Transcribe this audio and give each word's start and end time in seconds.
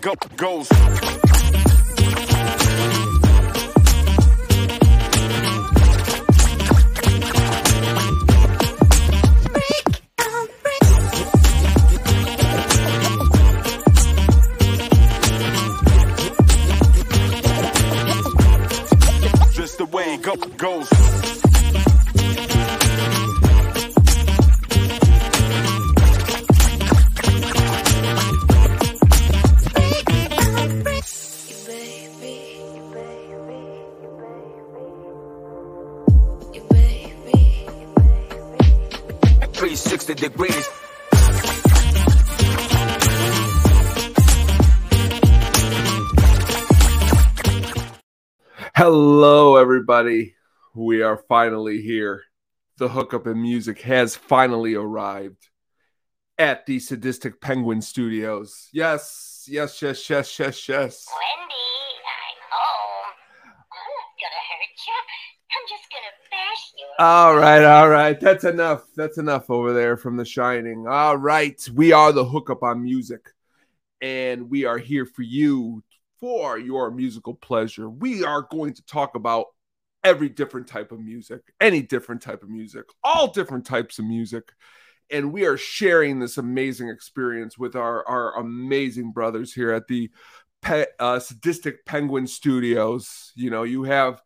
go 0.00 0.14
goes. 0.36 1.35
Everybody. 49.88 50.34
We 50.74 51.02
are 51.02 51.16
finally 51.16 51.80
here. 51.80 52.24
The 52.76 52.88
hookup 52.88 53.28
in 53.28 53.40
music 53.40 53.82
has 53.82 54.16
finally 54.16 54.74
arrived 54.74 55.48
at 56.38 56.66
the 56.66 56.80
Sadistic 56.80 57.40
Penguin 57.40 57.80
Studios. 57.80 58.68
Yes, 58.72 59.46
yes, 59.48 59.80
yes, 59.80 60.10
yes, 60.10 60.38
yes, 60.40 60.68
yes. 60.68 61.06
Wendy, 61.08 61.54
I'm 62.02 62.38
home. 62.50 63.14
I'm 63.70 63.86
not 63.94 64.10
gonna 64.18 64.42
hurt 64.50 64.76
you. 64.88 64.98
I'm 65.54 65.66
just 65.68 65.86
gonna 65.88 66.14
bash 66.32 66.72
you. 66.76 66.86
All 66.98 67.36
right, 67.36 67.62
all 67.62 67.88
right. 67.88 68.18
That's 68.18 68.42
enough. 68.42 68.82
That's 68.96 69.18
enough 69.18 69.48
over 69.50 69.72
there 69.72 69.96
from 69.96 70.16
The 70.16 70.24
Shining. 70.24 70.88
All 70.88 71.16
right. 71.16 71.64
We 71.72 71.92
are 71.92 72.10
the 72.10 72.24
hookup 72.24 72.64
on 72.64 72.82
music, 72.82 73.24
and 74.00 74.50
we 74.50 74.64
are 74.64 74.78
here 74.78 75.06
for 75.06 75.22
you 75.22 75.84
for 76.18 76.58
your 76.58 76.90
musical 76.90 77.34
pleasure. 77.34 77.88
We 77.88 78.24
are 78.24 78.48
going 78.50 78.74
to 78.74 78.84
talk 78.84 79.14
about 79.14 79.46
every 80.06 80.28
different 80.28 80.68
type 80.68 80.92
of 80.92 81.00
music, 81.00 81.40
any 81.60 81.82
different 81.82 82.22
type 82.22 82.44
of 82.44 82.48
music, 82.48 82.84
all 83.02 83.26
different 83.26 83.66
types 83.66 83.98
of 83.98 84.04
music. 84.04 84.52
And 85.10 85.32
we 85.32 85.46
are 85.46 85.56
sharing 85.56 86.20
this 86.20 86.38
amazing 86.38 86.88
experience 86.90 87.58
with 87.58 87.74
our, 87.74 88.06
our 88.06 88.38
amazing 88.38 89.10
brothers 89.10 89.52
here 89.52 89.72
at 89.72 89.88
the 89.88 90.10
Pe- 90.62 90.86
uh, 91.00 91.18
Sadistic 91.18 91.84
Penguin 91.84 92.28
Studios. 92.28 93.32
You 93.34 93.50
know, 93.50 93.64
you 93.64 93.82
have 93.82 94.22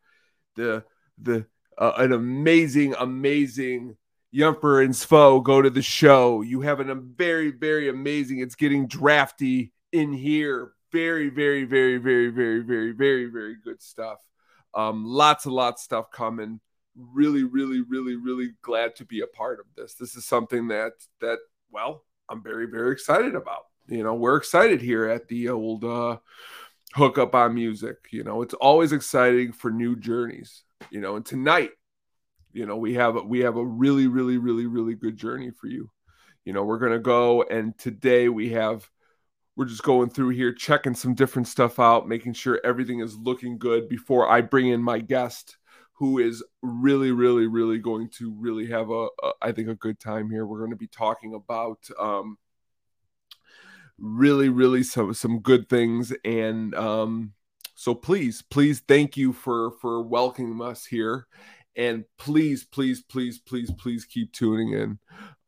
the 0.55 0.85
the 1.17 1.47
uh, 1.79 1.93
an 1.97 2.13
amazing, 2.13 2.95
amazing 2.99 3.97
Yumper 4.35 4.85
and 4.85 4.93
Sfo 4.93 5.43
go 5.43 5.63
to 5.63 5.71
the 5.71 5.83
show. 5.83 6.43
You 6.43 6.61
have 6.61 6.81
an, 6.81 6.91
a 6.91 6.95
very, 6.95 7.51
very 7.51 7.89
amazing. 7.89 8.41
It's 8.41 8.55
getting 8.55 8.87
drafty 8.87 9.73
in 9.93 10.13
here. 10.13 10.73
Very, 10.93 11.31
very, 11.31 11.65
very, 11.65 11.97
very, 11.97 12.29
very, 12.31 12.61
very, 12.61 12.93
very, 12.93 13.27
very 13.27 13.57
good 13.65 13.83
stuff. 13.83 14.19
Um, 14.75 15.05
lots 15.05 15.47
and 15.47 15.55
lots 15.55 15.83
of 15.83 15.85
stuff 15.85 16.11
coming. 16.11 16.61
Really, 16.97 17.45
really, 17.45 17.83
really, 17.83 18.17
really 18.17 18.51
glad 18.63 18.97
to 18.97 19.05
be 19.05 19.21
a 19.21 19.27
part 19.27 19.61
of 19.61 19.67
this. 19.77 19.95
This 19.95 20.17
is 20.17 20.25
something 20.25 20.69
that 20.69 20.93
that 21.21 21.39
well, 21.71 22.05
I'm 22.29 22.43
very, 22.43 22.67
very 22.67 22.93
excited 22.93 23.35
about. 23.35 23.67
You 23.89 24.03
know, 24.03 24.15
we're 24.15 24.37
excited 24.37 24.81
here 24.81 25.09
at 25.09 25.29
the 25.29 25.49
old 25.49 25.85
uh, 25.85 26.19
hook 26.95 27.19
up 27.19 27.35
on 27.35 27.55
music. 27.55 27.97
You 28.11 28.25
know, 28.25 28.43
it's 28.43 28.55
always 28.55 28.93
exciting 28.93 29.53
for 29.53 29.71
new 29.71 29.97
journeys. 29.97 30.63
You 30.91 31.01
know, 31.01 31.17
and 31.17 31.27
tonight, 31.27 31.71
you 32.53 32.67
know, 32.67 32.77
we 32.77 32.95
have 32.95 33.17
we 33.25 33.41
have 33.41 33.57
a 33.57 33.65
really, 33.65 34.07
really, 34.07 34.39
really, 34.39 34.67
really 34.67 34.95
good 34.95 35.17
journey 35.17 35.51
for 35.51 35.67
you. 35.67 35.91
You 36.45 36.53
know, 36.53 36.65
we're 36.65 36.79
gonna 36.79 36.99
go 36.99 37.43
and 37.43 37.77
today 37.79 38.29
we 38.29 38.51
have 38.51 38.89
we're 39.61 39.67
just 39.67 39.83
going 39.83 40.09
through 40.09 40.31
here, 40.31 40.55
checking 40.55 40.95
some 40.95 41.15
different 41.15 41.47
stuff 41.47 41.79
out, 41.79 42.09
making 42.09 42.33
sure 42.33 42.63
everything 42.65 43.01
is 43.01 43.15
looking 43.19 43.59
good 43.59 43.91
before 43.91 44.27
I 44.27 44.41
bring 44.41 44.69
in 44.69 44.83
my 44.83 45.01
guest, 45.01 45.59
who 45.93 46.19
is 46.19 46.43
really, 46.63 47.11
really, 47.11 47.47
really 47.47 47.77
going 47.77 48.09
to 48.17 48.33
really 48.39 48.67
have 48.69 48.89
a, 48.89 49.09
a 49.23 49.33
I 49.43 49.53
think, 49.53 49.69
a 49.69 49.75
good 49.75 50.01
time 50.01 50.31
here. 50.31 50.47
We're 50.47 50.61
going 50.61 50.71
to 50.71 50.77
be 50.77 50.87
talking 50.87 51.35
about 51.35 51.77
um, 51.99 52.39
really, 53.99 54.49
really 54.49 54.83
some 54.83 55.13
some 55.13 55.41
good 55.41 55.69
things, 55.69 56.11
and 56.25 56.75
um, 56.75 57.35
so 57.75 57.95
please, 57.95 58.41
please, 58.41 58.81
thank 58.89 59.19
you 59.19 59.35
for 59.35 59.73
for 59.73 60.03
welcoming 60.03 60.67
us 60.67 60.87
here, 60.87 61.27
and 61.77 62.05
please, 62.19 62.65
please, 62.65 63.03
please, 63.03 63.39
please, 63.39 63.71
please 63.73 64.05
keep 64.05 64.33
tuning 64.33 64.73
in 64.73 64.99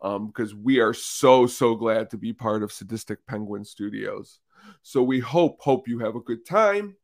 um, 0.00 0.28
because 0.28 0.54
we 0.54 0.80
are 0.80 0.94
so 0.94 1.46
so 1.46 1.74
glad 1.74 2.10
to 2.10 2.18
be 2.18 2.32
part 2.32 2.62
of 2.62 2.72
Sadistic 2.72 3.26
Penguin 3.26 3.64
Studios. 3.64 4.40
So 4.82 5.02
we 5.02 5.20
hope 5.20 5.60
hope 5.60 5.88
you 5.88 5.98
have 6.00 6.16
a 6.16 6.20
good 6.20 6.46
time. 6.46 6.96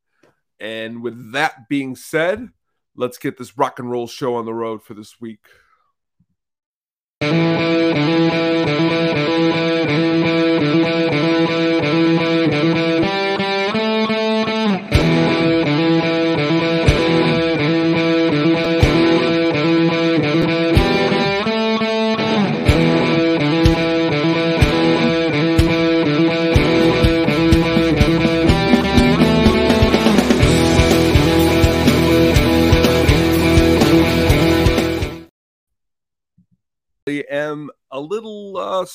And 0.61 1.03
with 1.03 1.33
that 1.33 1.69
being 1.69 1.97
said, 1.97 2.49
let's 2.97 3.19
get 3.19 3.39
this 3.39 3.57
rock 3.57 3.79
and 3.79 3.91
roll 3.91 4.07
show 4.07 4.37
on 4.37 4.45
the 4.45 4.55
road 4.55 4.83
for 4.83 4.95
this 4.95 5.21
week. 5.21 5.47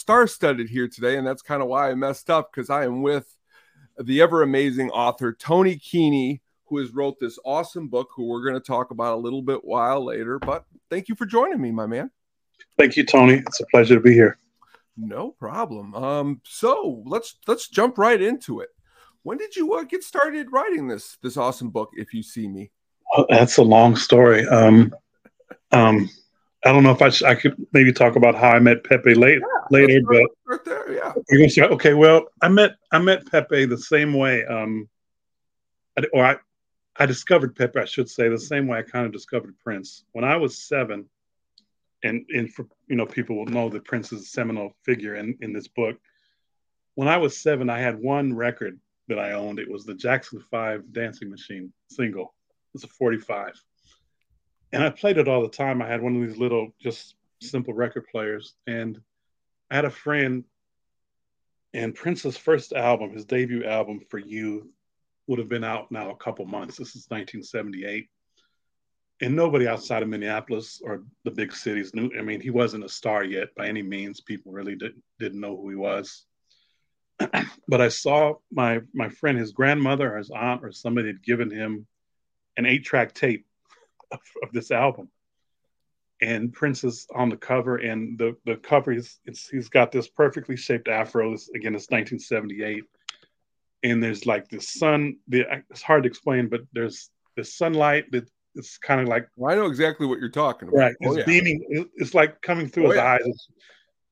Little 0.07 0.23
uh, 0.23 0.27
star-studded 0.27 0.69
here 0.69 0.87
today, 0.87 1.17
and 1.17 1.25
that's 1.25 1.41
kind 1.41 1.61
of 1.61 1.67
why 1.67 1.89
I 1.89 1.95
messed 1.95 2.29
up 2.29 2.51
because 2.51 2.69
I 2.69 2.85
am 2.85 3.01
with 3.01 3.35
the 3.97 4.21
ever 4.21 4.41
amazing 4.41 4.89
author 4.91 5.33
Tony 5.33 5.75
Kiene, 5.75 6.39
who 6.65 6.77
has 6.79 6.91
wrote 6.91 7.19
this 7.19 7.37
awesome 7.45 7.87
book, 7.87 8.09
who 8.15 8.25
we're 8.25 8.43
going 8.43 8.55
to 8.55 8.59
talk 8.59 8.91
about 8.91 9.15
a 9.15 9.21
little 9.21 9.41
bit 9.41 9.63
while 9.63 10.03
later. 10.03 10.39
But 10.39 10.65
thank 10.89 11.09
you 11.09 11.15
for 11.15 11.25
joining 11.25 11.61
me, 11.61 11.71
my 11.71 11.85
man. 11.85 12.11
Thank 12.77 12.95
you, 12.95 13.05
Tony. 13.05 13.35
It's 13.35 13.59
a 13.59 13.65
pleasure 13.67 13.95
to 13.95 14.01
be 14.01 14.13
here. 14.13 14.37
No 14.97 15.31
problem. 15.31 15.95
Um, 15.95 16.41
so 16.45 17.03
let's 17.05 17.35
let's 17.47 17.67
jump 17.67 17.97
right 17.97 18.21
into 18.21 18.59
it. 18.59 18.69
When 19.23 19.37
did 19.37 19.55
you 19.55 19.73
uh, 19.73 19.83
get 19.83 20.03
started 20.03 20.51
writing 20.51 20.87
this 20.87 21.17
this 21.21 21.37
awesome 21.37 21.69
book? 21.69 21.91
If 21.93 22.13
you 22.13 22.23
see 22.23 22.47
me, 22.47 22.71
Oh, 23.15 23.25
that's 23.29 23.57
a 23.57 23.63
long 23.63 23.95
story. 23.95 24.45
Um, 24.47 24.93
um, 25.71 26.09
I 26.65 26.71
don't 26.71 26.83
know 26.83 26.91
if 26.91 27.01
I, 27.01 27.29
I 27.29 27.35
could 27.35 27.55
maybe 27.73 27.91
talk 27.91 28.15
about 28.15 28.35
how 28.35 28.49
I 28.49 28.59
met 28.59 28.83
Pepe 28.83 29.15
late, 29.15 29.41
later, 29.69 30.01
Let's 30.01 30.05
but 30.07 30.29
right 30.45 30.65
there, 30.65 30.93
yeah. 30.93 31.13
you're 31.29 31.39
gonna 31.39 31.49
say, 31.49 31.63
okay, 31.63 31.93
well, 31.93 32.25
I 32.41 32.47
met 32.47 32.75
I 32.91 32.99
met 32.99 33.29
Pepe 33.29 33.65
the 33.65 33.77
same 33.77 34.13
way, 34.13 34.45
um, 34.45 34.87
I, 35.97 36.03
or 36.13 36.25
I 36.25 36.35
I 36.97 37.05
discovered 37.05 37.55
Pepe, 37.55 37.79
I 37.79 37.85
should 37.85 38.09
say, 38.09 38.29
the 38.29 38.39
same 38.39 38.67
way 38.67 38.77
I 38.77 38.83
kind 38.83 39.05
of 39.05 39.11
discovered 39.11 39.57
Prince 39.59 40.05
when 40.13 40.23
I 40.23 40.37
was 40.37 40.63
seven, 40.67 41.09
and 42.03 42.25
and 42.29 42.53
for 42.53 42.67
you 42.87 42.95
know 42.95 43.05
people 43.05 43.35
will 43.35 43.45
know 43.45 43.69
that 43.69 43.85
Prince 43.85 44.13
is 44.13 44.21
a 44.21 44.25
seminal 44.25 44.75
figure 44.83 45.15
in 45.15 45.37
in 45.41 45.51
this 45.51 45.67
book. 45.67 45.97
When 46.95 47.07
I 47.07 47.17
was 47.17 47.41
seven, 47.41 47.69
I 47.69 47.79
had 47.79 47.99
one 47.99 48.33
record 48.33 48.79
that 49.09 49.19
I 49.19 49.33
owned. 49.33 49.59
It 49.59 49.69
was 49.69 49.83
the 49.83 49.95
Jackson 49.95 50.41
Five 50.49 50.93
Dancing 50.93 51.29
Machine 51.29 51.73
single. 51.89 52.33
It's 52.73 52.83
a 52.83 52.87
45. 52.87 53.53
And 54.73 54.83
I 54.83 54.89
played 54.89 55.19
it 55.19 55.27
all 55.27 55.43
the 55.43 55.49
time. 55.49 55.81
I 55.81 55.87
had 55.87 56.01
one 56.01 56.15
of 56.15 56.27
these 56.27 56.37
little, 56.37 56.73
just 56.81 57.15
simple 57.39 57.75
record 57.75 58.07
players. 58.11 58.55
And 58.65 58.99
I 59.69 59.75
had 59.75 59.85
a 59.85 59.91
friend, 59.91 60.43
and 61.75 61.93
Prince's 61.93 62.37
first 62.37 62.73
album, 62.73 63.11
his 63.11 63.23
debut 63.23 63.65
album 63.65 64.01
for 64.09 64.17
you, 64.17 64.71
would 65.27 65.37
have 65.37 65.47
been 65.47 65.63
out 65.63 65.91
now 65.91 66.09
a 66.09 66.17
couple 66.17 66.45
months. 66.45 66.77
This 66.77 66.95
is 66.95 67.05
1978. 67.09 68.09
And 69.21 69.35
nobody 69.35 69.67
outside 69.67 70.01
of 70.01 70.09
Minneapolis 70.09 70.81
or 70.83 71.03
the 71.23 71.31
big 71.31 71.53
cities 71.53 71.93
knew. 71.93 72.09
I 72.17 72.23
mean, 72.23 72.41
he 72.41 72.49
wasn't 72.49 72.83
a 72.83 72.89
star 72.89 73.23
yet 73.23 73.53
by 73.55 73.67
any 73.67 73.83
means. 73.83 74.21
People 74.21 74.51
really 74.51 74.75
didn't, 74.75 75.03
didn't 75.19 75.39
know 75.39 75.55
who 75.55 75.69
he 75.69 75.75
was. 75.75 76.25
but 77.67 77.79
I 77.79 77.89
saw 77.89 78.33
my 78.51 78.81
my 78.91 79.07
friend, 79.07 79.37
his 79.37 79.51
grandmother 79.51 80.15
or 80.15 80.17
his 80.17 80.31
aunt 80.31 80.65
or 80.65 80.71
somebody 80.71 81.07
had 81.07 81.23
given 81.23 81.51
him 81.51 81.85
an 82.57 82.65
eight 82.65 82.83
track 82.83 83.13
tape 83.13 83.45
of, 84.13 84.19
of 84.43 84.51
this 84.53 84.71
album. 84.71 85.09
And 86.21 86.53
Prince 86.53 86.83
is 86.85 87.05
on 87.13 87.27
the 87.29 87.35
cover, 87.37 87.77
and 87.77 88.17
the, 88.17 88.35
the 88.45 88.55
cover 88.55 88.93
is 88.93 89.19
it's, 89.25 89.49
he's 89.49 89.67
got 89.67 89.91
this 89.91 90.07
perfectly 90.07 90.55
shaped 90.55 90.87
afro. 90.87 91.31
This, 91.31 91.49
again, 91.49 91.75
it's 91.75 91.89
1978. 91.89 92.83
and 93.83 94.01
there's 94.01 94.25
like 94.25 94.47
the 94.49 94.61
sun. 94.61 95.17
The 95.27 95.45
it's 95.69 95.81
hard 95.81 96.03
to 96.03 96.07
explain, 96.09 96.47
but 96.47 96.61
there's 96.71 97.09
the 97.35 97.43
sunlight 97.43 98.09
that 98.11 98.29
it's 98.55 98.77
kind 98.77 99.01
of 99.01 99.07
like 99.09 99.27
Well, 99.35 99.51
I 99.51 99.55
know 99.55 99.65
exactly 99.65 100.05
what 100.07 100.19
you're 100.19 100.29
talking 100.29 100.69
about. 100.69 100.77
right. 100.77 100.95
Oh, 101.03 101.09
It's 101.09 101.17
yeah. 101.19 101.25
beaming. 101.25 101.65
it- 101.69 101.89
It's 101.95 102.13
like 102.13 102.41
coming 102.41 102.69
through 102.69 102.85
Oh, 102.85 102.89
his 102.91 102.97
yeah. 102.97 103.13
eyes. 103.13 103.21
It's, 103.25 103.47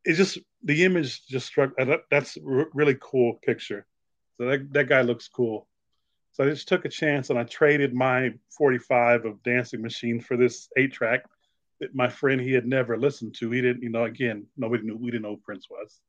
it's 0.03 0.17
just 0.17 0.37
the 0.63 0.83
image 0.83 1.25
just 1.27 1.45
struck. 1.47 1.69
that- 1.77 2.05
That's 2.09 2.35
a 2.37 2.41
really 2.73 2.97
cool 2.99 3.39
picture. 3.45 3.85
So 4.37 4.47
that 4.47 4.73
that 4.73 4.89
guy 4.89 5.01
looks 5.03 5.29
cool. 5.29 5.67
So 6.33 6.45
I 6.45 6.49
just 6.49 6.67
took 6.67 6.85
a 6.85 6.89
chance 6.89 7.29
and 7.29 7.37
I 7.37 7.43
traded 7.43 7.93
my 7.93 8.31
45 8.57 9.25
of 9.25 9.43
Dancing 9.43 9.81
Machine 9.81 10.21
for 10.21 10.37
this 10.37 10.69
eight 10.77 10.93
track 10.93 11.23
that 11.79 11.93
my 11.93 12.07
friend 12.07 12.39
he 12.39 12.53
had 12.53 12.65
never 12.65 12.97
listened 12.97 13.35
to. 13.35 13.51
He 13.51 13.61
didn't, 13.61 13.83
you 13.83 13.89
know, 13.89 14.05
again, 14.05 14.45
nobody 14.55 14.83
knew 14.83 14.95
we 14.95 15.11
didn't 15.11 15.23
know 15.23 15.35
who 15.35 15.41
Prince 15.43 15.67
was. 15.69 15.99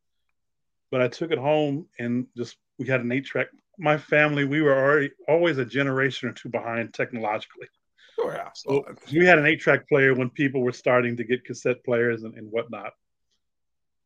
But 0.90 1.00
I 1.00 1.08
took 1.08 1.32
it 1.32 1.38
home 1.38 1.86
and 1.98 2.26
just 2.36 2.56
we 2.78 2.86
had 2.86 3.00
an 3.00 3.10
eight 3.10 3.24
track. 3.24 3.48
My 3.78 3.96
family, 3.96 4.44
we 4.44 4.60
were 4.60 4.76
already 4.76 5.10
always 5.26 5.58
a 5.58 5.64
generation 5.64 6.28
or 6.28 6.32
two 6.32 6.50
behind 6.50 6.92
technologically. 6.94 7.68
Oh, 8.20 8.30
yeah. 8.30 8.50
So 8.54 8.84
we 9.10 9.24
had 9.24 9.38
an 9.38 9.46
eight 9.46 9.60
track 9.60 9.88
player 9.88 10.14
when 10.14 10.30
people 10.30 10.60
were 10.60 10.72
starting 10.72 11.16
to 11.16 11.24
get 11.24 11.44
cassette 11.44 11.82
players 11.84 12.22
and, 12.22 12.34
and 12.34 12.50
whatnot. 12.50 12.92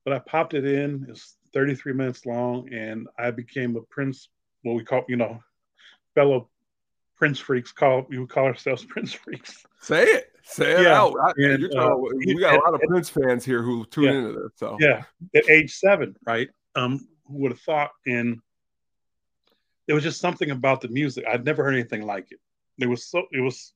But 0.04 0.14
I 0.14 0.20
popped 0.20 0.54
it 0.54 0.64
in, 0.64 1.06
it's 1.10 1.36
33 1.52 1.92
minutes 1.92 2.24
long, 2.24 2.72
and 2.72 3.08
I 3.18 3.32
became 3.32 3.74
a 3.76 3.82
Prince, 3.82 4.28
what 4.62 4.74
we 4.74 4.84
call, 4.84 5.04
you 5.08 5.16
know, 5.16 5.40
fellow 6.16 6.48
Prince 7.16 7.38
freaks 7.38 7.70
call 7.72 8.04
we 8.08 8.18
would 8.18 8.28
call 8.28 8.44
ourselves 8.46 8.84
Prince 8.88 9.12
freaks. 9.12 9.64
Say 9.80 10.02
it. 10.04 10.32
Say 10.42 10.72
it 10.72 10.82
Yeah. 10.82 11.00
out. 11.00 11.14
I- 11.22 11.32
And, 11.42 11.64
uh, 11.64 11.68
talking- 11.68 12.18
we 12.26 12.40
got 12.40 12.56
a 12.56 12.62
lot 12.64 12.74
of 12.74 12.80
Prince 12.88 13.08
fans 13.10 13.44
here 13.44 13.62
who 13.62 13.84
tune 13.86 14.04
Yeah. 14.04 14.10
into 14.12 14.32
this. 14.32 14.52
So 14.56 14.76
Yeah, 14.80 15.04
at 15.34 15.48
age 15.48 15.74
seven, 15.74 16.16
right? 16.26 16.48
Um, 16.74 17.06
who 17.26 17.34
would 17.38 17.52
have 17.52 17.60
thought? 17.60 17.90
And 18.06 18.40
there 19.86 19.94
was 19.94 20.04
just 20.04 20.20
something 20.20 20.50
about 20.50 20.80
the 20.80 20.88
music. 20.88 21.24
I'd 21.28 21.44
never 21.44 21.62
heard 21.64 21.74
anything 21.74 22.02
like 22.02 22.32
it. 22.32 22.40
There 22.78 22.88
was 22.88 23.06
so 23.06 23.26
it 23.32 23.40
was, 23.40 23.72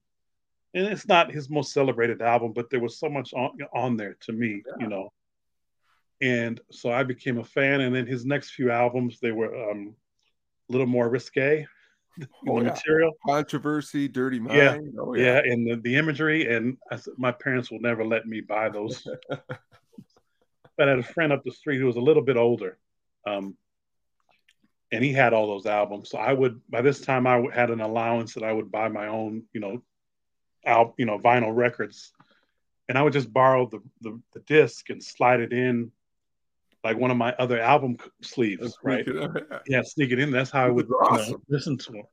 and 0.75 0.87
it's 0.87 1.07
not 1.09 1.33
his 1.33 1.49
most 1.49 1.73
celebrated 1.73 2.21
album, 2.21 2.53
but 2.53 2.69
there 2.71 2.81
was 2.81 2.99
so 2.99 3.09
much 3.09 3.33
on 3.33 3.57
on 3.73 3.97
there 3.97 4.15
to 4.27 4.33
me, 4.33 4.63
you 4.81 4.87
know. 4.89 5.13
And 6.21 6.61
so 6.71 6.91
I 6.93 7.03
became 7.05 7.39
a 7.39 7.45
fan. 7.45 7.81
And 7.81 7.95
then 7.95 8.07
his 8.07 8.27
next 8.27 8.51
few 8.51 8.71
albums, 8.71 9.19
they 9.21 9.33
were 9.33 9.71
um, 9.71 9.97
a 10.69 10.73
little 10.73 10.87
more 10.87 11.09
risque, 11.09 11.67
Oh, 12.47 12.59
the 12.59 12.67
yeah. 12.67 12.71
material. 12.73 13.13
controversy, 13.27 14.09
dirty 14.09 14.41
mind. 14.41 14.59
Yeah. 14.59 15.01
Oh, 15.01 15.15
yeah. 15.15 15.39
and 15.39 15.67
the, 15.67 15.77
the 15.77 15.97
imagery 15.97 16.55
and 16.55 16.77
I, 16.91 16.97
said, 16.97 17.15
my 17.17 17.33
parents 17.33 17.71
will 17.71 17.81
never 17.81 18.05
let 18.05 18.27
me 18.27 18.41
buy 18.41 18.69
those 18.69 19.07
but 19.29 20.89
I 20.89 20.91
had 20.91 20.99
a 20.99 21.03
friend 21.03 21.33
up 21.33 21.45
the 21.45 21.53
street 21.53 21.79
who 21.79 21.87
was 21.87 21.97
a 21.97 22.01
little 22.01 22.23
bit 22.23 22.37
older 22.37 22.79
um, 23.27 23.57
and 24.93 25.05
he 25.05 25.13
had 25.13 25.33
all 25.33 25.47
those 25.47 25.67
albums 25.67 26.11
so 26.11 26.19
i 26.19 26.33
would 26.33 26.61
by 26.69 26.83
this 26.83 27.01
time 27.01 27.27
i 27.27 27.43
had 27.53 27.71
an 27.71 27.81
allowance 27.81 28.35
that 28.35 28.45
i 28.45 28.53
would 28.53 28.71
buy 28.71 28.89
my 28.89 29.07
own 29.07 29.43
you 29.53 29.61
know 29.61 29.83
al- 30.65 30.95
you 30.99 31.07
know 31.07 31.19
vinyl 31.19 31.55
records 31.55 32.13
and 32.89 32.99
i 32.99 33.03
would 33.03 33.13
just 33.13 33.33
borrow 33.33 33.69
the, 33.69 33.81
the, 34.01 34.21
the 34.35 34.41
disc 34.41 34.91
and 34.91 35.03
slide 35.03 35.41
it 35.41 35.53
in 35.53 35.91
like 36.83 36.97
one 36.97 37.11
of 37.11 37.17
my 37.17 37.35
other 37.39 37.61
album 37.61 37.99
sleeves 38.23 38.79
right 38.83 39.07
yeah, 39.67 39.83
sneak 39.83 40.13
it 40.13 40.19
in. 40.19 40.31
That's 40.31 40.51
how 40.51 40.67
I 40.67 40.71
would 40.71 40.89
That's 41.11 41.29
you 41.29 41.33
know, 41.35 41.41
listen 41.49 41.77
to 41.79 41.93
him. 41.93 42.05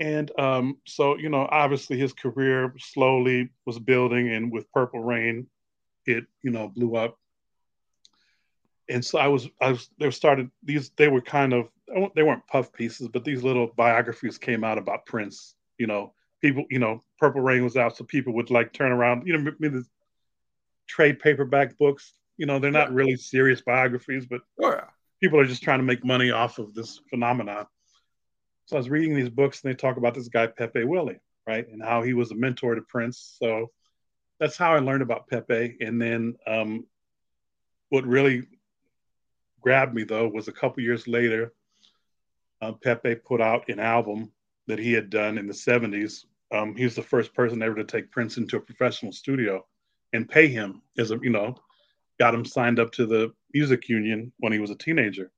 And 0.00 0.30
um, 0.40 0.78
so, 0.86 1.18
you 1.18 1.28
know, 1.28 1.46
obviously 1.50 1.98
his 1.98 2.14
career 2.14 2.74
slowly 2.78 3.50
was 3.66 3.78
building, 3.78 4.30
and 4.30 4.50
with 4.50 4.70
Purple 4.72 5.00
Rain, 5.00 5.46
it 6.06 6.24
you 6.42 6.50
know 6.50 6.68
blew 6.68 6.96
up. 6.96 7.18
And 8.88 9.04
so 9.04 9.18
I 9.18 9.28
was, 9.28 9.48
I 9.60 9.72
was, 9.72 9.88
they 9.98 10.10
started 10.10 10.50
these. 10.64 10.90
They 10.96 11.08
were 11.08 11.20
kind 11.20 11.52
of, 11.52 11.68
they 12.16 12.22
weren't 12.22 12.46
puff 12.48 12.72
pieces, 12.72 13.08
but 13.08 13.24
these 13.24 13.44
little 13.44 13.68
biographies 13.76 14.38
came 14.38 14.64
out 14.64 14.78
about 14.78 15.06
Prince. 15.06 15.54
You 15.78 15.86
know, 15.86 16.14
people, 16.40 16.64
you 16.70 16.78
know, 16.78 17.00
Purple 17.18 17.42
Rain 17.42 17.62
was 17.62 17.76
out, 17.76 17.96
so 17.96 18.04
people 18.04 18.32
would 18.34 18.50
like 18.50 18.72
turn 18.72 18.92
around. 18.92 19.26
You 19.26 19.36
know, 19.36 19.52
maybe 19.60 19.78
the 19.78 19.86
trade 20.88 21.20
paperback 21.20 21.76
books. 21.78 22.14
You 22.40 22.46
know, 22.46 22.58
they're 22.58 22.70
not 22.70 22.94
really 22.94 23.16
serious 23.16 23.60
biographies, 23.60 24.24
but 24.24 24.40
people 25.20 25.38
are 25.38 25.44
just 25.44 25.62
trying 25.62 25.80
to 25.80 25.84
make 25.84 26.02
money 26.06 26.30
off 26.30 26.58
of 26.58 26.72
this 26.72 26.98
phenomenon. 27.10 27.66
So 28.64 28.76
I 28.76 28.78
was 28.78 28.88
reading 28.88 29.14
these 29.14 29.28
books 29.28 29.62
and 29.62 29.70
they 29.70 29.76
talk 29.76 29.98
about 29.98 30.14
this 30.14 30.28
guy 30.28 30.46
Pepe 30.46 30.84
Willie, 30.84 31.20
right, 31.46 31.68
and 31.68 31.82
how 31.82 32.00
he 32.00 32.14
was 32.14 32.30
a 32.30 32.34
mentor 32.34 32.74
to 32.74 32.80
Prince. 32.80 33.36
So 33.38 33.70
that's 34.38 34.56
how 34.56 34.72
I 34.72 34.78
learned 34.78 35.02
about 35.02 35.28
Pepe. 35.28 35.76
And 35.82 36.00
then 36.00 36.36
um, 36.46 36.86
what 37.90 38.06
really 38.06 38.48
grabbed 39.60 39.92
me 39.92 40.04
though 40.04 40.26
was 40.26 40.48
a 40.48 40.52
couple 40.52 40.82
years 40.82 41.06
later, 41.06 41.52
uh, 42.62 42.72
Pepe 42.72 43.16
put 43.16 43.42
out 43.42 43.68
an 43.68 43.80
album 43.80 44.32
that 44.66 44.78
he 44.78 44.94
had 44.94 45.10
done 45.10 45.36
in 45.36 45.46
the 45.46 45.52
'70s. 45.52 46.24
Um, 46.50 46.74
he 46.74 46.84
was 46.84 46.94
the 46.94 47.02
first 47.02 47.34
person 47.34 47.62
ever 47.62 47.74
to 47.74 47.84
take 47.84 48.10
Prince 48.10 48.38
into 48.38 48.56
a 48.56 48.60
professional 48.60 49.12
studio 49.12 49.66
and 50.14 50.26
pay 50.26 50.48
him 50.48 50.80
as 50.96 51.10
a, 51.10 51.18
you 51.22 51.28
know, 51.28 51.54
got 52.20 52.34
him 52.34 52.44
signed 52.44 52.78
up 52.78 52.92
to 52.92 53.06
the 53.06 53.32
music 53.54 53.88
union 53.88 54.30
when 54.40 54.52
he 54.52 54.58
was 54.58 54.70
a 54.70 54.74
teenager. 54.76 55.32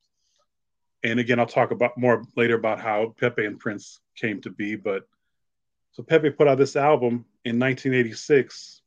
And 1.01 1.17
again, 1.17 1.39
I'll 1.39 1.45
talk 1.45 1.71
about 1.71 1.97
more 1.97 2.23
later 2.35 2.55
about 2.55 2.81
how 2.81 3.15
Pepe 3.17 3.45
and 3.45 3.57
Prince 3.57 4.01
came 4.17 4.41
to 4.41 4.49
be. 4.49 4.75
But 4.75 5.07
so 5.93 6.03
Pepe 6.03 6.29
put 6.31 6.47
out 6.49 6.57
this 6.57 6.75
album 6.75 7.25
in 7.45 7.57
1986, 7.57 8.81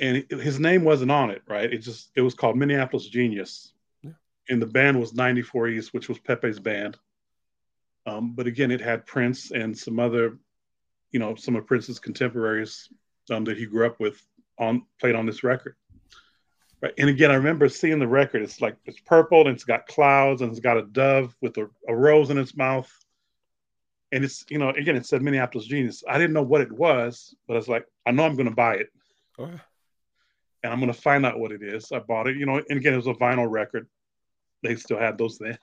and 0.00 0.24
his 0.30 0.58
name 0.58 0.82
wasn't 0.82 1.10
on 1.10 1.30
it, 1.30 1.42
right? 1.46 1.70
It 1.70 1.78
just 1.78 2.10
it 2.14 2.22
was 2.22 2.34
called 2.34 2.56
Minneapolis 2.56 3.06
Genius, 3.06 3.72
Yeah. 4.02 4.12
and 4.48 4.60
the 4.60 4.66
band 4.66 4.98
was 4.98 5.12
94 5.14 5.68
East, 5.68 5.92
which 5.92 6.08
was 6.08 6.18
Pepe's 6.18 6.58
band. 6.58 6.98
Um, 8.06 8.34
but 8.34 8.46
again, 8.46 8.70
it 8.70 8.80
had 8.80 9.04
Prince 9.04 9.50
and 9.50 9.76
some 9.76 9.98
other, 9.98 10.38
you 11.10 11.18
know, 11.18 11.34
some 11.34 11.56
of 11.56 11.66
Prince's 11.66 11.98
contemporaries 11.98 12.88
um, 13.30 13.44
that 13.44 13.58
he 13.58 13.66
grew 13.66 13.86
up 13.86 14.00
with 14.00 14.22
on 14.58 14.86
played 15.00 15.14
on 15.14 15.26
this 15.26 15.42
record. 15.44 15.76
Right. 16.82 16.92
And 16.98 17.08
again, 17.08 17.30
I 17.30 17.34
remember 17.34 17.68
seeing 17.68 17.98
the 17.98 18.06
record. 18.08 18.42
It's 18.42 18.60
like 18.60 18.76
it's 18.84 19.00
purple 19.00 19.40
and 19.40 19.50
it's 19.50 19.64
got 19.64 19.86
clouds 19.86 20.42
and 20.42 20.50
it's 20.50 20.60
got 20.60 20.76
a 20.76 20.82
dove 20.82 21.34
with 21.40 21.56
a, 21.56 21.68
a 21.88 21.96
rose 21.96 22.30
in 22.30 22.38
its 22.38 22.56
mouth. 22.56 22.92
And 24.12 24.24
it's, 24.24 24.44
you 24.48 24.58
know, 24.58 24.70
again, 24.70 24.94
it 24.94 25.06
said 25.06 25.22
Minneapolis 25.22 25.66
Genius. 25.66 26.04
I 26.08 26.18
didn't 26.18 26.34
know 26.34 26.42
what 26.42 26.60
it 26.60 26.70
was, 26.70 27.34
but 27.48 27.54
I 27.54 27.56
was 27.56 27.68
like, 27.68 27.86
I 28.06 28.12
know 28.12 28.24
I'm 28.24 28.36
going 28.36 28.48
to 28.48 28.54
buy 28.54 28.74
it 28.76 28.88
Oh, 29.38 29.50
and 30.62 30.72
I'm 30.72 30.80
going 30.80 30.92
to 30.92 30.98
find 30.98 31.24
out 31.26 31.38
what 31.38 31.52
it 31.52 31.62
is. 31.62 31.92
I 31.92 31.98
bought 31.98 32.28
it, 32.28 32.36
you 32.36 32.46
know, 32.46 32.62
and 32.68 32.78
again, 32.78 32.94
it 32.94 32.96
was 32.96 33.06
a 33.06 33.14
vinyl 33.14 33.50
record. 33.50 33.86
They 34.62 34.76
still 34.76 34.98
had 34.98 35.18
those 35.18 35.38
then. 35.38 35.58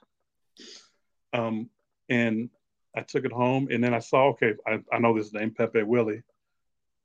Um, 1.33 1.69
and 2.09 2.49
I 2.95 3.01
took 3.01 3.25
it 3.25 3.31
home 3.31 3.67
and 3.71 3.83
then 3.83 3.93
I 3.93 3.99
saw, 3.99 4.29
okay, 4.29 4.53
I, 4.67 4.79
I 4.91 4.99
know 4.99 5.17
this 5.17 5.33
name, 5.33 5.51
Pepe 5.51 5.83
Willie. 5.83 6.21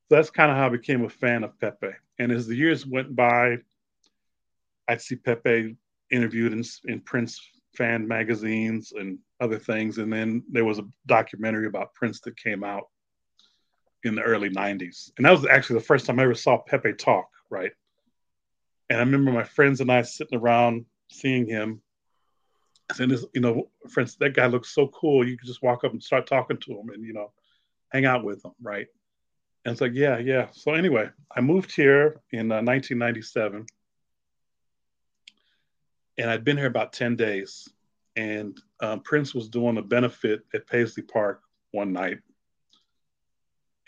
So 0.09 0.17
that's 0.17 0.31
kind 0.31 0.51
of 0.51 0.57
how 0.57 0.67
I 0.67 0.71
became 0.71 1.05
a 1.05 1.09
fan 1.09 1.45
of 1.45 1.59
Pepe. 1.59 1.91
And 2.19 2.31
as 2.31 2.47
the 2.47 2.55
years 2.55 2.87
went 2.87 3.17
by, 3.17 3.59
I'd 4.89 5.03
see 5.03 5.17
Pepe 5.17 5.77
interviewed 6.11 6.53
in, 6.53 6.65
in 6.87 7.01
Prince 7.01 7.41
fan 7.77 8.09
magazines 8.09 8.93
and 8.93 9.19
other 9.41 9.59
things. 9.59 9.99
And 9.99 10.13
then 10.13 10.43
there 10.51 10.65
was 10.65 10.79
a 10.79 10.89
documentary 11.07 11.67
about 11.67 11.95
Prince 11.95 12.21
that 12.23 12.37
came 12.37 12.65
out 12.65 12.89
in 14.05 14.15
the 14.15 14.23
early 14.23 14.51
90s. 14.51 15.11
And 15.17 15.27
that 15.27 15.33
was 15.33 15.47
actually 15.47 15.81
the 15.81 15.85
first 15.85 16.07
time 16.07 16.19
I 16.19 16.25
ever 16.25 16.35
saw 16.35 16.59
Pepe 16.59 16.95
talk, 16.95 17.29
right? 17.51 17.73
And 18.91 18.99
I 18.99 19.03
remember 19.03 19.33
my 19.33 19.45
friends 19.45 19.81
and 19.81 19.93
I 19.93 20.03
sitting 20.03 20.39
around 20.39 20.87
seeing 21.11 21.47
him. 21.47 21.83
And 22.99 23.11
this, 23.11 23.27
you 23.35 23.43
know, 23.43 23.69
friends, 23.91 24.17
that 24.17 24.35
guy 24.35 24.47
looks 24.47 24.75
so 24.75 24.89
cool. 24.89 25.27
You 25.27 25.37
could 25.37 25.47
just 25.47 25.63
walk 25.63 25.85
up 25.85 25.93
and 25.93 26.03
start 26.03 26.27
talking 26.27 26.57
to 26.57 26.73
him 26.73 26.89
and, 26.89 27.05
you 27.05 27.13
know, 27.13 27.33
hang 27.91 28.07
out 28.07 28.25
with 28.25 28.43
him, 28.43 28.53
right? 28.63 28.87
And 29.65 29.73
it's 29.73 29.83
like, 29.83 29.93
yeah, 29.95 30.19
yeah. 30.19 30.49
So 30.53 30.73
anyway, 30.73 31.11
I 31.37 31.43
moved 31.43 31.75
here 31.75 32.23
in 32.33 32.51
uh, 32.51 32.63
1997 32.63 33.67
and 36.19 36.29
I'd 36.29 36.45
been 36.45 36.57
here 36.57 36.67
about 36.67 36.93
10 36.93 37.17
days. 37.17 37.69
And 38.17 38.61
um, 38.81 39.01
Prince 39.01 39.35
was 39.35 39.49
doing 39.49 39.79
a 39.79 39.83
benefit 39.83 40.43
at 40.53 40.67
Paisley 40.67 41.05
Park 41.05 41.41
one 41.71 41.93
night. 41.93 42.19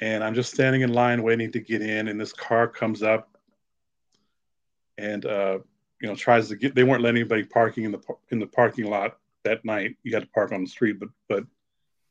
And 0.01 0.23
I'm 0.23 0.35
just 0.35 0.55
standing 0.55 0.83
in 0.83 0.93
line 0.93 1.23
waiting 1.23 1.53
to 1.53 1.61
get 1.61 1.83
in, 1.83 2.09
and 2.09 2.19
this 2.19 2.33
car 2.33 2.69
comes 2.69 3.03
up 3.03 3.37
and, 4.97 5.27
uh, 5.27 5.59
you 6.01 6.09
know, 6.09 6.15
tries 6.15 6.49
to 6.49 6.57
get, 6.57 6.75
they 6.75 6.85
weren't 6.85 7.03
letting 7.03 7.21
anybody 7.21 7.45
parking 7.45 7.85
in 7.85 7.93
the, 7.93 8.01
in 8.31 8.39
the 8.39 8.47
parking 8.47 8.87
lot 8.87 9.19
that 9.45 9.65
night. 9.65 9.97
You 10.03 10.15
had 10.15 10.23
to 10.23 10.29
park 10.31 10.53
on 10.53 10.63
the 10.63 10.71
street, 10.71 10.99
but, 10.99 11.11
but 11.29 11.45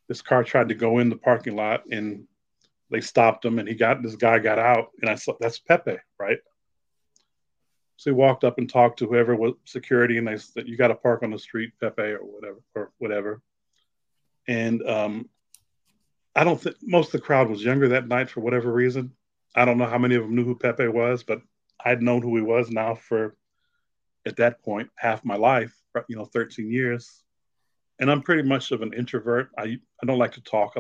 this 0.07 0.21
car 0.21 0.43
tried 0.43 0.69
to 0.69 0.75
go 0.75 0.99
in 0.99 1.09
the 1.09 1.15
parking 1.15 1.55
lot 1.55 1.83
and 1.91 2.25
they 2.91 3.01
stopped 3.01 3.45
him 3.45 3.57
and 3.57 3.67
he 3.67 3.75
got, 3.75 4.03
this 4.03 4.15
guy 4.15 4.37
got 4.37 4.59
out 4.59 4.89
and 5.01 5.09
I 5.09 5.15
saw, 5.15 5.33
that's 5.39 5.59
Pepe, 5.59 5.97
right? 6.19 6.39
So 7.99 8.11
he 8.11 8.15
walked 8.15 8.45
up 8.45 8.57
and 8.57 8.69
talked 8.69 8.99
to 8.99 9.07
whoever 9.07 9.35
was 9.35 9.55
security, 9.65 10.17
and 10.17 10.25
they 10.25 10.37
said, 10.37 10.69
"You 10.69 10.77
got 10.77 10.87
to 10.87 10.95
park 10.95 11.21
on 11.21 11.31
the 11.31 11.37
street, 11.37 11.73
Pepe, 11.81 12.01
or 12.01 12.19
whatever, 12.19 12.59
or 12.73 12.91
whatever." 12.97 13.41
And 14.47 14.81
um, 14.87 15.29
I 16.33 16.45
don't 16.45 16.61
think 16.61 16.77
most 16.81 17.07
of 17.07 17.11
the 17.19 17.25
crowd 17.27 17.49
was 17.49 17.61
younger 17.61 17.89
that 17.89 18.07
night 18.07 18.29
for 18.29 18.39
whatever 18.39 18.71
reason. 18.71 19.11
I 19.53 19.65
don't 19.65 19.77
know 19.77 19.85
how 19.85 19.97
many 19.97 20.15
of 20.15 20.23
them 20.23 20.33
knew 20.33 20.45
who 20.45 20.55
Pepe 20.55 20.87
was, 20.87 21.23
but 21.23 21.41
I'd 21.83 22.01
known 22.01 22.21
who 22.21 22.33
he 22.37 22.41
was 22.41 22.69
now 22.69 22.95
for, 22.95 23.35
at 24.25 24.37
that 24.37 24.63
point, 24.63 24.89
half 24.95 25.25
my 25.25 25.35
life. 25.35 25.75
You 26.07 26.15
know, 26.15 26.25
thirteen 26.25 26.71
years. 26.71 27.21
and 27.99 28.09
I'm 28.09 28.21
pretty 28.21 28.47
much 28.47 28.71
of 28.71 28.81
an 28.81 28.93
introvert. 28.93 29.49
I 29.57 29.77
I 30.01 30.05
don't 30.05 30.19
like 30.19 30.33
to 30.33 30.41
talk. 30.41 30.75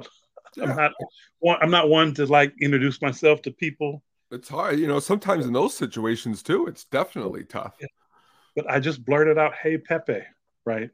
I'm 0.61 0.75
not 0.75 0.93
one. 1.39 1.57
I'm 1.61 1.71
not 1.71 1.89
one 1.89 2.13
to 2.15 2.25
like 2.25 2.53
introduce 2.61 3.01
myself 3.01 3.41
to 3.43 3.51
people. 3.51 4.03
It's 4.31 4.49
hard, 4.49 4.79
you 4.79 4.87
know. 4.87 4.99
Sometimes 4.99 5.45
in 5.45 5.53
those 5.53 5.75
situations 5.75 6.43
too, 6.43 6.67
it's 6.67 6.83
definitely 6.85 7.43
tough. 7.43 7.75
But 8.55 8.69
I 8.69 8.79
just 8.79 9.03
blurted 9.03 9.37
out, 9.37 9.55
"Hey, 9.55 9.77
Pepe," 9.77 10.23
right? 10.65 10.91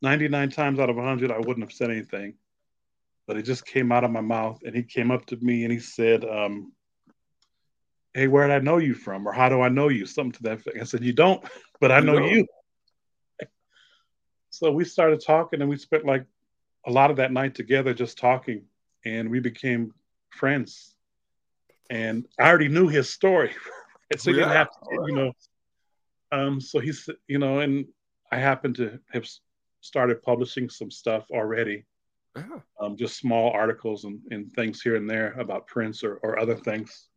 99 0.00 0.50
times 0.50 0.78
out 0.78 0.90
of 0.90 0.96
100, 0.96 1.30
I 1.30 1.38
wouldn't 1.38 1.60
have 1.60 1.72
said 1.72 1.90
anything, 1.90 2.34
but 3.26 3.36
it 3.36 3.42
just 3.42 3.66
came 3.66 3.92
out 3.92 4.04
of 4.04 4.10
my 4.10 4.20
mouth. 4.20 4.60
And 4.64 4.74
he 4.74 4.82
came 4.82 5.10
up 5.10 5.26
to 5.26 5.36
me 5.36 5.64
and 5.64 5.72
he 5.72 5.78
said, 5.78 6.24
um, 6.24 6.72
"Hey, 8.14 8.26
where 8.26 8.46
did 8.46 8.54
I 8.54 8.60
know 8.60 8.78
you 8.78 8.94
from? 8.94 9.26
Or 9.26 9.32
how 9.32 9.48
do 9.48 9.60
I 9.60 9.68
know 9.68 9.88
you?" 9.88 10.06
Something 10.06 10.32
to 10.32 10.42
that 10.44 10.60
effect. 10.60 10.78
I 10.80 10.84
said, 10.84 11.04
"You 11.04 11.12
don't, 11.12 11.44
but 11.80 11.92
I 11.92 12.00
know 12.00 12.18
No. 12.18 12.26
you." 12.26 12.46
So 14.50 14.70
we 14.70 14.84
started 14.84 15.20
talking, 15.20 15.60
and 15.60 15.68
we 15.68 15.76
spent 15.76 16.04
like 16.04 16.24
a 16.86 16.90
lot 16.90 17.10
of 17.10 17.16
that 17.16 17.32
night 17.32 17.56
together, 17.56 17.92
just 17.92 18.16
talking, 18.18 18.64
and 19.04 19.28
we 19.28 19.40
became 19.40 19.92
friends. 20.30 20.93
And 21.90 22.26
I 22.38 22.48
already 22.48 22.68
knew 22.68 22.88
his 22.88 23.10
story, 23.10 23.52
so 24.16 24.32
didn't 24.32 24.48
have 24.48 24.70
to, 24.70 25.04
you 25.06 25.14
know. 25.14 25.32
Um, 26.32 26.60
so 26.60 26.80
he's, 26.80 27.08
you 27.28 27.38
know, 27.38 27.60
and 27.60 27.86
I 28.32 28.38
happened 28.38 28.76
to 28.76 28.98
have 29.12 29.28
started 29.80 30.22
publishing 30.22 30.68
some 30.68 30.90
stuff 30.90 31.26
already, 31.30 31.84
Yeah. 32.36 32.60
um, 32.80 32.96
just 32.96 33.18
small 33.18 33.50
articles 33.50 34.04
and, 34.04 34.20
and 34.30 34.50
things 34.52 34.80
here 34.80 34.96
and 34.96 35.08
there 35.08 35.32
about 35.38 35.66
Prince 35.66 36.02
or, 36.02 36.16
or 36.16 36.38
other 36.38 36.56
things. 36.56 37.08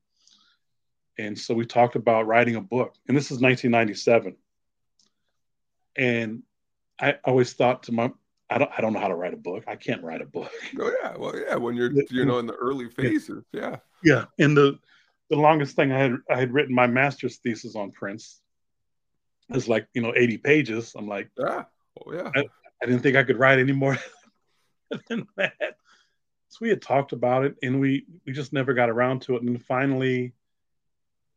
And 1.18 1.38
so 1.38 1.56
we 1.56 1.66
talked 1.66 1.96
about 1.96 2.28
writing 2.28 2.56
a 2.56 2.62
book, 2.62 2.96
and 3.08 3.18
this 3.18 3.32
is 3.32 3.42
1997. 3.42 4.36
And 5.98 6.44
I 7.00 7.16
always 7.24 7.54
thought 7.54 7.84
to 7.84 7.92
my, 7.92 8.12
I 8.50 8.58
don't, 8.58 8.72
I 8.78 8.82
don't 8.82 8.94
know 8.94 9.00
how 9.00 9.10
to 9.10 9.16
write 9.16 9.34
a 9.34 9.38
book. 9.38 9.66
I 9.68 9.76
can't 9.76 10.04
write 10.04 10.22
a 10.22 10.26
book. 10.26 10.52
Oh 10.80 10.92
yeah. 11.02 11.16
Well, 11.18 11.38
yeah. 11.38 11.56
When 11.56 11.76
you're, 11.76 11.92
you 12.10 12.26
know, 12.26 12.40
in 12.40 12.48
the 12.48 12.54
early 12.54 12.90
phases. 12.90 13.44
Yeah. 13.52 13.78
Yeah, 14.04 14.26
and 14.40 14.56
the 14.56 14.80
the 15.30 15.36
longest 15.36 15.76
thing 15.76 15.92
I 15.92 16.00
had 16.00 16.16
I 16.30 16.38
had 16.38 16.54
written 16.54 16.74
my 16.74 16.88
master's 16.88 17.38
thesis 17.38 17.76
on 17.76 17.92
Prince. 17.92 18.42
Was 19.50 19.68
like 19.68 19.88
you 19.94 20.02
know 20.02 20.14
80 20.16 20.38
pages. 20.38 20.94
I'm 20.96 21.08
like, 21.08 21.30
Yeah. 21.38 21.64
Oh 22.00 22.14
yeah. 22.14 22.32
I 22.36 22.86
didn't 22.86 23.02
think 23.02 23.16
I 23.16 23.24
could 23.24 23.40
write 23.40 23.60
any 23.60 23.72
more 23.72 23.98
than 25.10 25.28
that. 25.36 25.78
So 26.50 26.60
we 26.62 26.70
had 26.70 26.82
talked 26.82 27.12
about 27.12 27.44
it, 27.46 27.56
and 27.62 27.80
we 27.80 28.06
we 28.26 28.34
just 28.34 28.54
never 28.54 28.74
got 28.74 28.90
around 28.90 29.24
to 29.24 29.36
it. 29.36 29.42
And 29.42 29.50
then 29.50 29.60
finally, 29.60 30.34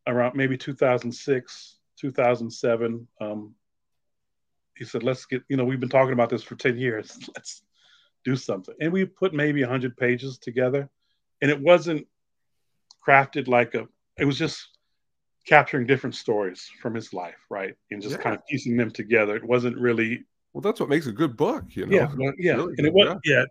around 0.06 0.36
maybe 0.36 0.56
2006, 0.56 1.76
2007, 1.96 3.08
um, 3.20 3.54
he 4.80 4.86
said, 4.86 5.04
"Let's 5.04 5.26
get 5.26 5.42
you 5.48 5.56
know 5.56 5.64
we've 5.64 5.78
been 5.78 5.88
talking 5.90 6.14
about 6.14 6.30
this 6.30 6.42
for 6.42 6.56
10 6.56 6.76
years. 6.78 7.16
Let's 7.36 7.62
do 8.24 8.34
something." 8.34 8.74
And 8.80 8.92
we 8.92 9.04
put 9.04 9.32
maybe 9.34 9.60
100 9.60 9.96
pages 9.96 10.38
together, 10.38 10.88
and 11.42 11.50
it 11.50 11.60
wasn't 11.60 12.08
crafted 13.06 13.46
like 13.46 13.74
a. 13.74 13.86
It 14.18 14.24
was 14.24 14.38
just 14.38 14.66
capturing 15.46 15.86
different 15.86 16.16
stories 16.16 16.68
from 16.80 16.94
his 16.94 17.12
life, 17.12 17.36
right, 17.50 17.74
and 17.90 18.02
just 18.02 18.16
Yeah. 18.16 18.22
kind 18.22 18.34
of 18.34 18.40
piecing 18.46 18.76
them 18.76 18.90
together. 18.90 19.36
It 19.36 19.44
wasn't 19.44 19.78
really 19.78 20.24
Well, 20.54 20.62
that's 20.62 20.80
what 20.80 20.88
makes 20.88 21.06
a 21.06 21.12
good 21.12 21.36
book, 21.36 21.64
you 21.76 21.86
know. 21.86 21.96
yeah, 21.96 22.08
well, 22.16 22.32
yeah, 22.38 22.56
really 22.56 22.74
and 22.78 22.86
it 22.86 22.92
wasn't 22.94 23.20
yet. 23.24 23.48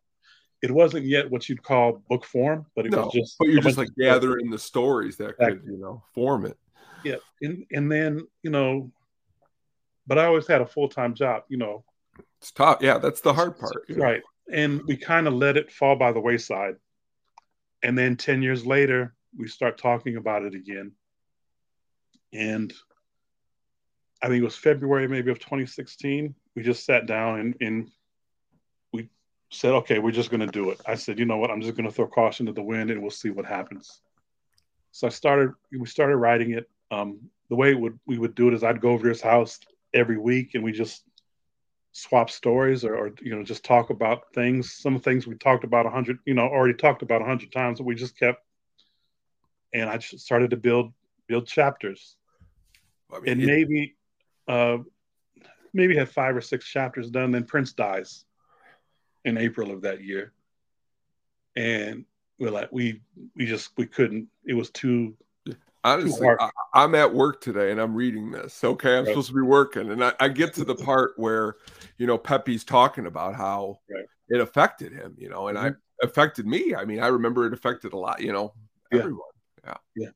It 0.62 0.72
wasn't 0.72 1.06
yet 1.06 1.30
what 1.30 1.48
you'd 1.48 1.64
call 1.64 2.04
book 2.10 2.26
form, 2.26 2.66
but 2.76 2.86
it 2.86 2.92
No, 2.92 3.04
was 3.04 3.14
just. 3.14 3.38
but 3.40 3.48
you're 3.48 3.62
just 3.62 3.78
like 3.78 3.88
gathering 3.98 4.50
the 4.50 4.60
stories 4.60 5.16
that 5.18 5.38
could, 5.38 5.62
you 5.66 5.78
know, 5.78 6.04
form 6.14 6.46
it. 6.46 6.58
Yeah, 7.04 7.16
and 7.42 7.66
and 7.72 7.90
then 7.90 8.28
you 8.44 8.50
know, 8.50 8.92
but 10.10 10.18
I 10.18 10.26
always 10.26 10.48
had 10.48 10.62
a 10.62 10.66
full 10.66 10.90
time 10.90 11.14
job, 11.14 11.44
you 11.48 11.58
know, 11.58 11.86
It's 12.40 12.52
tough. 12.52 12.80
Yeah, 12.82 12.98
that's 12.98 13.22
the 13.22 13.34
hard 13.34 13.58
part. 13.58 13.86
right? 13.96 14.22
And 14.52 14.82
we 14.88 14.98
kind 14.98 15.28
of 15.28 15.34
let 15.34 15.56
it 15.56 15.72
fall 15.72 15.96
by 15.96 16.12
the 16.12 16.20
wayside, 16.20 16.76
and 17.84 17.98
then 17.98 18.18
ten 18.18 18.42
years 18.42 18.66
later, 18.66 19.14
we 19.38 19.48
start 19.48 19.78
talking 19.78 20.18
about 20.18 20.44
it 20.44 20.56
again, 20.56 20.92
and 22.34 22.74
I 24.22 24.28
think 24.28 24.42
it 24.42 24.46
was 24.46 24.56
February 24.56 25.08
maybe 25.08 25.32
of 25.32 25.40
2016. 25.40 26.36
We 26.56 26.64
just 26.64 26.86
sat 26.86 27.06
down 27.06 27.40
and, 27.40 27.56
and 27.62 27.92
we 28.92 29.10
said, 29.50 29.72
okay, 29.72 30.00
we're 30.00 30.12
just 30.12 30.30
going 30.30 30.42
to 30.42 30.48
do 30.48 30.72
it. 30.72 30.82
I 30.86 30.96
said, 30.96 31.20
you 31.20 31.26
know 31.26 31.38
what? 31.38 31.52
I'm 31.52 31.62
just 31.62 31.76
going 31.78 31.88
to 31.88 31.96
throw 31.96 32.08
caution 32.08 32.46
to 32.48 32.52
the 32.52 32.62
wind 32.62 32.92
and 32.92 33.02
we'll 33.02 33.12
see 33.12 33.30
what 33.30 33.46
happens. 33.46 34.02
So 34.92 35.08
I 35.08 35.10
started, 35.10 35.52
we 35.72 35.86
started 35.86 36.18
writing 36.18 36.52
it. 36.52 36.70
Um, 36.92 37.30
the 37.50 37.56
way 37.56 37.72
it 37.72 37.80
would, 37.80 37.98
we 38.06 38.18
would 38.18 38.36
do 38.36 38.50
it 38.50 38.54
is 38.54 38.64
I'd 38.64 38.82
go 38.82 38.90
over 38.90 39.04
to 39.04 39.10
his 39.10 39.22
house 39.22 39.60
every 39.94 40.18
week 40.18 40.52
and 40.56 40.64
we 40.64 40.72
just 40.72 41.04
swap 41.92 42.30
stories 42.30 42.84
or, 42.86 42.96
or 42.96 43.12
you 43.22 43.36
know, 43.36 43.44
just 43.44 43.64
talk 43.66 43.90
about 43.90 44.34
things. 44.34 44.74
Some 44.74 45.00
things 45.00 45.28
we 45.28 45.36
talked 45.36 45.64
about 45.64 45.86
a 45.86 45.90
hundred, 45.90 46.20
you 46.26 46.34
know, 46.34 46.44
already 46.48 46.76
talked 46.76 47.02
about 47.02 47.22
a 47.22 47.26
hundred 47.26 47.52
times, 47.52 47.80
but 47.80 47.86
we 47.86 47.96
just 47.96 48.18
kept, 48.18 48.44
and 49.74 49.90
I 49.90 49.98
just 49.98 50.24
started 50.26 50.52
to 50.52 50.58
build, 50.58 50.94
build 51.28 51.48
chapters. 51.48 52.18
I 53.12 53.20
mean, 53.20 53.32
and 53.34 53.42
it- 53.42 53.46
maybe 53.46 53.96
uh 54.48 54.78
maybe 55.74 55.96
had 55.96 56.10
five 56.10 56.36
or 56.36 56.42
six 56.42 56.66
chapters 56.66 57.10
done 57.10 57.32
then 57.32 57.46
prince 57.46 57.74
dies 57.74 58.26
in 59.26 59.38
april 59.38 59.72
of 59.72 59.82
that 59.82 60.04
year. 60.04 60.34
And 61.56 62.06
we're 62.40 62.52
like 62.52 62.70
we 62.72 63.02
we 63.36 63.46
just 63.46 63.72
we 63.78 63.86
couldn't 63.86 64.28
it 64.46 64.54
was 64.54 64.70
too 64.72 65.16
honestly. 65.84 66.28
I, 66.28 66.50
I'm 66.74 66.96
at 66.96 67.14
work 67.14 67.42
today 67.42 67.72
and 67.72 67.80
I'm 67.80 67.96
reading 67.96 68.32
this. 68.32 68.64
Okay, 68.64 68.98
I'm 68.98 69.04
Right. 69.06 69.08
supposed 69.10 69.30
to 69.30 69.34
be 69.36 69.42
working, 69.42 69.92
and 69.92 70.04
I, 70.04 70.14
I 70.20 70.28
get 70.30 70.54
to 70.56 70.66
the 70.66 70.76
part 70.76 71.14
where, 71.18 71.56
you 71.98 72.08
know, 72.08 72.18
Pepe's 72.18 72.64
talking 72.64 73.06
about 73.06 73.36
how 73.36 73.80
Right. 73.90 74.06
it 74.30 74.42
affected 74.42 74.92
him, 74.94 75.16
you 75.18 75.30
know, 75.30 75.48
and 75.48 75.58
I 75.58 75.70
mm-hmm. 75.70 76.08
affected 76.08 76.46
me. 76.46 76.76
I 76.76 76.86
mean, 76.86 77.00
I 77.00 77.08
remember 77.08 77.46
it 77.46 77.54
affected 77.54 77.94
a 77.94 77.98
lot, 77.98 78.22
you 78.22 78.32
know, 78.34 78.54
Yeah. 78.92 79.00
everyone. 79.00 79.22
Yeah, 79.66 79.78
yeah, 79.96 80.10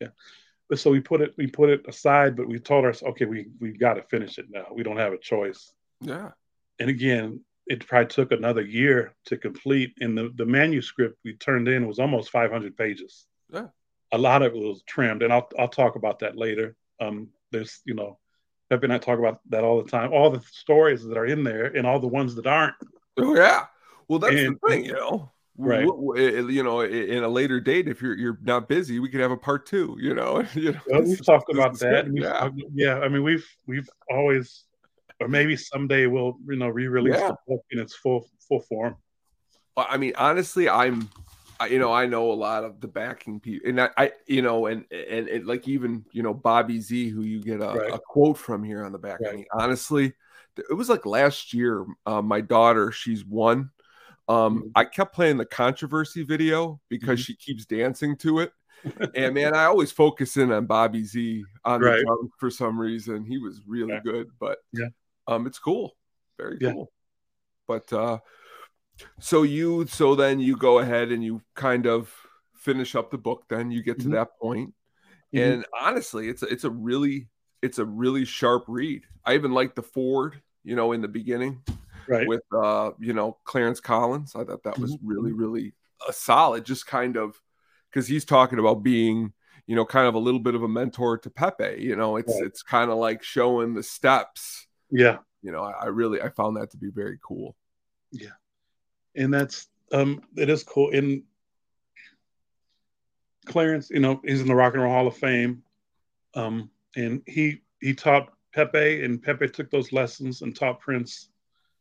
yeah. 0.00 0.08
But 0.68 0.78
so 0.78 0.90
we 0.90 1.00
put 1.00 1.20
it 1.20 1.34
we 1.36 1.46
put 1.48 1.68
it 1.68 1.82
aside 1.88 2.36
but 2.36 2.46
we 2.46 2.58
told 2.60 2.84
ourselves 2.84 3.10
okay 3.12 3.24
we 3.24 3.48
we 3.58 3.72
got 3.72 3.94
to 3.94 4.02
finish 4.02 4.38
it 4.38 4.46
now 4.50 4.66
we 4.72 4.84
don't 4.84 4.98
have 4.98 5.12
a 5.12 5.18
choice 5.18 5.72
Yeah, 6.00 6.30
and 6.78 6.88
again 6.88 7.44
it 7.66 7.86
probably 7.86 8.06
took 8.06 8.30
another 8.30 8.62
year 8.62 9.14
to 9.26 9.36
complete 9.36 9.94
and 10.00 10.16
the, 10.16 10.32
the 10.36 10.46
manuscript 10.46 11.18
we 11.24 11.34
turned 11.34 11.66
in 11.66 11.88
was 11.88 11.98
almost 11.98 12.30
500 12.30 12.76
pages 12.76 13.26
Yeah. 13.52 13.68
A 14.12 14.18
lot 14.18 14.42
of 14.42 14.54
it 14.54 14.58
was 14.58 14.82
trimmed 14.86 15.22
and 15.22 15.32
i'll, 15.32 15.48
I'll 15.58 15.68
talk 15.68 15.96
about 15.96 16.18
that 16.20 16.36
later 16.36 16.76
um, 17.00 17.28
there's 17.50 17.80
you 17.84 17.94
know 17.94 18.18
Pepe 18.68 18.84
and 18.84 18.92
I 18.92 18.98
talk 18.98 19.18
about 19.18 19.40
that 19.48 19.64
all 19.64 19.82
the 19.82 19.90
time. 19.90 20.12
All 20.12 20.30
the 20.30 20.40
stories 20.52 21.02
that 21.04 21.16
are 21.18 21.26
in 21.26 21.42
there 21.42 21.76
and 21.76 21.84
all 21.84 21.98
the 21.98 22.06
ones 22.06 22.36
that 22.36 22.46
aren't. 22.46 22.76
oh 23.18 23.34
yeah. 23.34 23.64
Well, 24.06 24.20
that's 24.20 24.36
And- 24.36 24.56
the 24.62 24.68
thing, 24.68 24.84
you 24.84 24.92
know. 24.92 25.32
Right. 25.58 25.82
You 25.84 26.62
know, 26.62 26.82
in 26.82 27.24
a 27.24 27.28
later 27.28 27.58
date, 27.60 27.88
if 27.88 28.00
you're 28.00 28.16
you're 28.16 28.38
not 28.42 28.68
busy, 28.68 29.00
we 29.00 29.08
could 29.08 29.18
have 29.22 29.32
a 29.32 29.36
part 29.36 29.66
two. 29.66 29.96
You 30.00 30.14
know, 30.14 30.44
you 30.54 30.70
know. 30.70 30.80
Well, 30.86 31.02
we've 31.02 31.26
talked 31.26 31.52
about 31.52 31.80
that. 31.80 31.90
good, 31.90 32.04
and 32.06 32.14
we've 32.14 32.22
Yeah. 32.22 32.32
talked- 32.38 32.62
yeah. 32.72 32.98
I 33.00 33.08
mean, 33.08 33.24
we've 33.24 33.48
we've 33.66 33.90
always, 34.08 34.66
or 35.20 35.26
maybe 35.26 35.56
someday 35.56 36.06
we'll 36.06 36.36
you 36.48 36.54
know 36.54 36.68
re-release 36.68 37.16
Yeah. 37.16 37.28
the 37.30 37.36
book 37.48 37.64
in 37.72 37.80
its 37.80 37.96
full 37.96 38.28
full 38.46 38.60
form. 38.60 38.94
I 39.76 39.96
mean, 39.96 40.12
honestly, 40.16 40.68
I'm, 40.68 41.10
I, 41.60 41.66
you 41.66 41.78
know, 41.78 41.92
I 41.92 42.06
know 42.06 42.32
a 42.32 42.34
lot 42.34 42.64
of 42.64 42.80
the 42.80 42.88
backing 42.88 43.38
people, 43.38 43.68
and 43.68 43.80
I, 43.82 43.90
I 43.98 44.12
you 44.26 44.40
know, 44.40 44.66
and 44.66 44.86
and 44.90 45.28
it, 45.28 45.44
like 45.46 45.68
even 45.68 46.04
you 46.10 46.22
know 46.22 46.32
Bobby 46.32 46.80
Z, 46.80 47.10
who 47.10 47.22
you 47.22 47.40
get 47.42 47.60
a, 47.60 47.74
Right. 47.74 47.94
a 47.94 47.98
quote 47.98 48.38
from 48.38 48.64
here 48.64 48.82
on 48.82 48.92
the 48.92 48.98
back. 48.98 49.20
I 49.28 49.34
mean, 49.34 49.44
honestly, 49.52 50.14
it 50.56 50.74
was 50.74 50.88
like 50.88 51.04
last 51.04 51.52
year. 51.52 51.84
Uh, 52.06 52.22
my 52.22 52.40
daughter, 52.40 52.90
she's 52.90 53.24
one. 53.26 53.70
Um, 54.26 54.58
Mhm. 54.58 54.72
I 54.74 54.84
kept 54.86 55.14
playing 55.14 55.36
the 55.36 55.44
controversy 55.44 56.22
video 56.22 56.80
because 56.88 57.20
Mhm. 57.20 57.24
she 57.24 57.36
keeps 57.36 57.66
dancing 57.66 58.16
to 58.18 58.38
it. 58.40 58.52
and 59.14 59.34
man, 59.34 59.54
I 59.54 59.64
always 59.64 59.92
focus 59.92 60.38
in 60.38 60.50
on 60.52 60.64
Bobby 60.64 61.04
Z 61.04 61.44
on 61.64 61.82
Right. 61.82 61.98
the 61.98 62.04
drum 62.04 62.30
for 62.38 62.50
some 62.50 62.80
reason. 62.80 63.24
He 63.26 63.36
was 63.38 63.60
really 63.66 63.92
Yeah. 63.92 64.00
good, 64.02 64.30
but 64.38 64.58
Yeah. 64.72 64.88
um, 65.26 65.46
it's 65.46 65.58
cool, 65.58 65.94
very 66.38 66.58
Yeah. 66.58 66.72
cool. 66.72 66.90
But 67.68 67.92
uh, 67.92 68.18
so 69.18 69.42
you, 69.42 69.86
so 69.86 70.14
then 70.14 70.40
you 70.40 70.56
go 70.56 70.78
ahead 70.78 71.10
and 71.12 71.22
you 71.24 71.42
kind 71.54 71.86
of 71.86 72.12
finish 72.54 72.94
up 72.94 73.10
the 73.10 73.18
book. 73.18 73.44
Then 73.48 73.70
you 73.70 73.82
get 73.82 73.98
to 74.00 74.08
Mhm. 74.08 74.12
that 74.12 74.38
point, 74.40 74.74
Mhm. 75.34 75.42
and 75.52 75.66
honestly, 75.78 76.28
it's 76.28 76.42
a, 76.42 76.46
it's 76.46 76.64
a 76.64 76.70
really 76.70 77.28
it's 77.62 77.78
a 77.78 77.84
really 77.84 78.24
sharp 78.24 78.64
read. 78.68 79.04
I 79.24 79.34
even 79.34 79.52
like 79.52 79.74
the 79.74 79.82
forward, 79.82 80.40
you 80.64 80.74
know, 80.76 80.92
in 80.92 81.02
the 81.02 81.08
beginning 81.08 81.62
Right. 82.08 82.26
with 82.26 82.42
uh 82.52 82.92
you 82.98 83.12
know 83.12 83.38
Clarence 83.44 83.80
Collins. 83.80 84.34
I 84.34 84.44
thought 84.44 84.62
that 84.64 84.78
was 84.78 84.96
Mhm. 84.96 85.00
really 85.02 85.32
really 85.32 85.74
a 86.08 86.12
solid, 86.12 86.64
just 86.64 86.86
kind 86.86 87.16
of 87.16 87.40
because 87.90 88.06
he's 88.08 88.24
talking 88.24 88.58
about 88.58 88.82
being 88.82 89.32
you 89.66 89.76
know 89.76 89.84
kind 89.84 90.08
of 90.08 90.14
a 90.14 90.18
little 90.18 90.40
bit 90.40 90.54
of 90.54 90.62
a 90.62 90.68
mentor 90.68 91.18
to 91.18 91.30
Pepe. 91.30 91.76
You 91.82 91.96
know, 91.96 92.16
it's 92.16 92.32
Right. 92.34 92.44
it's 92.44 92.62
kind 92.62 92.90
of 92.90 92.98
like 92.98 93.22
showing 93.22 93.74
the 93.74 93.82
steps. 93.82 94.66
yeah. 94.90 95.18
You 95.42 95.52
know, 95.52 95.62
I, 95.62 95.72
I 95.72 95.86
really 95.86 96.20
I 96.20 96.28
found 96.30 96.56
that 96.56 96.70
to 96.72 96.76
be 96.76 96.90
very 96.90 97.18
cool. 97.22 97.56
And 99.16 99.32
that's 99.32 99.68
um 99.92 100.22
it 100.36 100.48
is 100.48 100.62
cool. 100.62 100.90
And 100.92 101.22
clarence 103.46 103.90
you 103.90 104.00
know 104.00 104.20
he's 104.24 104.40
in 104.40 104.46
the 104.46 104.54
rock 104.54 104.74
and 104.74 104.82
roll 104.82 104.92
hall 104.92 105.06
of 105.06 105.16
fame. 105.16 105.62
Um 106.34 106.70
and 106.96 107.22
he 107.26 107.62
he 107.80 107.94
taught 107.94 108.32
pepe 108.52 109.04
and 109.04 109.22
pepe 109.22 109.48
took 109.48 109.70
those 109.70 109.92
lessons 109.92 110.42
and 110.42 110.54
taught 110.54 110.80
prince. 110.80 111.28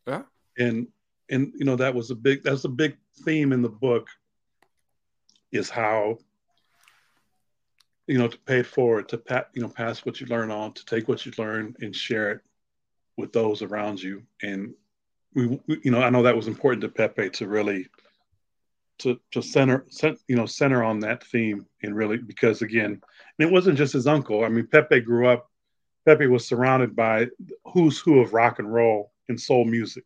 Yeah. 0.07 0.23
and 0.57 0.87
and 1.29 1.53
you 1.55 1.65
know 1.65 1.75
that 1.75 1.93
was 1.93 2.09
a 2.09 2.15
big 2.15 2.43
that's 2.43 2.63
a 2.65 2.69
big 2.69 2.97
theme 3.23 3.51
in 3.51 3.61
the 3.61 3.69
book 3.69 4.07
is 5.51 5.69
how 5.69 6.17
you 8.07 8.17
know 8.17 8.27
to 8.27 8.37
pay 8.39 8.59
it 8.59 8.65
forward 8.65 9.07
to 9.09 9.17
pat 9.17 9.49
you 9.53 9.61
know 9.61 9.67
pass 9.67 10.05
what 10.05 10.19
you 10.19 10.25
learn 10.27 10.49
on 10.49 10.73
to 10.73 10.85
take 10.85 11.07
what 11.07 11.25
you 11.25 11.31
learn 11.37 11.75
and 11.81 11.95
share 11.95 12.31
it 12.31 12.41
with 13.19 13.33
those 13.33 13.61
around 13.61 14.01
you. 14.01 14.23
And 14.41 14.73
we, 15.33 15.59
we 15.67 15.79
you 15.83 15.91
know 15.91 16.01
i 16.01 16.09
know 16.09 16.23
that 16.23 16.35
was 16.35 16.47
important 16.47 16.81
to 16.81 16.89
pepe 16.89 17.29
to 17.29 17.47
really 17.47 17.87
to 18.97 19.19
to 19.31 19.41
center 19.41 19.85
cent- 19.89 20.19
you 20.27 20.35
know 20.35 20.45
center 20.45 20.83
on 20.83 20.99
that 20.99 21.23
theme 21.23 21.65
and 21.83 21.95
really 21.95 22.17
because 22.17 22.61
again 22.61 23.01
it 23.37 23.51
wasn't 23.51 23.77
just 23.77 23.93
his 23.93 24.07
uncle 24.07 24.43
i 24.43 24.49
mean 24.49 24.67
pepe 24.67 24.99
grew 24.99 25.27
up 25.27 25.49
pepe 26.05 26.27
was 26.27 26.47
surrounded 26.47 26.95
by 26.95 27.27
who's 27.73 27.99
who 27.99 28.19
of 28.19 28.33
rock 28.33 28.59
and 28.59 28.71
roll 28.73 29.11
and 29.29 29.39
soul 29.39 29.65
music 29.65 30.03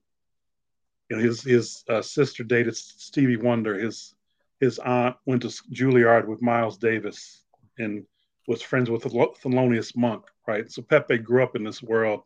you 1.09 1.17
know 1.17 1.23
his 1.23 1.41
his 1.41 1.83
uh, 1.89 2.01
sister 2.01 2.43
dated 2.43 2.75
stevie 2.75 3.37
wonder 3.37 3.77
his 3.77 4.15
his 4.59 4.79
aunt 4.79 5.15
went 5.25 5.41
to 5.41 5.47
juilliard 5.71 6.27
with 6.27 6.41
miles 6.41 6.77
davis 6.77 7.43
and 7.79 8.05
was 8.47 8.61
friends 8.61 8.89
with 8.89 9.03
Thelonious 9.03 9.95
Monk, 9.95 10.25
right? 10.47 10.69
So 10.71 10.81
Pepe 10.81 11.17
grew 11.19 11.43
up 11.43 11.55
in 11.55 11.63
this 11.63 11.81
world, 11.81 12.23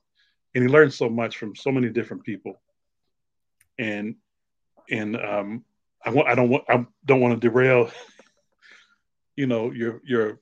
and 0.56 0.64
he 0.64 0.70
learned 0.70 0.94
so 0.94 1.10
much 1.10 1.38
from 1.38 1.56
so 1.56 1.72
many 1.72 1.90
different 1.90 2.24
people. 2.24 2.60
And 3.80 4.16
and 4.90 5.16
um, 5.16 5.66
I 6.04 6.10
want 6.10 6.28
I 6.28 6.36
don't 6.36 6.50
want 6.50 6.64
I 6.70 6.86
don't 7.06 7.22
want 7.22 7.40
to 7.40 7.50
derail, 7.50 7.92
you 9.36 9.48
know, 9.48 9.72
your 9.72 10.02
your 10.06 10.40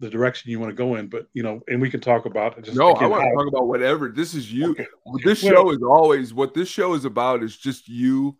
the 0.00 0.08
direction 0.08 0.50
you 0.50 0.60
want 0.60 0.70
to 0.70 0.76
go 0.76 0.94
in, 0.94 1.08
but 1.08 1.26
you 1.32 1.42
know, 1.42 1.60
and 1.68 1.80
we 1.80 1.90
can 1.90 2.00
talk 2.00 2.26
about 2.26 2.56
it. 2.56 2.64
Just 2.64 2.76
no, 2.76 2.92
again, 2.92 3.04
I 3.04 3.08
want 3.08 3.24
to 3.24 3.34
talk 3.34 3.48
about 3.48 3.66
whatever. 3.66 4.10
This 4.10 4.34
is 4.34 4.52
you. 4.52 4.70
Okay. 4.70 4.86
This 5.24 5.42
Well- 5.42 5.52
show 5.52 5.70
is 5.70 5.82
always 5.82 6.32
what 6.32 6.54
this 6.54 6.68
show 6.68 6.94
is 6.94 7.04
about 7.04 7.42
is 7.42 7.56
just 7.56 7.88
you 7.88 8.36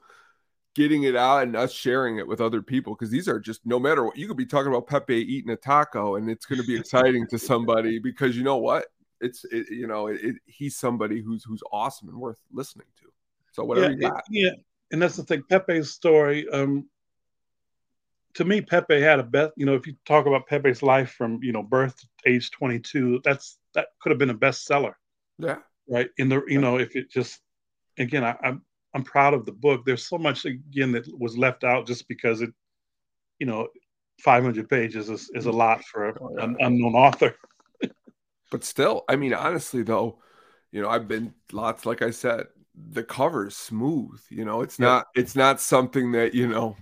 getting 0.75 1.03
it 1.03 1.17
out 1.17 1.43
and 1.43 1.57
us 1.57 1.73
sharing 1.73 2.19
it 2.19 2.29
with 2.29 2.41
other 2.41 2.62
people 2.62 2.95
because 2.95 3.11
these 3.11 3.27
are 3.27 3.41
just 3.41 3.67
no 3.67 3.81
matter 3.81 4.05
what 4.05 4.17
you 4.17 4.29
could 4.29 4.37
be 4.37 4.47
talking 4.47 4.69
about 4.69 4.87
Pepe 4.87 5.17
eating 5.17 5.50
a 5.50 5.57
taco 5.57 6.15
and 6.15 6.31
it's 6.31 6.47
going 6.47 6.61
to 6.61 6.67
be 6.67 6.77
exciting 6.77 7.27
to 7.27 7.37
somebody 7.37 7.99
because 7.99 8.37
you 8.37 8.45
know 8.45 8.59
what 8.59 8.87
it's 9.21 9.45
it, 9.47 9.69
you 9.71 9.88
know 9.88 10.07
it, 10.07 10.21
it, 10.23 10.37
he's 10.47 10.77
somebody 10.77 11.21
who's 11.21 11.43
who's 11.43 11.62
awesome 11.73 12.09
and 12.09 12.17
worth 12.17 12.38
listening 12.53 12.87
to. 13.00 13.08
So 13.52 13.64
whatever 13.64 13.90
you 13.90 13.99
yeah, 13.99 14.09
got. 14.11 14.25
yeah, 14.31 14.50
and 14.93 15.02
that's 15.02 15.17
the 15.17 15.25
thing. 15.25 15.43
Pepe's 15.49 15.90
story. 15.90 16.49
Um, 16.49 16.88
to 18.35 18.45
me, 18.45 18.61
Pepe 18.61 19.00
had 19.00 19.19
a 19.19 19.23
best. 19.23 19.52
You 19.57 19.67
know, 19.67 19.75
if 19.75 19.87
you 19.87 19.95
talk 20.07 20.26
about 20.26 20.47
Pepe's 20.47 20.83
life 20.83 21.11
from 21.11 21.40
you 21.43 21.52
know 21.52 21.62
birth 21.62 21.97
to 21.99 22.07
age 22.31 22.50
twenty 22.50 22.78
two, 22.78 23.21
that's 23.25 23.59
that 23.75 23.88
could 24.00 24.11
have 24.11 24.19
been 24.19 24.31
a 24.31 24.35
bestseller, 24.35 24.95
Yeah. 25.38 25.59
right? 25.88 26.09
In 26.19 26.28
the 26.28 26.43
you 26.47 26.61
know, 26.61 26.78
if 26.78 26.95
it 26.97 27.11
just 27.11 27.40
again, 27.99 28.25
I, 28.25 28.37
I'm 28.43 28.62
I'm 28.95 29.02
proud 29.05 29.35
of 29.35 29.45
the 29.45 29.52
book. 29.52 29.85
There's 29.85 30.07
so 30.07 30.19
much 30.19 30.45
again 30.45 30.93
that 30.93 31.07
was 31.19 31.37
left 31.37 31.64
out 31.64 31.87
just 31.87 32.07
because 32.09 32.40
it, 32.40 32.50
you 33.38 33.47
know, 33.47 33.69
500 34.21 34.69
pages 34.69 35.11
is, 35.11 35.31
is 35.35 35.47
a 35.47 35.52
lot 35.52 35.85
for 35.85 36.19
Oh, 36.21 36.31
yeah. 36.37 36.45
an 36.45 36.57
unknown 36.61 36.95
author. 36.95 37.35
But 38.50 38.64
still, 38.64 39.05
I 39.09 39.17
mean, 39.17 39.35
honestly, 39.35 39.83
though, 39.83 40.21
you 40.73 40.81
know, 40.81 40.88
I've 40.88 41.09
been 41.09 41.35
lots, 41.52 41.85
like 41.87 42.02
I 42.02 42.11
said, 42.11 42.47
the 42.90 43.02
cover 43.02 43.47
is 43.47 43.56
smooth. 43.56 44.20
You 44.30 44.44
know, 44.44 44.61
it's 44.62 44.78
Yeah. 44.78 44.87
not, 44.87 45.06
it's 45.14 45.35
not 45.37 45.61
something 45.61 46.12
that, 46.12 46.35
you 46.35 46.47
know, 46.47 46.76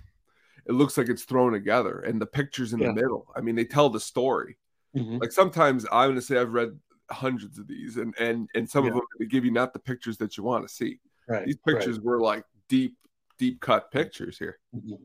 it 0.65 0.73
looks 0.73 0.97
like 0.97 1.09
it's 1.09 1.23
thrown 1.23 1.53
together 1.53 1.99
and 1.99 2.21
the 2.21 2.25
pictures 2.25 2.73
in 2.73 2.79
Yeah. 2.79 2.87
the 2.87 2.93
middle. 2.93 3.31
I 3.35 3.41
mean, 3.41 3.55
they 3.55 3.65
tell 3.65 3.89
the 3.89 3.99
story. 3.99 4.57
Like 4.93 5.31
sometimes 5.31 5.85
I'm 5.91 6.09
gonna 6.09 6.21
say 6.21 6.37
I've 6.39 6.53
read 6.53 6.79
hundreds 7.11 7.59
of 7.59 7.67
these 7.67 7.97
and 7.97 8.15
and 8.19 8.49
and 8.55 8.67
some 8.67 8.87
of 8.87 8.93
them 8.93 9.03
they 9.19 9.25
give 9.27 9.45
you 9.45 9.51
not 9.51 9.71
the 9.71 9.77
pictures 9.79 10.17
that 10.17 10.37
you 10.37 10.43
want 10.43 10.67
to 10.67 10.73
see. 10.73 10.99
Right. 11.27 11.45
These 11.45 11.57
right. 11.67 11.75
pictures 11.75 11.99
were 11.99 12.19
like 12.19 12.43
deep, 12.67 12.97
deep 13.37 13.61
cut 13.61 13.91
pictures 13.91 14.39
here. 14.39 14.57
Mhm. 14.75 14.99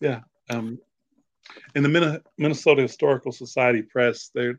Yeah. 0.00 0.20
Um, 0.50 0.78
in 1.74 1.82
the 1.82 1.88
Min- 1.88 2.20
Minnesota 2.36 2.82
Historical 2.82 3.32
Society 3.32 3.80
Press, 3.80 4.28
they 4.34 4.52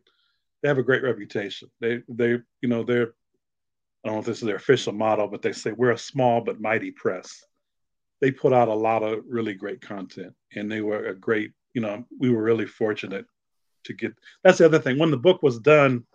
they 0.62 0.68
have 0.68 0.80
a 0.80 0.84
great 0.84 1.04
reputation. 1.04 1.70
They 1.80 2.02
they 2.10 2.39
you 2.62 2.70
know 2.70 2.84
they're 2.84 3.13
I 4.08 4.10
don't 4.10 4.15
know 4.15 4.20
if 4.22 4.26
this 4.26 4.38
is 4.38 4.46
their 4.46 4.56
official 4.56 4.93
motto, 4.93 5.28
but 5.28 5.41
they 5.41 5.52
say 5.52 5.74
we're 5.74 5.91
a 5.91 5.98
small 5.98 6.39
but 6.39 6.62
mighty 6.62 6.91
press. 6.91 7.43
They 8.22 8.32
put 8.32 8.54
out 8.54 8.70
a 8.70 8.74
lot 8.74 9.04
of 9.04 9.26
really 9.28 9.54
great 9.54 9.82
content, 9.82 10.34
and 10.56 10.72
they 10.72 10.80
were 10.80 11.08
a 11.08 11.13
great. 11.13 11.52
You 11.74 11.82
know, 11.82 12.06
we 12.17 12.30
were 12.30 12.41
really 12.41 12.65
fortunate 12.65 13.26
to 13.84 13.93
get. 13.93 14.13
That's 14.46 14.60
the 14.60 14.65
other 14.65 14.80
thing. 14.80 14.98
When 14.98 15.12
the 15.12 15.17
book 15.17 15.43
was 15.43 15.60
done, 15.60 16.06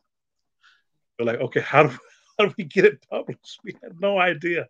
we're 1.18 1.26
like, 1.26 1.40
okay, 1.40 1.60
how 1.60 1.82
do 1.82 1.90
how 2.38 2.46
do 2.46 2.54
we 2.56 2.64
get 2.64 2.86
it 2.86 3.04
published? 3.10 3.60
We 3.62 3.76
had 3.82 4.00
no 4.00 4.18
idea 4.18 4.68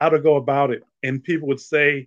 how 0.00 0.10
to 0.10 0.20
go 0.20 0.36
about 0.36 0.70
it, 0.70 0.84
and 1.02 1.24
people 1.24 1.48
would 1.48 1.60
say, 1.60 2.06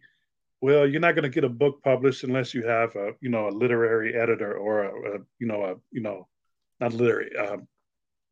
well, 0.62 0.88
you're 0.88 1.02
not 1.02 1.16
going 1.16 1.24
to 1.24 1.30
get 1.30 1.44
a 1.44 1.50
book 1.50 1.84
published 1.84 2.24
unless 2.24 2.54
you 2.54 2.66
have 2.66 2.96
a, 2.96 3.12
you 3.20 3.28
know, 3.28 3.50
a 3.50 3.52
literary 3.52 4.16
editor 4.16 4.58
or 4.58 4.84
a, 4.84 5.16
a 5.16 5.20
you 5.40 5.48
know, 5.48 5.66
a, 5.66 5.76
you 5.92 6.02
know, 6.02 6.26
not 6.80 6.94
literary, 6.94 7.36
um, 7.36 7.68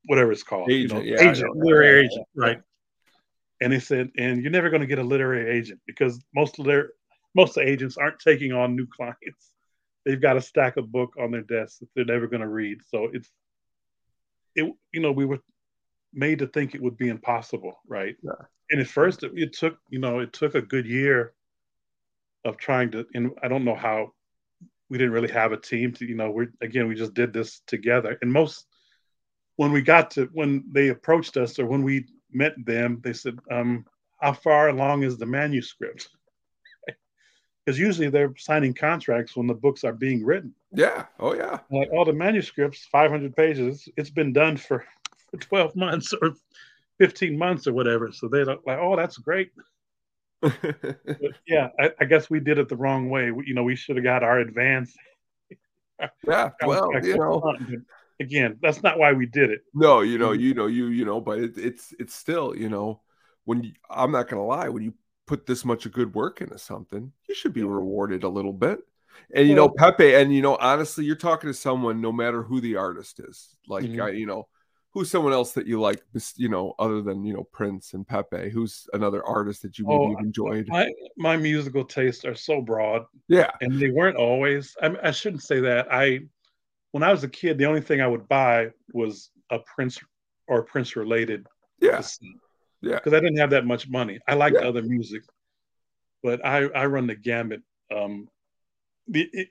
whatever 0.06 0.32
it's 0.32 0.44
called, 0.44 0.70
Agent, 0.70 1.06
you 1.06 1.16
know, 1.16 1.24
I 1.24 1.30
agent, 1.30 1.56
literary 1.56 2.02
Yeah, 2.02 2.06
agent, 2.06 2.28
right? 2.36 2.62
And 3.62 3.72
they 3.72 3.80
said, 3.80 4.12
and 4.18 4.42
you're 4.42 4.52
never 4.52 4.70
going 4.70 4.82
to 4.82 4.88
get 4.88 5.00
a 5.00 5.04
literary 5.04 5.58
agent 5.58 5.80
because 5.86 6.24
most 6.34 6.60
of 6.60 6.66
their 6.66 6.92
most 7.36 7.58
agents 7.58 7.98
aren't 7.98 8.20
taking 8.20 8.52
on 8.52 8.76
new 8.76 8.88
clients. 8.96 9.52
They've 10.06 10.22
got 10.22 10.38
a 10.38 10.42
stack 10.42 10.78
of 10.78 10.92
book 10.92 11.14
on 11.20 11.32
their 11.32 11.42
desk 11.42 11.80
that 11.80 11.90
they're 11.96 12.06
never 12.06 12.28
going 12.28 12.42
to 12.42 12.48
read. 12.48 12.80
So 12.88 13.10
it's, 13.12 13.30
it, 14.56 14.72
you 14.94 15.02
know, 15.02 15.12
we 15.12 15.26
were 15.26 15.40
made 16.14 16.40
to 16.40 16.48
think 16.48 16.76
it 16.76 16.82
would 16.82 16.98
be 16.98 17.10
impossible, 17.10 17.80
right? 17.88 18.16
Yeah. 18.22 18.32
And 18.72 18.82
at 18.82 18.88
first, 18.88 19.24
it, 19.24 19.32
it 19.36 19.54
took, 19.54 19.78
you 19.90 20.00
know, 20.00 20.20
it 20.20 20.32
took 20.32 20.56
a 20.56 20.62
good 20.62 20.86
year 20.86 21.34
of 22.46 22.58
trying 22.58 22.92
to 22.92 23.06
and 23.14 23.32
i 23.44 23.48
don't 23.48 23.66
know 23.66 23.76
how 23.76 24.14
we 24.90 24.98
didn't 24.98 25.14
really 25.14 25.32
have 25.32 25.52
a 25.52 25.58
team 25.58 25.92
to 25.92 26.06
you 26.06 26.16
know 26.16 26.30
we're 26.30 26.48
again 26.62 26.88
we 26.88 26.96
just 26.96 27.14
did 27.14 27.34
this 27.34 27.62
together 27.68 28.18
and 28.22 28.32
most 28.32 28.68
when 29.58 29.72
we 29.72 29.82
got 29.82 30.12
to 30.12 30.26
when 30.34 30.64
they 30.72 30.90
approached 30.90 31.38
us 31.38 31.58
or 31.60 31.66
when 31.66 31.84
we 31.84 32.06
met 32.32 32.54
them 32.66 33.00
they 33.04 33.14
said 33.14 33.38
um 33.52 33.86
how 34.22 34.34
far 34.34 34.70
along 34.70 35.04
is 35.04 35.18
the 35.18 35.26
manuscript 35.26 36.10
because 37.66 37.80
usually 37.80 38.10
they're 38.10 38.34
signing 38.38 38.74
contracts 38.74 39.36
when 39.36 39.48
the 39.48 39.54
books 39.54 39.84
are 39.84 39.94
being 39.94 40.24
written 40.26 40.54
Yeah. 40.72 41.06
Oh 41.20 41.34
yeah. 41.34 41.60
like 41.72 41.90
all 41.92 42.06
the 42.06 42.14
manuscripts 42.14 42.86
500 42.92 43.36
pages 43.36 43.88
it's 43.98 44.10
been 44.10 44.34
done 44.34 44.58
for, 44.58 44.86
for 45.32 45.38
12 45.38 45.76
months 45.76 46.14
or 46.14 46.34
15 47.00 47.38
months 47.38 47.68
or 47.68 47.74
whatever 47.74 48.12
so 48.12 48.28
they're 48.28 48.46
like 48.46 48.60
oh 48.68 48.96
that's 48.96 49.18
great 49.18 49.52
yeah, 51.48 51.70
I, 51.80 51.92
I 52.00 52.06
guess 52.06 52.30
we 52.30 52.40
did 52.40 52.58
it 52.60 52.70
the 52.70 52.76
wrong 52.76 53.10
way. 53.10 53.32
We, 53.32 53.48
you 53.48 53.54
know, 53.54 53.64
we 53.64 53.76
should 53.76 53.96
have 53.96 54.04
got 54.04 54.24
our 54.24 54.40
advance. 54.40 54.96
yeah. 56.28 56.50
Well, 56.66 56.92
you 57.04 57.18
know, 57.18 57.54
again, 58.20 58.58
that's 58.62 58.82
not 58.84 58.98
why 58.98 59.14
we 59.14 59.26
did 59.26 59.52
it. 59.52 59.62
no, 59.74 60.02
you 60.02 60.18
know, 60.18 60.32
Mhm. 60.32 60.40
you 60.40 60.54
know, 60.54 60.68
you, 60.68 60.88
you 60.88 61.06
know, 61.06 61.20
but 61.20 61.40
it, 61.40 61.58
it's, 61.58 61.94
it's 62.00 62.16
still, 62.16 62.56
you 62.56 62.70
know, 62.70 63.02
when 63.46 63.64
you, 63.64 63.74
I'm 63.90 64.12
not 64.12 64.28
gonna 64.28 64.46
lie, 64.46 64.70
when 64.70 64.84
you 64.84 64.94
put 65.28 65.46
this 65.46 65.66
much 65.66 65.86
of 65.86 65.92
good 65.92 66.14
work 66.14 66.42
into 66.42 66.58
something, 66.58 67.12
you 67.28 67.36
should 67.36 67.54
be 67.54 67.64
rewarded 67.64 68.24
a 68.24 68.30
little 68.30 68.54
bit. 68.54 68.80
And 69.34 69.48
you 69.48 69.56
know, 69.56 69.70
Pepe, 69.70 70.14
and 70.16 70.34
you 70.34 70.42
know, 70.42 70.58
honestly, 70.58 71.06
you're 71.06 71.16
talking 71.16 71.50
to 71.50 71.54
someone, 71.54 72.02
no 72.02 72.12
matter 72.12 72.44
who 72.44 72.60
the 72.62 72.76
artist 72.76 73.20
is, 73.20 73.56
like 73.68 73.86
Mhm. 73.86 74.02
I, 74.02 74.10
you 74.10 74.26
know, 74.26 74.48
who's 74.92 75.10
someone 75.10 75.34
else 75.34 75.54
that 75.54 75.68
you 75.68 75.80
like, 75.80 76.02
you 76.36 76.50
know, 76.50 76.74
other 76.80 77.02
than 77.02 77.24
you 77.26 77.34
know 77.34 77.44
Prince 77.44 77.94
and 77.94 78.08
Pepe, 78.08 78.50
who's 78.50 78.88
another 78.94 79.24
artist 79.26 79.62
that 79.64 79.78
you 79.80 79.86
maybe 79.86 80.16
Oh, 80.16 80.18
enjoyed. 80.20 80.68
My 80.68 80.90
my 81.18 81.38
musical 81.38 81.86
tastes 81.86 82.26
are 82.26 82.36
so 82.36 82.62
broad, 82.62 83.06
yeah, 83.28 83.52
and 83.62 83.80
they 83.80 83.90
weren't 83.90 84.18
always. 84.18 84.76
I, 84.82 84.96
I 85.04 85.12
shouldn't 85.12 85.44
say 85.44 85.60
that. 85.62 85.88
I 85.92 86.22
when 86.96 87.04
I 87.04 87.12
was 87.12 87.26
a 87.26 87.28
kid, 87.28 87.58
the 87.58 87.66
only 87.66 87.82
thing 87.82 88.00
I 88.00 88.08
would 88.08 88.26
buy 88.30 88.70
was 88.94 89.30
a 89.52 89.60
Prince 89.60 90.00
or 90.48 90.64
Prince 90.64 90.96
related 90.96 91.46
yeah, 91.82 91.98
cassette 91.98 92.30
yeah. 92.82 92.96
because 92.96 93.12
I 93.12 93.20
didn't 93.20 93.36
have 93.36 93.50
that 93.50 93.66
much 93.66 93.90
money. 93.90 94.18
I 94.30 94.36
liked 94.36 94.56
Yeah. 94.56 94.70
other 94.70 94.82
music, 94.82 95.24
but 96.24 96.40
I 96.46 96.68
I 96.68 96.86
run 96.86 97.06
the 97.06 97.16
gamut. 97.16 97.64
Um, 97.94 98.30
the 99.10 99.28
it, 99.34 99.50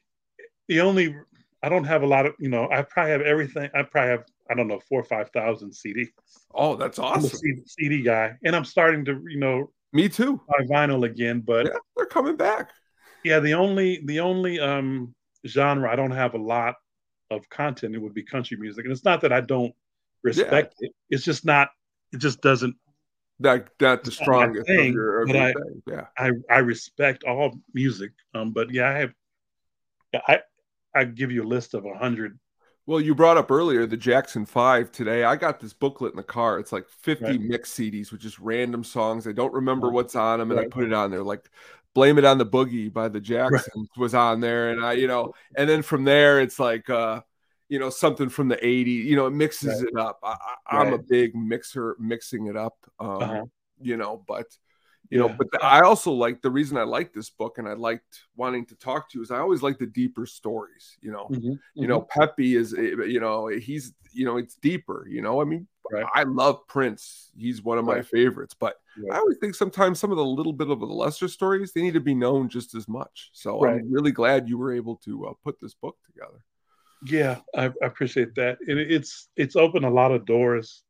the 0.68 0.80
only 0.80 1.14
I 1.62 1.68
don't 1.68 1.84
have 1.84 2.02
a 2.02 2.06
lot 2.06 2.24
of 2.24 2.32
you 2.38 2.48
know 2.48 2.66
I 2.70 2.80
probably 2.80 3.12
have 3.12 3.20
everything. 3.20 3.68
I 3.74 3.82
probably 3.82 4.12
have 4.12 4.24
I 4.50 4.54
don't 4.54 4.66
know 4.66 4.80
four 4.88 5.00
or 5.02 5.04
five 5.04 5.28
thousand 5.28 5.72
CDs. 5.72 6.08
Oh, 6.54 6.76
that's 6.76 6.98
awesome. 6.98 7.28
CD, 7.28 7.60
CD 7.66 8.02
guy, 8.02 8.38
and 8.42 8.56
I'm 8.56 8.64
starting 8.64 9.04
to 9.04 9.22
you 9.28 9.38
know 9.38 9.70
Me 9.92 10.08
too. 10.08 10.40
buy 10.48 10.64
vinyl 10.64 11.04
again. 11.04 11.40
But 11.40 11.66
Yeah, 11.66 11.76
they're 11.94 12.06
coming 12.06 12.36
back. 12.38 12.70
yeah, 13.22 13.38
the 13.38 13.52
only 13.52 14.00
the 14.06 14.20
only 14.20 14.60
um 14.60 15.14
genre 15.46 15.92
I 15.92 15.94
don't 15.94 16.10
have 16.12 16.32
a 16.32 16.38
lot 16.38 16.76
of 17.30 17.48
content 17.50 17.94
it 17.94 17.98
would 17.98 18.14
be 18.14 18.22
country 18.22 18.56
music, 18.56 18.84
and 18.84 18.92
it's 18.92 19.04
not 19.04 19.20
that 19.22 19.32
I 19.32 19.40
don't 19.40 19.74
respect 20.22 20.74
it. 20.80 20.92
It's 21.10 21.24
just 21.24 21.44
not. 21.44 21.68
It 22.12 22.18
just 22.18 22.40
doesn't. 22.42 22.76
That 23.40 23.68
that 23.80 24.04
the 24.04 24.10
It's 24.10 24.20
not 24.20 24.26
my 24.28 24.34
strongest 24.34 24.66
thing, 24.68 24.92
your, 24.92 25.22
of 25.22 25.28
but 25.28 25.36
I- 25.36 25.52
thing. 25.52 25.82
Yeah. 25.88 26.06
I 26.18 26.30
I 26.50 26.58
respect 26.58 27.24
all 27.24 27.58
music. 27.72 28.12
Um, 28.34 28.52
but 28.52 28.70
yeah, 28.70 28.88
I 28.90 28.98
have. 28.98 29.12
I 30.28 30.40
I 30.94 31.04
give 31.04 31.32
you 31.32 31.42
a 31.42 31.48
list 31.48 31.74
of 31.74 31.84
a 31.84 31.94
hundred 31.98 32.38
Well, 32.86 33.00
you 33.00 33.14
brought 33.16 33.36
up 33.36 33.50
earlier 33.50 33.84
the 33.86 33.96
Jackson 33.96 34.46
Five 34.46 34.92
today. 34.92 35.24
I 35.24 35.34
got 35.36 35.58
this 35.58 35.72
booklet 35.72 36.12
in 36.12 36.16
the 36.16 36.22
car. 36.22 36.60
It's 36.60 36.70
like 36.72 36.88
50 36.88 37.24
Right. 37.24 37.40
mix 37.40 37.72
CDs 37.72 38.12
with 38.12 38.20
just 38.20 38.38
random 38.38 38.84
songs. 38.84 39.26
I 39.26 39.32
don't 39.32 39.52
remember 39.52 39.88
Right. 39.88 39.94
what's 39.94 40.14
on 40.14 40.38
them, 40.38 40.52
and 40.52 40.60
I 40.60 40.66
put 40.68 40.84
it 40.84 40.92
on 40.92 41.10
there. 41.10 41.24
Like 41.24 41.50
Blame 41.94 42.18
It 42.18 42.24
on 42.24 42.38
the 42.38 42.46
Boogie 42.46 42.92
by 42.92 43.08
the 43.08 43.20
Jacksons 43.20 43.88
was 43.96 44.14
on 44.14 44.40
there. 44.40 44.70
And 44.70 44.84
I, 44.84 44.92
you 44.94 45.06
know, 45.06 45.32
and 45.56 45.68
then 45.68 45.82
from 45.82 46.04
there 46.04 46.40
it's 46.40 46.58
like 46.58 46.90
uh, 46.90 47.22
you 47.68 47.78
know, 47.78 47.90
something 47.90 48.28
from 48.28 48.48
the 48.48 48.56
80s, 48.56 49.04
you 49.04 49.16
know, 49.16 49.26
it 49.26 49.30
mixes 49.32 49.82
it 49.82 49.96
up. 49.96 50.18
I, 50.22 50.36
I, 50.68 50.80
I'm 50.80 50.92
a 50.92 50.98
big 50.98 51.34
mixer 51.34 51.96
mixing 51.98 52.46
it 52.46 52.56
up. 52.56 52.76
Um, 53.00 53.08
Uh-huh. 53.22 53.44
you 53.80 53.96
know, 53.96 54.24
but 54.26 54.46
you 55.14 55.20
know, 55.20 55.28
Yeah. 55.28 55.36
but 55.38 55.48
I 55.62 55.80
also 55.82 56.12
like 56.12 56.42
the 56.42 56.50
reason 56.50 56.76
I 56.76 56.82
like 56.82 57.12
this 57.12 57.30
book 57.30 57.58
and 57.58 57.68
I 57.68 57.74
liked 57.74 58.24
wanting 58.36 58.66
to 58.66 58.74
talk 58.76 59.08
to 59.10 59.18
you 59.18 59.22
is 59.22 59.30
I 59.30 59.38
always 59.38 59.62
like 59.62 59.78
the 59.78 59.86
deeper 59.86 60.26
stories, 60.26 60.98
you 61.00 61.12
know 61.12 61.30
Mhm, 61.30 61.58
you 61.78 61.88
know 61.88 62.00
pepe 62.02 62.56
is 62.56 62.74
eh, 62.74 62.94
you 63.06 63.20
know 63.20 63.46
he's 63.48 63.94
you 64.12 64.24
know 64.24 64.36
it's 64.36 64.56
deeper 64.56 65.06
you 65.08 65.22
know 65.22 65.40
i 65.40 65.44
mean 65.44 65.66
Right. 65.90 66.06
i 66.14 66.22
love 66.22 66.66
prince 66.68 67.30
he's 67.36 67.62
one 67.62 67.78
of 67.78 67.84
my 67.84 67.96
Right. 67.96 68.06
favorites 68.06 68.54
but 68.54 68.76
i 69.10 69.16
always 69.16 69.38
think 69.38 69.54
sometimes 69.54 69.98
some 69.98 70.10
of 70.10 70.16
the 70.16 70.24
little 70.24 70.52
bit 70.52 70.70
of 70.70 70.80
the 70.80 70.86
lesser 70.86 71.28
stories 71.28 71.72
they 71.72 71.82
need 71.82 71.94
to 71.94 72.00
be 72.00 72.14
known 72.14 72.48
just 72.48 72.74
as 72.74 72.86
much 72.88 73.30
so 73.32 73.60
Right. 73.60 73.82
i'm 73.82 73.92
really 73.92 74.12
glad 74.12 74.48
you 74.48 74.56
were 74.58 74.72
able 74.72 74.96
to 74.96 75.26
uh, 75.26 75.32
put 75.42 75.58
this 75.60 75.74
book 75.74 75.96
together 76.04 76.44
Yeah, 77.02 77.40
I, 77.54 77.66
I 77.66 77.86
appreciate 77.86 78.34
that, 78.36 78.58
and 78.66 78.78
it's 78.78 79.28
it's 79.36 79.56
opened 79.56 79.84
a 79.84 79.90
lot 79.90 80.12
of 80.12 80.24
doors. 80.24 80.82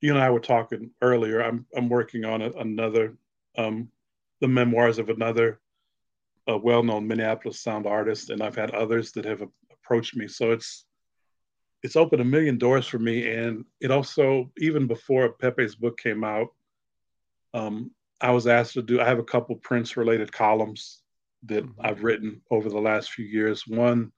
You 0.00 0.14
and 0.14 0.22
I 0.22 0.30
were 0.30 0.40
talking 0.40 0.92
earlier. 1.02 1.40
I'm 1.42 1.66
I'm 1.76 1.88
working 1.88 2.24
on 2.24 2.42
a, 2.42 2.50
another, 2.52 3.16
um, 3.56 3.88
the 4.40 4.48
memoirs 4.48 4.98
of 4.98 5.08
another, 5.08 5.60
uh, 6.48 6.58
well-known 6.58 7.06
Minneapolis 7.06 7.60
sound 7.60 7.86
artist, 7.86 8.30
and 8.30 8.42
I've 8.42 8.56
had 8.56 8.70
others 8.72 9.12
that 9.12 9.24
have 9.24 9.42
approached 9.72 10.16
me. 10.16 10.28
So 10.28 10.52
it's 10.52 10.86
it's 11.82 11.96
opened 11.96 12.22
a 12.22 12.24
million 12.24 12.56
doors 12.56 12.86
for 12.86 12.98
me, 12.98 13.30
and 13.30 13.64
it 13.80 13.90
also 13.90 14.50
even 14.58 14.86
before 14.86 15.34
Pepe's 15.34 15.74
book 15.74 15.98
came 15.98 16.24
out, 16.24 16.48
um, 17.52 17.90
I 18.20 18.30
was 18.30 18.46
asked 18.46 18.74
to 18.74 18.82
do. 18.82 19.00
I 19.00 19.04
have 19.04 19.18
a 19.18 19.24
couple 19.24 19.56
Prince-related 19.56 20.32
columns 20.32 21.02
that 21.44 21.64
Mhm. 21.64 21.74
I've 21.78 22.02
written 22.02 22.40
over 22.50 22.70
the 22.70 22.80
last 22.80 23.12
few 23.12 23.26
years. 23.26 23.66
One 23.66 24.12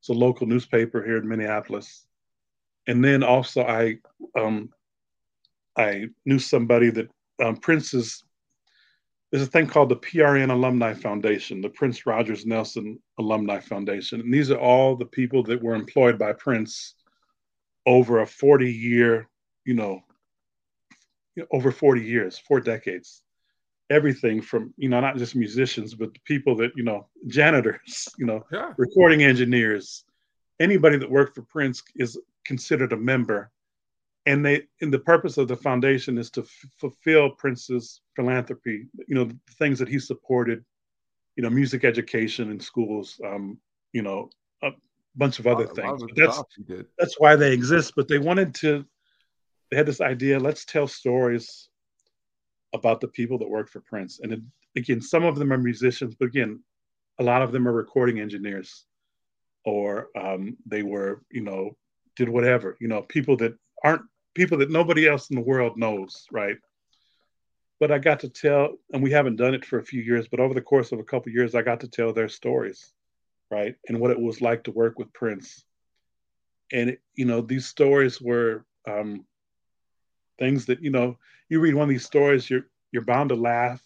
it's 0.00 0.10
a 0.10 0.12
local 0.12 0.46
newspaper 0.46 1.02
here 1.02 1.16
in 1.16 1.28
Minneapolis. 1.28 2.06
And 2.86 3.04
then 3.04 3.22
also 3.22 3.62
I 3.62 3.98
um, 4.36 4.72
I 5.76 6.08
knew 6.24 6.38
somebody 6.38 6.90
that 6.90 7.08
um, 7.42 7.56
Prince's 7.56 8.24
there's 9.30 9.46
a 9.46 9.50
thing 9.50 9.66
called 9.66 9.90
the 9.90 9.96
PRN 9.96 10.50
Alumni 10.50 10.94
Foundation, 10.94 11.60
the 11.60 11.68
Prince 11.68 12.06
Rogers 12.06 12.46
Nelson 12.46 12.98
Alumni 13.18 13.60
Foundation. 13.60 14.20
And 14.20 14.32
these 14.32 14.50
are 14.50 14.58
all 14.58 14.96
the 14.96 15.04
people 15.04 15.42
that 15.44 15.62
were 15.62 15.74
employed 15.74 16.18
by 16.18 16.32
Prince 16.32 16.94
over 17.84 18.20
a 18.20 18.26
40 18.26 18.72
year, 18.72 19.28
you 19.64 19.74
know, 19.74 20.02
over 21.52 21.70
40 21.70 22.02
years, 22.02 22.38
four 22.38 22.60
decades. 22.60 23.22
Everything 23.90 24.42
from, 24.42 24.74
you 24.76 24.88
know, 24.88 25.00
not 25.00 25.16
just 25.16 25.34
musicians, 25.34 25.94
but 25.94 26.12
the 26.12 26.20
people 26.24 26.56
that, 26.56 26.72
you 26.76 26.84
know, 26.84 27.06
janitors, 27.26 28.08
you 28.18 28.26
know, 28.26 28.44
yeah 28.52 28.72
recording 28.76 29.22
engineers, 29.22 30.04
anybody 30.60 30.96
that 30.98 31.10
worked 31.10 31.34
for 31.34 31.42
Prince 31.42 31.82
is 31.96 32.18
considered 32.44 32.92
a 32.92 32.96
member. 32.96 33.50
And 34.28 34.44
they, 34.44 34.56
and 34.82 34.92
the 34.92 34.98
purpose 35.12 35.38
of 35.38 35.48
the 35.48 35.56
foundation 35.56 36.18
is 36.18 36.30
to 36.32 36.42
f- 36.42 36.70
fulfill 36.76 37.30
Prince's 37.30 38.02
philanthropy. 38.14 38.86
You 39.08 39.14
know, 39.14 39.24
the 39.24 39.38
things 39.58 39.78
that 39.78 39.88
he 39.88 39.98
supported. 39.98 40.64
You 41.36 41.42
know, 41.44 41.50
music 41.50 41.82
education 41.84 42.50
in 42.50 42.60
schools. 42.60 43.18
Um, 43.24 43.58
you 43.92 44.02
know, 44.02 44.28
a 44.62 44.70
bunch 45.16 45.38
of 45.38 45.46
other 45.46 45.66
lot 45.66 45.76
things. 45.76 46.02
of 46.02 46.10
that's 46.14 46.42
that's 46.98 47.16
why 47.18 47.36
they 47.36 47.52
exist. 47.52 47.94
But 47.96 48.06
they 48.08 48.18
wanted 48.18 48.54
to. 48.56 48.84
They 49.70 49.76
had 49.78 49.86
this 49.86 50.02
idea. 50.02 50.38
Let's 50.38 50.64
tell 50.64 50.88
stories 50.88 51.68
about 52.74 53.00
the 53.00 53.08
people 53.08 53.38
that 53.38 53.48
work 53.48 53.70
for 53.70 53.80
Prince. 53.80 54.20
And 54.22 54.32
it, 54.32 54.40
again, 54.76 55.00
some 55.00 55.24
of 55.24 55.36
them 55.36 55.52
are 55.52 55.58
musicians, 55.58 56.14
but 56.14 56.26
again, 56.26 56.62
a 57.18 57.24
lot 57.24 57.42
of 57.42 57.52
them 57.52 57.66
are 57.66 57.72
recording 57.72 58.20
engineers, 58.20 58.84
or 59.64 60.08
um, 60.16 60.56
they 60.66 60.82
were, 60.82 61.22
you 61.30 61.40
know, 61.40 61.76
did 62.16 62.28
whatever. 62.28 62.76
You 62.80 62.88
know, 62.88 63.02
people 63.02 63.36
that 63.38 63.54
aren't 63.84 64.02
people 64.38 64.58
that 64.58 64.70
nobody 64.70 65.08
else 65.08 65.30
in 65.30 65.36
the 65.36 65.42
world 65.42 65.76
knows, 65.76 66.26
right? 66.30 66.56
But 67.80 67.90
I 67.90 67.98
got 67.98 68.20
to 68.20 68.28
tell, 68.28 68.74
and 68.92 69.02
we 69.02 69.10
haven't 69.10 69.36
done 69.36 69.54
it 69.54 69.64
for 69.64 69.78
a 69.78 69.84
few 69.84 70.00
years, 70.00 70.28
but 70.28 70.40
over 70.40 70.54
the 70.54 70.62
course 70.62 70.92
of 70.92 71.00
a 71.00 71.04
couple 71.04 71.30
of 71.30 71.34
years, 71.34 71.54
I 71.54 71.62
got 71.62 71.80
to 71.80 71.88
tell 71.88 72.12
their 72.12 72.28
stories, 72.28 72.92
right, 73.50 73.74
and 73.88 74.00
what 74.00 74.12
it 74.12 74.20
was 74.20 74.40
like 74.40 74.64
to 74.64 74.70
work 74.70 74.98
with 74.98 75.12
Prince. 75.12 75.64
And 76.72 76.90
it, 76.90 77.00
you 77.14 77.24
know, 77.24 77.40
these 77.40 77.66
stories 77.66 78.20
were 78.20 78.64
um, 78.86 79.24
things 80.38 80.66
that 80.66 80.82
you 80.82 80.90
know. 80.90 81.18
You 81.48 81.60
read 81.60 81.74
one 81.74 81.84
of 81.84 81.88
these 81.88 82.04
stories, 82.04 82.48
you're 82.48 82.66
you're 82.92 83.04
bound 83.04 83.30
to 83.30 83.34
laugh, 83.34 83.82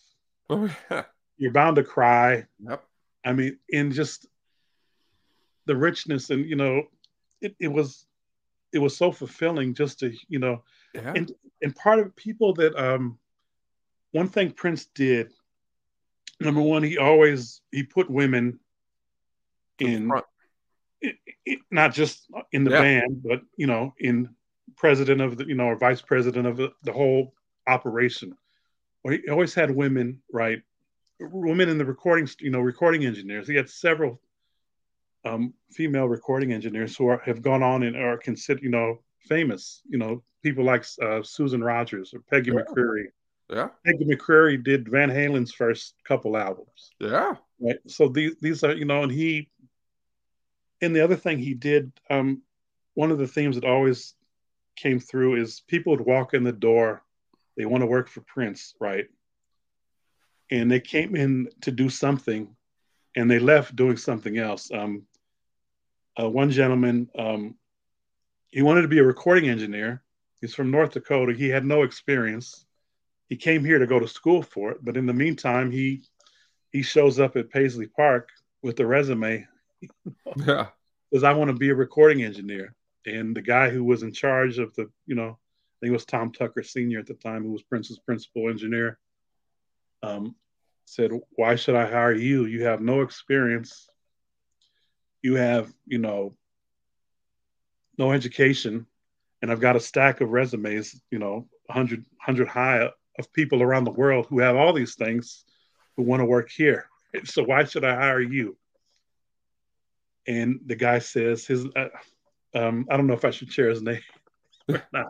oh 0.50 0.68
yeah 0.90 1.04
you're 1.38 1.52
bound 1.52 1.76
to 1.76 1.84
cry. 1.84 2.46
yep 2.58 2.84
I 3.24 3.32
mean, 3.32 3.58
in 3.68 3.92
just 3.92 4.26
the 5.66 5.76
richness, 5.76 6.30
and 6.30 6.48
you 6.48 6.56
know, 6.56 6.84
it, 7.40 7.54
it 7.60 7.68
was 7.68 8.06
it 8.72 8.78
was 8.78 8.96
so 8.96 9.12
fulfilling 9.12 9.74
just 9.74 9.98
to 10.00 10.12
you 10.28 10.38
know 10.38 10.62
yeah 10.94 11.12
And- 11.14 11.32
and 11.62 11.74
part 11.76 11.98
of 12.00 12.16
people 12.16 12.54
that 12.54 12.74
um 12.76 13.18
one 14.12 14.28
thing 14.28 14.50
Prince 14.52 14.86
did, 14.86 15.32
number 16.40 16.60
one, 16.60 16.82
he 16.82 16.98
always 16.98 17.62
he 17.70 17.82
put 17.82 18.10
women 18.10 18.60
in 19.78 20.06
front. 20.08 20.26
i- 21.02 21.18
i- 21.48 21.60
not 21.70 21.94
just 21.94 22.28
in 22.52 22.64
the 22.64 22.70
Yeah. 22.72 22.80
band, 22.80 23.22
but 23.22 23.42
you 23.56 23.66
know, 23.66 23.94
in 23.98 24.34
president 24.76 25.20
of 25.20 25.36
the 25.38 25.46
you 25.46 25.54
know, 25.54 25.66
or 25.66 25.76
vice 25.76 26.02
president 26.02 26.46
of 26.46 26.56
the, 26.56 26.72
the 26.82 26.92
whole 26.92 27.34
operation. 27.66 28.36
Well, 29.02 29.14
he 29.16 29.28
always 29.30 29.54
had 29.54 29.70
women, 29.70 30.22
right? 30.30 30.62
Women 31.18 31.68
in 31.68 31.78
the 31.78 31.84
recording, 31.86 32.28
you 32.40 32.50
know, 32.50 32.60
recording 32.60 33.04
engineers. 33.06 33.48
He 33.48 33.54
had 33.54 33.70
several 33.70 34.20
um, 35.24 35.52
female 35.70 36.08
recording 36.08 36.52
engineers 36.52 36.96
who 36.96 37.06
are, 37.08 37.18
have 37.24 37.42
gone 37.42 37.62
on 37.62 37.82
and 37.82 37.96
are 37.96 38.18
considered, 38.18 38.62
you 38.62 38.70
know, 38.70 38.98
famous. 39.28 39.82
You 39.88 39.98
know, 39.98 40.22
people 40.42 40.64
like 40.64 40.84
uh, 41.02 41.22
Susan 41.22 41.62
Rogers 41.62 42.12
or 42.14 42.20
Peggy 42.30 42.50
Yeah. 42.50 42.58
McCreary. 42.60 43.06
yeah 43.50 43.68
Peggy 43.84 44.04
McCreary 44.04 44.62
did 44.62 44.88
Van 44.88 45.10
Halen's 45.10 45.52
first 45.52 45.94
couple 46.04 46.36
albums, 46.36 46.92
yeah 47.00 47.34
right? 47.60 47.78
So 47.86 48.08
these 48.08 48.34
these 48.40 48.64
are, 48.64 48.74
you 48.74 48.84
know, 48.84 49.02
and 49.02 49.12
he, 49.12 49.48
and 50.80 50.94
the 50.94 51.04
other 51.04 51.16
thing 51.16 51.38
he 51.38 51.54
did, 51.54 51.92
um, 52.10 52.42
one 52.94 53.10
of 53.10 53.18
the 53.18 53.26
themes 53.26 53.56
that 53.56 53.64
always 53.64 54.14
came 54.76 54.98
through 55.00 55.36
is 55.36 55.60
people 55.68 55.92
would 55.92 56.04
walk 56.06 56.34
in 56.34 56.44
the 56.44 56.52
door, 56.52 57.02
they 57.56 57.64
want 57.64 57.82
to 57.82 57.86
work 57.86 58.08
for 58.08 58.20
Prince, 58.22 58.74
right? 58.80 59.06
And 60.50 60.70
they 60.70 60.80
came 60.80 61.14
in 61.16 61.48
to 61.62 61.70
do 61.70 61.88
something, 61.88 62.54
and 63.16 63.30
they 63.30 63.38
left 63.38 63.76
doing 63.76 63.96
something 63.96 64.38
else. 64.38 64.70
Um, 64.72 65.02
uh, 66.20 66.28
one 66.28 66.50
gentleman, 66.50 67.08
um, 67.18 67.54
he 68.50 68.62
wanted 68.62 68.82
to 68.82 68.88
be 68.88 68.98
a 68.98 69.04
recording 69.04 69.48
engineer. 69.48 70.02
He's 70.40 70.54
from 70.54 70.70
North 70.70 70.92
Dakota. 70.92 71.32
He 71.32 71.48
had 71.48 71.64
no 71.64 71.82
experience. 71.82 72.66
He 73.28 73.36
came 73.36 73.64
here 73.64 73.78
to 73.78 73.86
go 73.86 73.98
to 73.98 74.08
school 74.08 74.42
for 74.42 74.72
it, 74.72 74.84
but 74.84 74.96
in 74.96 75.06
the 75.06 75.12
meantime, 75.12 75.70
he 75.70 76.02
he 76.70 76.82
shows 76.82 77.20
up 77.20 77.36
at 77.36 77.50
Paisley 77.50 77.86
Park 77.86 78.30
with 78.62 78.80
a 78.80 78.86
resume 78.86 79.46
yeah 80.36 80.68
says 81.12 81.24
I 81.24 81.32
want 81.34 81.48
to 81.48 81.56
be 81.56 81.70
a 81.70 81.74
recording 81.74 82.22
engineer. 82.22 82.74
And 83.04 83.36
the 83.36 83.42
guy 83.42 83.70
who 83.70 83.84
was 83.84 84.02
in 84.02 84.12
charge 84.12 84.58
of 84.58 84.74
the, 84.74 84.90
you 85.06 85.14
know, 85.14 85.28
I 85.30 85.76
think 85.80 85.90
it 85.90 85.92
was 85.92 86.04
Tom 86.04 86.32
Tucker 86.32 86.62
Sr. 86.62 87.00
at 87.00 87.06
the 87.06 87.14
time, 87.14 87.42
who 87.42 87.52
was 87.52 87.62
Prince's 87.62 87.98
principal 87.98 88.48
engineer, 88.48 88.98
um, 90.02 90.36
said, 90.84 91.10
Why 91.32 91.56
should 91.56 91.74
I 91.74 91.90
hire 91.90 92.14
you? 92.14 92.46
You 92.46 92.64
have 92.64 92.80
no 92.80 93.02
experience. 93.02 93.88
You 95.22 95.36
have, 95.36 95.72
you 95.86 95.98
know, 95.98 96.34
no 97.98 98.12
education. 98.12 98.86
And 99.40 99.50
I've 99.50 99.60
got 99.60 99.76
a 99.76 99.80
stack 99.80 100.20
of 100.20 100.30
resumes, 100.30 101.00
you 101.10 101.18
know, 101.18 101.48
100, 101.66 102.00
100 102.00 102.48
high 102.48 102.90
of 103.18 103.32
people 103.32 103.62
around 103.62 103.84
the 103.84 103.90
world 103.90 104.26
who 104.28 104.40
have 104.40 104.56
all 104.56 104.72
these 104.72 104.94
things 104.94 105.44
who 105.96 106.02
want 106.02 106.20
to 106.20 106.26
work 106.26 106.50
here. 106.50 106.86
So 107.24 107.42
why 107.42 107.64
should 107.64 107.84
I 107.84 107.94
hire 107.94 108.22
you? 108.22 108.56
and 110.26 110.60
the 110.66 110.76
guy 110.76 110.98
says 110.98 111.46
his 111.46 111.66
uh, 111.76 111.88
um, 112.54 112.86
I 112.90 112.96
don't 112.96 113.06
know 113.06 113.14
if 113.14 113.24
I 113.24 113.30
should 113.30 113.52
share 113.52 113.68
his 113.68 113.82
name 113.82 114.02
or 114.68 114.82
not, 114.92 115.08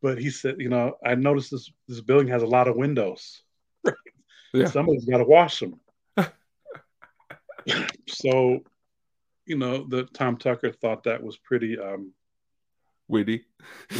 but 0.00 0.18
he 0.18 0.30
said, 0.30 0.56
you 0.58 0.68
know, 0.68 0.96
I 1.04 1.14
noticed 1.14 1.50
this 1.50 1.70
this 1.88 2.00
building 2.00 2.28
has 2.28 2.42
a 2.42 2.46
lot 2.46 2.68
of 2.68 2.76
windows. 2.76 3.42
Yeah. 4.54 4.66
Somebody's 4.66 5.06
got 5.06 5.18
to 5.18 5.24
wash 5.24 5.60
them. 5.60 5.80
so, 8.06 8.60
you 9.46 9.56
know, 9.58 9.84
the 9.88 10.04
Tom 10.04 10.36
Tucker 10.36 10.72
thought 10.72 11.04
that 11.04 11.22
was 11.22 11.36
pretty 11.36 11.78
um, 11.78 12.12
witty 13.08 13.44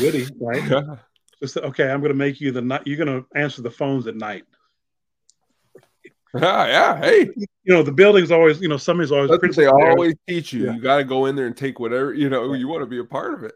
witty, 0.00 0.26
right? 0.40 0.68
yeah 0.68 0.96
Just 1.40 1.56
okay, 1.56 1.90
I'm 1.90 2.00
going 2.00 2.12
to 2.12 2.18
make 2.18 2.40
you 2.40 2.52
the 2.52 2.62
night. 2.62 2.82
You're 2.86 3.04
going 3.04 3.22
to 3.22 3.26
answer 3.38 3.62
the 3.62 3.70
phones 3.70 4.06
at 4.06 4.16
night. 4.16 4.44
Yeah, 6.34 6.66
yeah. 6.66 6.98
Hey, 6.98 7.28
You 7.36 7.74
know, 7.74 7.82
the 7.82 7.92
building's 7.92 8.30
always, 8.30 8.60
you 8.60 8.68
know, 8.68 8.78
somebody's 8.78 9.12
always 9.12 9.30
that's 9.30 9.56
they 9.56 9.66
always 9.66 10.14
teach 10.26 10.52
you. 10.52 10.64
Yeah. 10.64 10.74
You 10.74 10.80
got 10.80 10.96
to 10.96 11.04
go 11.04 11.26
in 11.26 11.36
there 11.36 11.46
and 11.46 11.56
take 11.56 11.78
whatever 11.78 12.14
you 12.14 12.30
know. 12.30 12.54
You 12.54 12.68
want 12.68 12.82
to 12.82 12.86
be 12.86 12.98
a 12.98 13.04
part 13.04 13.34
of 13.34 13.44
it. 13.44 13.52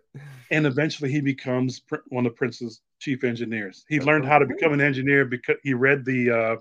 and 0.51 0.67
eventually 0.67 1.11
he 1.11 1.21
becomes 1.21 1.83
one 2.09 2.27
of 2.27 2.37
Prince's 2.37 2.83
chief 2.99 3.25
engineers. 3.25 3.85
He 3.89 4.01
learned 4.01 4.27
how 4.27 4.39
to 4.39 4.47
become 4.47 4.73
an 4.73 4.81
engineer 4.81 5.25
because 5.25 5.57
he 5.63 5.73
read 5.73 6.05
the 6.05 6.31
uh, 6.31 6.57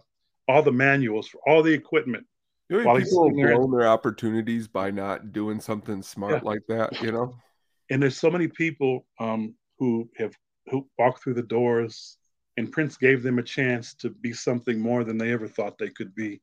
all 0.47 0.61
the 0.61 0.71
manuals 0.71 1.27
for 1.27 1.39
all 1.47 1.61
the 1.61 1.73
equipment. 1.73 2.25
You 2.69 2.77
know, 2.77 2.85
While 2.85 2.95
how 2.95 2.99
he's 2.99 3.09
people 3.09 3.31
there- 3.35 3.79
their 3.79 3.87
opportunities 3.87 4.67
by 4.67 4.91
not 4.91 5.31
doing 5.31 5.59
something 5.59 6.01
smart 6.01 6.33
Yeah. 6.33 6.39
like 6.43 6.65
that. 6.67 7.01
You 7.01 7.11
know. 7.11 7.35
And 7.91 8.01
there's 8.01 8.17
so 8.17 8.31
many 8.31 8.47
people 8.47 9.05
um, 9.19 9.55
who 9.77 10.09
have 10.17 10.35
who 10.67 10.89
walked 10.97 11.21
through 11.21 11.35
the 11.35 11.43
doors, 11.43 12.17
and 12.57 12.71
Prince 12.71 12.97
gave 12.97 13.21
them 13.21 13.37
a 13.37 13.43
chance 13.43 13.93
to 13.95 14.09
be 14.09 14.33
something 14.33 14.79
more 14.79 15.03
than 15.03 15.17
they 15.19 15.31
ever 15.31 15.47
thought 15.47 15.77
they 15.77 15.91
could 15.91 16.15
be. 16.15 16.41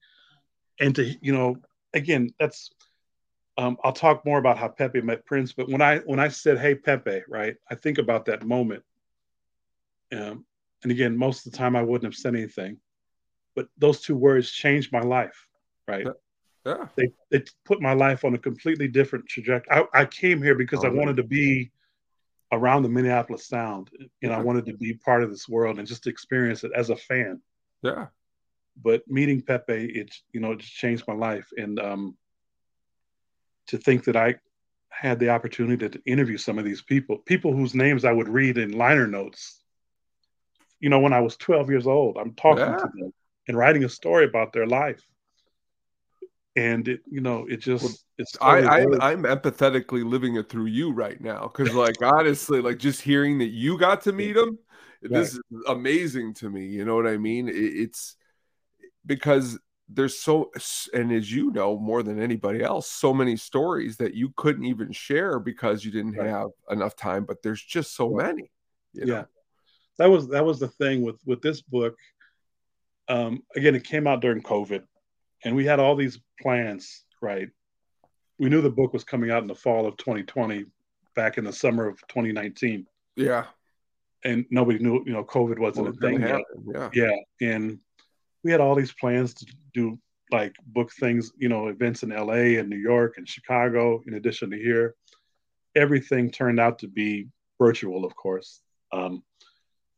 And 0.80 0.94
to 0.94 1.04
you 1.20 1.32
know, 1.32 1.56
again, 1.92 2.32
that's 2.38 2.70
um, 3.58 3.76
I'll 3.82 3.92
talk 3.92 4.24
more 4.24 4.38
about 4.38 4.58
how 4.58 4.68
Pepe 4.68 5.00
met 5.00 5.26
Prince. 5.26 5.52
But 5.52 5.68
when 5.68 5.82
I 5.82 5.98
when 5.98 6.20
I 6.20 6.28
said, 6.28 6.58
"Hey 6.58 6.76
Pepe," 6.76 7.22
right, 7.28 7.56
I 7.68 7.74
think 7.74 7.98
about 7.98 8.24
that 8.26 8.44
moment. 8.46 8.84
Um, 10.12 10.46
and 10.84 10.92
again, 10.92 11.16
most 11.16 11.44
of 11.44 11.52
the 11.52 11.58
time 11.58 11.74
I 11.74 11.82
wouldn't 11.82 12.04
have 12.12 12.18
said 12.18 12.34
anything, 12.34 12.80
but 13.56 13.68
those 13.76 14.00
two 14.00 14.16
words 14.16 14.50
changed 14.50 14.92
my 14.92 15.00
life. 15.00 15.48
Right, 15.92 16.06
Yeah. 16.64 16.86
they 16.96 17.12
they 17.30 17.44
put 17.64 17.80
my 17.82 17.92
life 17.92 18.24
on 18.24 18.34
a 18.34 18.38
completely 18.38 18.88
different 18.88 19.26
trajectory. 19.26 19.76
I, 19.76 20.02
I 20.02 20.04
came 20.06 20.42
here 20.42 20.54
because 20.54 20.84
Oh, 20.84 20.86
I 20.86 20.90
yeah. 20.90 20.98
wanted 21.00 21.16
to 21.18 21.22
be 21.24 21.70
around 22.52 22.82
the 22.82 22.88
Minneapolis 22.88 23.46
Sound, 23.46 23.90
and 24.22 24.32
I 24.32 24.40
wanted 24.40 24.66
to 24.66 24.74
be 24.74 24.94
part 24.94 25.22
of 25.22 25.30
this 25.30 25.48
world 25.48 25.78
and 25.78 25.86
just 25.88 26.06
experience 26.06 26.64
it 26.64 26.72
as 26.74 26.90
a 26.90 26.96
fan. 26.96 27.40
Yeah. 27.82 28.06
But 28.82 29.02
meeting 29.06 29.42
Pepe, 29.42 29.86
it 30.00 30.14
you 30.32 30.40
know, 30.40 30.52
it 30.52 30.60
just 30.60 30.74
changed 30.74 31.04
my 31.06 31.14
life, 31.14 31.48
and 31.56 31.78
um, 31.78 32.16
to 33.66 33.76
think 33.76 34.04
that 34.04 34.16
I 34.16 34.36
had 34.90 35.18
the 35.18 35.30
opportunity 35.30 35.88
to 35.88 36.02
interview 36.04 36.36
some 36.38 36.58
of 36.58 36.64
these 36.64 36.82
people, 36.82 37.18
people 37.18 37.52
whose 37.52 37.74
names 37.74 38.04
I 38.04 38.12
would 38.12 38.28
read 38.28 38.56
in 38.58 38.72
liner 38.72 39.06
notes. 39.06 39.62
You 40.80 40.90
know, 40.90 41.00
when 41.00 41.12
I 41.12 41.20
was 41.20 41.36
12 41.36 41.70
years 41.70 41.86
old, 41.86 42.16
I'm 42.16 42.34
talking 42.34 42.64
Yeah. 42.64 42.76
to 42.76 42.88
them 42.94 43.12
and 43.48 43.56
writing 43.56 43.84
a 43.84 43.88
story 43.88 44.24
about 44.24 44.52
their 44.52 44.66
life. 44.66 45.02
And 46.56 46.86
it, 46.86 47.00
you 47.10 47.20
know, 47.20 47.46
it 47.48 47.58
just 47.58 47.82
Well, 47.82 47.94
it's 48.18 48.36
I, 48.40 48.60
totally 48.60 48.98
I'm, 49.00 49.22
empathetically 49.22 50.04
living 50.04 50.36
it 50.36 50.48
through 50.48 50.66
you 50.66 50.92
right 50.92 51.20
now 51.20 51.42
because, 51.42 51.74
like, 51.74 51.96
honestly, 52.02 52.60
like 52.60 52.78
just 52.78 53.00
hearing 53.00 53.38
that 53.38 53.48
you 53.48 53.78
got 53.78 54.02
to 54.02 54.12
meet 54.12 54.36
him, 54.36 54.58
this 55.02 55.32
is 55.34 55.40
amazing 55.66 56.34
to 56.34 56.50
me. 56.50 56.66
You 56.66 56.84
know 56.84 56.94
what 56.94 57.06
I 57.06 57.16
mean? 57.16 57.48
It, 57.48 57.54
it's 57.54 58.16
because 59.06 59.58
there's 59.88 60.18
so, 60.18 60.50
and 60.94 61.12
as 61.12 61.32
you 61.32 61.50
know 61.52 61.78
more 61.78 62.02
than 62.02 62.20
anybody 62.20 62.62
else, 62.62 62.90
so 62.90 63.12
many 63.12 63.36
stories 63.36 63.96
that 63.98 64.14
you 64.14 64.32
couldn't 64.36 64.64
even 64.64 64.92
share 64.92 65.38
because 65.38 65.84
you 65.84 65.90
didn't 65.90 66.16
Right. 66.16 66.28
have 66.28 66.48
enough 66.70 66.96
time. 66.96 67.24
But 67.24 67.42
there's 67.42 67.62
just 67.62 67.94
so 67.94 68.10
Right. 68.10 68.26
many. 68.26 68.50
You 68.92 69.06
know? 69.06 69.14
yeah 69.14 69.24
that 69.98 70.10
was 70.10 70.28
that 70.28 70.44
was 70.44 70.58
the 70.58 70.68
thing 70.68 71.02
with 71.02 71.16
with 71.26 71.40
this 71.42 71.62
book 71.62 71.96
um 73.08 73.42
again 73.56 73.74
it 73.74 73.84
came 73.84 74.06
out 74.06 74.20
during 74.20 74.42
covid 74.42 74.82
and 75.44 75.54
we 75.56 75.64
had 75.64 75.80
all 75.80 75.96
these 75.96 76.18
plans 76.40 77.04
right? 77.20 77.48
We 78.38 78.48
knew 78.48 78.60
the 78.60 78.70
book 78.70 78.92
was 78.92 79.04
coming 79.04 79.30
out 79.30 79.42
in 79.42 79.48
the 79.48 79.54
fall 79.54 79.86
of 79.86 79.96
2020 79.98 80.64
back 81.14 81.38
in 81.38 81.44
the 81.44 81.52
summer 81.52 81.86
of 81.86 82.00
2019 82.08 82.86
Yeah. 83.16 83.44
and 84.24 84.44
nobody 84.50 84.78
knew 84.80 85.02
you 85.06 85.12
know 85.12 85.22
covid 85.24 85.58
wasn't 85.58 85.86
What 85.86 85.96
a 85.96 86.00
thing 86.00 86.20
yet. 86.20 86.40
Yeah. 86.74 86.90
yeah 86.94 87.16
and 87.54 87.78
we 88.42 88.50
had 88.50 88.60
all 88.60 88.74
these 88.74 88.92
plans 88.92 89.34
to 89.34 89.46
do 89.74 89.98
like 90.32 90.54
book 90.66 90.90
things 90.92 91.30
you 91.36 91.48
know 91.48 91.68
events 91.68 92.02
in 92.02 92.08
la 92.10 92.32
and 92.32 92.68
new 92.68 92.76
york 92.78 93.18
and 93.18 93.28
chicago 93.28 94.02
in 94.06 94.14
addition 94.14 94.50
to 94.50 94.56
here. 94.56 94.94
Everything 95.76 96.30
turned 96.30 96.58
out 96.60 96.78
to 96.80 96.88
be 96.88 97.28
virtual 97.58 98.04
of 98.04 98.14
course. 98.16 98.60
Um, 98.92 99.22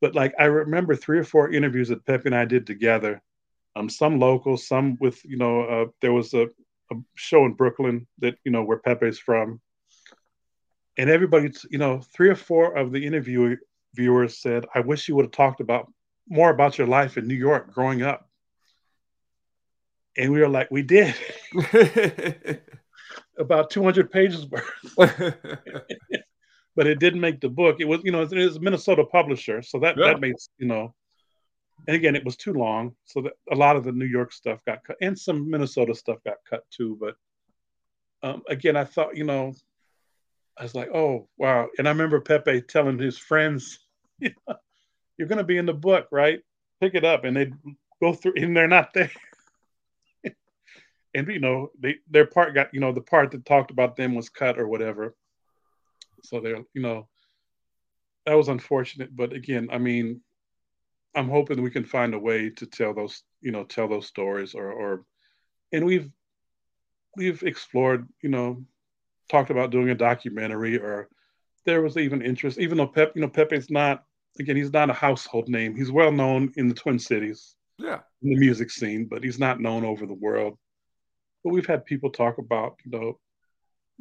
but 0.01 0.15
like 0.15 0.35
i 0.39 0.45
remember 0.45 0.95
three 0.97 1.19
or 1.19 1.25
four 1.25 1.51
interviews 1.51 1.89
that 1.89 2.05
pepe 2.05 2.27
and 2.27 2.35
i 2.35 2.45
did 2.45 2.67
together 2.67 3.23
um, 3.77 3.89
some 3.89 4.19
local 4.19 4.57
some 4.57 4.97
with 5.01 5.25
you 5.25 5.37
know 5.37 5.63
uh, 5.63 5.87
there 6.01 6.13
was 6.13 6.35
a, 6.35 6.45
a 6.93 6.97
show 7.15 7.45
in 7.45 7.53
brooklyn 7.55 8.07
that 8.19 8.37
you 8.45 8.53
know 8.53 8.63
where 8.63 8.79
pepe's 8.79 9.19
from. 9.19 9.61
And 10.97 11.11
everybody 11.11 11.53
you 11.71 11.79
know 11.79 12.01
three 12.15 12.29
or 12.29 12.37
four 12.37 12.77
of 12.77 12.93
the 12.93 13.05
interview 13.05 13.57
viewers 13.95 14.39
said 14.41 14.65
i 14.75 14.81
wish 14.81 15.09
you 15.09 15.15
would 15.17 15.25
have 15.27 15.33
talked 15.33 15.61
about 15.61 15.93
more 16.29 16.51
about 16.51 16.79
your 16.79 16.87
life 16.87 17.17
in 17.17 17.27
new 17.27 17.35
york 17.35 17.73
growing 17.73 18.03
up. 18.03 18.29
And 20.17 20.31
we 20.33 20.39
were 20.41 20.49
like 20.49 20.71
we 20.71 20.83
did. 20.83 21.15
About 23.39 23.71
200 23.71 24.11
pages 24.13 24.47
worth. 24.47 24.71
But 26.77 26.89
it 26.89 26.99
didn't 26.99 27.21
make 27.21 27.41
the 27.41 27.49
book. 27.49 27.77
It 27.79 27.85
was 27.87 28.01
you 28.05 28.11
know 28.13 28.23
it 28.23 28.33
was 28.33 28.57
a 28.57 28.61
minnesota 28.61 29.05
publisher 29.05 29.63
so 29.63 29.79
that 29.81 29.97
Yeah. 29.97 30.07
that 30.07 30.21
makes 30.21 30.49
you 30.59 30.67
know 30.67 30.95
and 31.87 31.97
again 31.97 32.17
it 32.17 32.25
was 32.25 32.37
too 32.37 32.53
long 32.53 32.95
so 33.05 33.21
that 33.21 33.33
a 33.53 33.55
lot 33.55 33.77
of 33.77 33.85
the 33.85 33.93
new 33.93 34.07
york 34.07 34.33
stuff 34.33 34.61
got 34.67 34.85
cut 34.85 34.97
and 35.01 35.19
some 35.19 35.51
minnesota 35.51 35.95
stuff 35.95 36.19
got 36.25 36.37
cut 36.49 36.65
too 36.71 36.97
but 37.01 37.17
um, 38.23 38.43
again 38.49 38.77
i 38.77 38.85
thought 38.85 39.17
you 39.17 39.25
know 39.25 39.53
i 40.59 40.63
was 40.63 40.75
like 40.75 40.89
oh 40.95 41.29
wow. 41.37 41.69
And 41.79 41.87
i 41.87 41.91
remember 41.91 42.21
pepe 42.21 42.63
telling 42.63 42.99
his 42.99 43.19
friends 43.19 43.81
you're 44.21 45.29
going 45.29 45.39
to 45.39 45.45
be 45.45 45.59
in 45.59 45.67
the 45.67 45.75
book 45.75 46.09
right? 46.11 46.41
Pick 46.81 46.95
it 46.95 47.05
up. 47.05 47.25
And 47.25 47.37
they'd 47.37 47.55
go 48.01 48.13
through 48.13 48.35
and 48.37 48.57
they're 48.57 48.69
not 48.69 48.93
there. 48.95 49.11
And 51.17 51.29
you 51.29 51.39
know 51.39 51.71
they 51.79 51.99
their 52.11 52.27
part 52.27 52.57
got 52.57 52.75
you 52.75 52.81
know 52.81 52.91
the 52.91 53.01
part 53.01 53.31
that 53.31 53.47
talked 53.47 53.71
about 53.71 53.95
them 53.95 54.17
was 54.17 54.29
cut 54.29 54.59
or 54.59 54.67
whatever. 54.67 55.15
So 56.25 56.41
they're 56.41 56.65
you 56.75 56.83
know 56.83 57.07
that 58.27 58.35
was 58.35 58.49
unfortunate 58.49 59.15
but 59.15 59.33
again 59.33 59.69
i 59.71 59.79
mean 59.79 60.21
i'm 61.15 61.29
hoping 61.29 61.63
we 61.63 61.71
can 61.71 61.85
find 61.85 62.15
a 62.15 62.19
way 62.19 62.51
to 62.51 62.67
tell 62.67 62.95
those 62.95 63.23
you 63.41 63.53
know 63.53 63.65
tell 63.65 63.89
those 63.89 64.07
stories 64.07 64.55
or 64.55 64.71
or 64.73 65.05
and 65.73 65.85
we've 65.85 66.11
we've 67.17 67.43
explored 67.43 68.09
you 68.23 68.29
know 68.29 68.65
talked 69.29 69.51
about 69.51 69.71
doing 69.71 69.91
a 69.91 69.95
documentary 69.95 70.79
or 70.79 71.09
there 71.65 71.83
was 71.83 71.97
even 71.97 72.23
interest 72.23 72.59
even 72.59 72.77
though 72.77 72.87
pep 72.87 73.13
you 73.15 73.23
know 73.23 73.29
pepe's 73.29 73.71
not 73.71 74.05
again 74.39 74.57
he's 74.57 74.73
not 74.73 74.91
a 74.91 74.95
household 74.95 75.49
name 75.49 75.75
he's 75.75 75.91
well 75.91 76.13
known 76.13 76.53
in 76.57 76.69
the 76.69 76.75
twin 76.75 76.99
cities 76.99 77.55
yeah. 77.79 78.01
in 78.23 78.31
the 78.31 78.37
music 78.37 78.71
scene, 78.71 79.07
but 79.07 79.23
he's 79.23 79.39
not 79.39 79.61
known 79.61 79.85
over 79.85 80.07
the 80.07 80.15
world. 80.15 80.57
But 81.43 81.53
we've 81.53 81.67
had 81.67 81.85
people 81.85 82.11
talk 82.11 82.39
about, 82.39 82.77
you 82.85 82.91
know, 82.91 83.19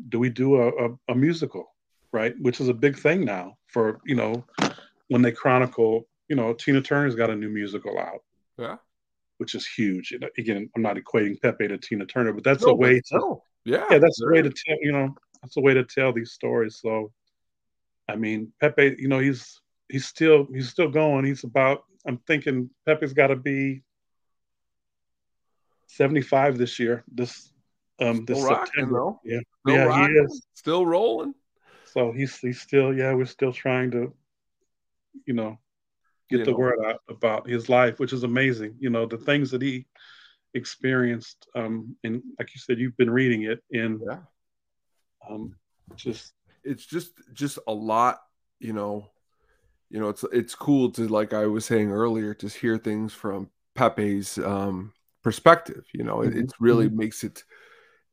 do 0.09 0.19
we 0.19 0.29
do 0.29 0.55
a, 0.55 0.69
a, 0.69 0.89
a 1.09 1.15
musical, 1.15 1.73
right? 2.11 2.33
Which 2.39 2.59
is 2.59 2.69
a 2.69 2.73
big 2.73 2.97
thing 2.97 3.25
now 3.25 3.57
for, 3.67 3.99
you 4.05 4.15
know, 4.15 4.45
when 5.09 5.21
they 5.21 5.31
chronicle, 5.31 6.07
you 6.33 6.37
know, 6.37 6.51
Tina 6.51 6.81
Turner's 6.81 7.13
got 7.13 7.29
a 7.29 7.35
new 7.35 7.47
musical 7.49 7.99
out, 7.99 8.23
Yeah. 8.57 8.77
which 9.37 9.53
is 9.53 9.67
huge. 9.67 10.13
And 10.13 10.27
again, 10.39 10.67
I'm 10.75 10.81
not 10.81 10.95
equating 10.97 11.39
Pepe 11.39 11.67
to 11.67 11.77
Tina 11.77 12.07
Turner, 12.07 12.33
but 12.33 12.43
that's 12.43 12.65
No, 12.65 12.71
a 12.71 12.75
way 12.75 12.99
to, 13.09 13.17
no. 13.19 13.43
Yeah. 13.65 13.85
yeah, 13.91 13.99
that's 13.99 14.19
a 14.19 14.25
way 14.31 14.41
to 14.41 14.49
tell, 14.49 14.77
you 14.81 14.91
know, 14.91 15.15
that's 15.43 15.57
a 15.57 15.61
way 15.61 15.75
to 15.75 15.83
tell 15.83 16.11
these 16.11 16.31
stories. 16.31 16.79
So, 16.81 17.11
I 18.09 18.15
mean, 18.15 18.51
Pepe, 18.59 18.95
you 18.97 19.07
know, 19.09 19.19
he's 19.19 19.61
he's 19.89 20.07
still 20.07 20.47
he's 20.51 20.69
still 20.69 20.89
going. 20.89 21.23
He's 21.23 21.43
about. 21.43 21.83
I'm 22.07 22.17
thinking 22.25 22.71
Pepe's 22.87 23.13
got 23.13 23.27
to 23.27 23.35
be 23.35 23.83
75 25.85 26.57
this 26.57 26.79
year. 26.79 27.03
This 27.13 27.51
um 27.99 28.25
this 28.25 28.41
rocking, 28.41 28.65
September. 28.73 28.99
though. 28.99 29.19
Yeah, 29.23 29.39
Still 29.67 29.75
yeah, 29.75 29.83
rocking, 29.85 30.15
he 30.15 30.19
is. 30.21 30.47
Still 30.55 30.83
rolling. 30.87 31.35
So 31.85 32.11
he's 32.11 32.35
he's 32.39 32.59
still 32.59 32.91
yeah. 32.91 33.13
We're 33.13 33.25
still 33.25 33.53
trying 33.53 33.91
to, 33.91 34.11
you 35.27 35.35
know, 35.35 35.59
get 36.37 36.45
You 36.45 36.45
the 36.45 36.53
know. 36.53 36.57
word 36.59 36.79
out 36.85 37.01
about 37.09 37.47
his 37.49 37.69
life, 37.69 37.99
which 37.99 38.13
is 38.13 38.23
amazing. 38.23 38.75
You 38.79 38.89
know, 38.89 39.05
the 39.05 39.17
things 39.17 39.51
that 39.51 39.61
he 39.61 39.85
experienced. 40.53 41.47
Um, 41.55 41.95
and 42.03 42.21
like 42.39 42.53
you 42.53 42.59
said, 42.59 42.79
you've 42.79 42.97
been 42.97 43.09
reading 43.09 43.43
it, 43.43 43.63
and 43.71 44.01
Yeah. 44.05 44.19
um, 45.29 45.55
just 45.95 46.33
it's 46.63 46.85
just 46.85 47.11
just 47.33 47.59
a 47.67 47.73
lot 47.73 48.19
you 48.59 48.73
know 48.73 49.05
you 49.89 49.99
know 49.99 50.09
it's 50.09 50.23
it's 50.31 50.55
cool 50.55 50.91
to 50.91 51.07
like 51.07 51.33
i 51.33 51.45
was 51.45 51.65
saying 51.65 51.91
earlier 51.91 52.33
to 52.33 52.47
hear 52.47 52.77
things 52.77 53.13
from 53.13 53.49
pepe's 53.75 54.37
um 54.39 54.93
perspective 55.23 55.85
you 55.93 56.03
know 56.03 56.21
it, 56.21 56.33
Mhm, 56.33 56.39
it's 56.39 56.53
really 56.59 56.89
makes 56.89 57.23
it 57.23 57.43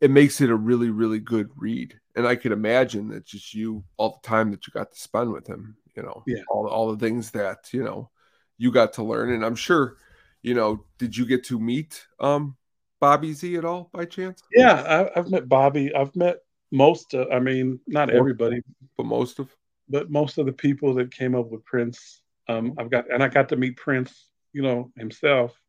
it 0.01 0.11
makes 0.11 0.41
it 0.41 0.51
a 0.51 0.57
really 0.57 0.91
really 0.91 1.21
good 1.21 1.49
read 1.57 1.99
and 2.17 2.27
i 2.27 2.37
could 2.37 2.53
imagine 2.53 3.09
that 3.09 3.27
just 3.27 3.55
you 3.55 3.85
all 3.97 4.21
the 4.23 4.29
time 4.29 4.51
that 4.51 4.67
you 4.67 4.73
got 4.73 4.91
to 4.93 4.99
spend 4.99 5.33
with 5.33 5.49
him 5.49 5.77
you 5.97 6.03
know 6.03 6.23
Yeah. 6.27 6.43
all, 6.51 6.67
all 6.67 6.93
the 6.93 6.99
things 6.99 7.31
that 7.33 7.69
you 7.73 7.83
know 7.83 8.11
you 8.59 8.71
got 8.71 8.93
to 8.95 9.03
learn 9.03 9.33
and 9.33 9.45
i'm 9.45 9.57
sure 9.57 9.97
you 10.43 10.55
know 10.55 10.85
did 10.99 11.17
you 11.17 11.27
get 11.27 11.45
to 11.45 11.59
meet 11.59 12.07
um 12.19 12.57
bobby 13.01 13.33
z 13.33 13.57
at 13.57 13.65
all 13.65 13.91
by 13.93 14.05
chance 14.05 14.43
yeah. 14.53 15.09
I, 15.15 15.19
I've 15.19 15.31
met 15.31 15.49
Bobby. 15.49 15.95
I've 15.95 16.15
met 16.17 16.39
most. 16.73 17.15
Uh, 17.15 17.27
I 17.33 17.41
mean, 17.41 17.81
not 17.87 18.09
Most. 18.09 18.17
everybody, 18.17 18.63
but 18.97 19.07
most 19.07 19.39
of 19.39 19.55
but 19.89 20.11
most 20.11 20.39
of 20.39 20.47
the 20.47 20.53
people 20.53 20.95
that 20.95 21.13
came 21.13 21.35
up 21.35 21.51
with 21.51 21.65
Prince. 21.65 22.23
Um, 22.49 22.75
I've 22.79 22.91
got, 22.91 23.13
and 23.13 23.23
I 23.23 23.29
got 23.29 23.49
to 23.51 23.57
meet 23.57 23.77
Prince. 23.77 24.29
You 24.53 24.63
know 24.63 24.93
himself. 24.97 25.61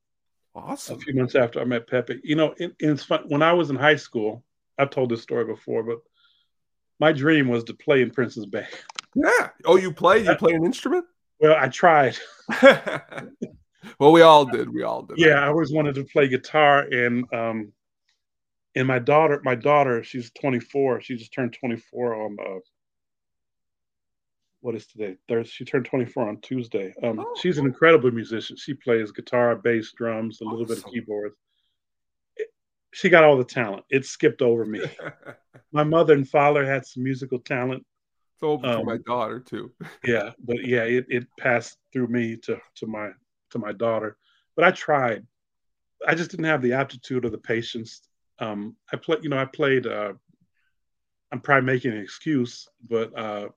Awesome 0.53 0.97
a 0.97 0.99
few 0.99 1.15
months 1.15 1.35
after 1.35 1.61
I 1.61 1.63
met 1.63 1.87
Pepe. 1.87 2.19
You 2.23 2.35
know, 2.35 2.53
it, 2.57 2.75
it's 2.79 3.03
fun. 3.03 3.23
When 3.27 3.41
I 3.41 3.53
was 3.53 3.69
in 3.69 3.77
high 3.77 3.95
school, 3.95 4.43
I've 4.77 4.89
told 4.89 5.09
this 5.09 5.21
story 5.21 5.45
before, 5.45 5.83
but 5.83 5.99
my 6.99 7.13
dream 7.13 7.47
was 7.47 7.63
to 7.65 7.73
play 7.73 8.01
in 8.01 8.11
Prince's 8.11 8.45
band. 8.45 8.67
Yeah. 9.15 9.49
Oh, 9.65 9.77
you 9.77 9.91
play? 9.93 10.23
You 10.25 10.35
play 10.35 10.53
an 10.53 10.65
instrument? 10.65 11.05
Well, 11.43 11.57
I 11.59 11.69
tried. 11.69 12.15
well, 13.99 14.11
we 14.11 14.21
all 14.21 14.45
did. 14.45 14.69
We 14.71 14.83
all 14.83 15.01
did. 15.01 15.17
Yeah, 15.17 15.43
I 15.43 15.47
always 15.47 15.71
wanted 15.73 15.95
to 15.95 16.03
play 16.03 16.27
guitar, 16.27 16.81
and 16.81 17.25
um, 17.33 17.71
and 18.75 18.87
my 18.87 18.99
daughter, 18.99 19.41
my 19.43 19.55
daughter, 19.55 20.03
she's 20.03 20.29
24. 20.39 21.01
She 21.01 21.15
just 21.15 21.33
turned 21.33 21.57
24 21.59 22.13
on 22.25 22.37
uh, 22.39 22.59
what 24.59 24.75
is 24.75 24.85
today? 24.85 25.17
Thursday. 25.27 25.49
She 25.51 25.65
turned 25.65 25.85
24 25.85 26.29
on 26.29 26.37
Tuesday. 26.41 26.93
Um, 27.01 27.19
Oh. 27.19 27.35
she's 27.41 27.57
an 27.57 27.65
incredible 27.65 28.11
musician. 28.11 28.55
She 28.55 28.75
plays 28.75 29.11
guitar, 29.11 29.55
bass, 29.55 29.91
drums, 29.97 30.41
a 30.41 30.43
little 30.43 30.65
bit 30.67 30.77
of 30.77 30.83
Awesome. 30.83 30.93
keyboards. 30.93 31.35
She 32.93 33.09
got 33.09 33.23
all 33.23 33.37
the 33.37 33.43
talent. 33.43 33.83
It 33.89 34.05
skipped 34.05 34.43
over 34.43 34.63
me. 34.63 34.81
my 35.71 35.83
mother 35.83 36.13
and 36.13 36.29
father 36.29 36.63
had 36.65 36.85
some 36.85 37.03
musical 37.03 37.39
talent. 37.39 37.83
For 38.41 38.65
Um, 38.65 38.85
my 38.85 38.97
daughter 38.97 39.39
too. 39.39 39.71
Yeah, 40.03 40.31
but 40.39 40.65
yeah, 40.65 40.83
it, 40.83 41.05
it 41.09 41.27
passed 41.39 41.77
through 41.93 42.07
me 42.07 42.35
to 42.37 42.59
to 42.75 42.87
my 42.87 43.11
to 43.51 43.59
my 43.59 43.71
daughter. 43.71 44.17
But 44.55 44.65
I 44.65 44.71
tried. 44.71 45.25
I 46.07 46.15
just 46.15 46.31
didn't 46.31 46.45
have 46.45 46.61
the 46.61 46.73
aptitude 46.73 47.25
or 47.25 47.29
the 47.29 47.37
patience. 47.37 48.01
Um, 48.39 48.75
I 48.91 48.97
played, 48.97 49.23
you 49.23 49.29
know, 49.29 49.37
I 49.37 49.45
played. 49.45 49.85
Uh, 49.85 50.13
I'm 51.31 51.39
probably 51.39 51.65
making 51.65 51.91
an 51.91 51.99
excuse, 51.99 52.67
but 52.89 53.17
uh, 53.17 53.49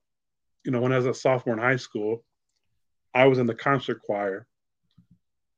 you 0.64 0.70
know, 0.70 0.80
when 0.80 0.92
I 0.92 0.96
was 0.96 1.06
a 1.06 1.14
sophomore 1.14 1.56
in 1.56 1.60
high 1.62 1.76
school, 1.76 2.24
I 3.14 3.24
was 3.26 3.38
in 3.38 3.46
the 3.46 3.54
concert 3.54 4.02
choir, 4.02 4.46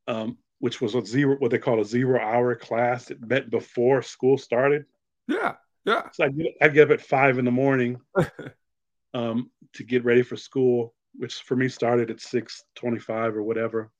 um, 0.06 0.38
which 0.60 0.80
was 0.80 0.94
a 0.94 1.04
zero, 1.04 1.36
what 1.38 1.50
they 1.50 1.58
call 1.58 1.80
a 1.80 1.84
zero 1.84 2.20
hour 2.20 2.54
class. 2.54 3.10
It 3.10 3.20
met 3.20 3.50
before 3.50 4.00
school 4.02 4.38
started. 4.38 4.86
Yeah. 5.28 5.54
Yeah. 5.84 6.08
So 6.12 6.24
I 6.24 6.28
get, 6.28 6.54
I 6.62 6.68
get 6.68 6.90
up 6.90 6.98
at 6.98 7.06
five 7.06 7.38
in 7.38 7.44
the 7.44 7.50
morning 7.50 8.00
um, 9.14 9.50
to 9.74 9.84
get 9.84 10.04
ready 10.04 10.22
for 10.22 10.36
school, 10.36 10.94
which 11.14 11.34
for 11.42 11.56
me 11.56 11.68
started 11.68 12.10
at 12.10 12.20
six 12.20 12.64
twenty-five 12.74 13.36
or 13.36 13.42
whatever. 13.42 13.90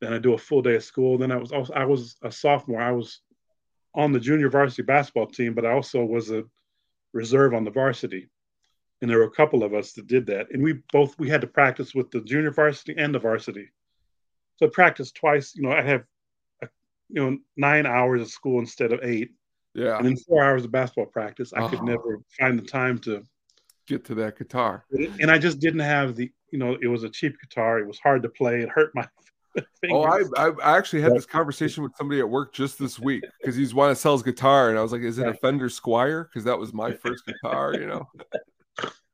Then 0.00 0.12
I 0.12 0.18
do 0.18 0.34
a 0.34 0.38
full 0.38 0.62
day 0.62 0.74
of 0.76 0.84
school. 0.84 1.16
Then 1.18 1.32
I 1.32 1.36
was 1.36 1.52
also 1.52 1.72
I 1.72 1.84
was 1.84 2.16
a 2.22 2.30
sophomore. 2.30 2.82
I 2.82 2.92
was 2.92 3.20
on 3.94 4.12
the 4.12 4.20
junior 4.20 4.50
varsity 4.50 4.82
basketball 4.82 5.26
team, 5.26 5.54
but 5.54 5.64
I 5.64 5.72
also 5.72 6.04
was 6.04 6.30
a 6.30 6.44
reserve 7.12 7.54
on 7.54 7.64
the 7.64 7.70
varsity. 7.70 8.28
And 9.00 9.10
there 9.10 9.18
were 9.18 9.24
a 9.24 9.30
couple 9.30 9.62
of 9.62 9.74
us 9.74 9.92
that 9.92 10.06
did 10.06 10.26
that, 10.26 10.48
and 10.52 10.62
we 10.62 10.80
both 10.92 11.18
we 11.18 11.28
had 11.28 11.40
to 11.42 11.46
practice 11.46 11.94
with 11.94 12.10
the 12.10 12.20
junior 12.22 12.50
varsity 12.50 12.94
and 12.96 13.14
the 13.14 13.18
varsity. 13.18 13.70
So 14.56 14.66
I 14.66 14.70
practiced 14.70 15.14
twice. 15.16 15.54
You 15.54 15.62
know, 15.62 15.72
I 15.72 15.82
have, 15.82 16.04
a, 16.62 16.68
you 17.08 17.20
know, 17.22 17.38
nine 17.56 17.86
hours 17.86 18.22
of 18.22 18.28
school 18.28 18.60
instead 18.60 18.92
of 18.92 19.00
eight, 19.02 19.32
Yeah. 19.74 19.96
and 19.98 20.06
then 20.06 20.16
four 20.16 20.42
hours 20.42 20.64
of 20.64 20.70
basketball 20.72 21.06
practice. 21.06 21.52
I 21.52 21.68
could 21.68 21.80
Oh. 21.80 21.84
never 21.84 22.20
find 22.38 22.58
the 22.58 22.64
time 22.64 22.98
to 23.00 23.24
Get 23.86 24.04
to 24.06 24.14
that 24.16 24.38
guitar. 24.38 24.84
and 25.20 25.30
I 25.30 25.38
just 25.38 25.58
didn't 25.60 25.80
have 25.80 26.16
the, 26.16 26.30
you 26.50 26.58
know, 26.58 26.76
it 26.80 26.86
was 26.86 27.02
a 27.04 27.10
cheap 27.10 27.36
guitar. 27.40 27.78
It 27.78 27.86
was 27.86 27.98
hard 27.98 28.22
to 28.22 28.28
play. 28.28 28.60
It 28.60 28.68
hurt 28.70 28.92
my 28.94 29.06
fingers. 29.80 30.30
Oh, 30.32 30.32
I, 30.36 30.48
I 30.62 30.76
actually 30.78 31.02
had 31.02 31.14
this 31.14 31.26
conversation 31.26 31.82
with 31.82 31.92
somebody 31.96 32.20
at 32.20 32.28
work 32.28 32.54
just 32.54 32.78
this 32.78 32.98
week 32.98 33.24
because 33.40 33.54
he's 33.56 33.74
want 33.74 33.94
to 33.94 34.00
sell 34.00 34.12
his 34.12 34.22
guitar, 34.22 34.70
and 34.70 34.78
I 34.78 34.82
was 34.82 34.90
like, 34.92 35.02
"Is 35.02 35.18
it 35.18 35.28
a 35.28 35.34
Fender 35.34 35.68
Squier?" 35.68 36.24
Because 36.28 36.44
that 36.44 36.58
was 36.58 36.72
my 36.72 36.92
first 37.04 37.24
guitar, 37.26 37.74
you 37.74 37.86
know. 37.86 38.08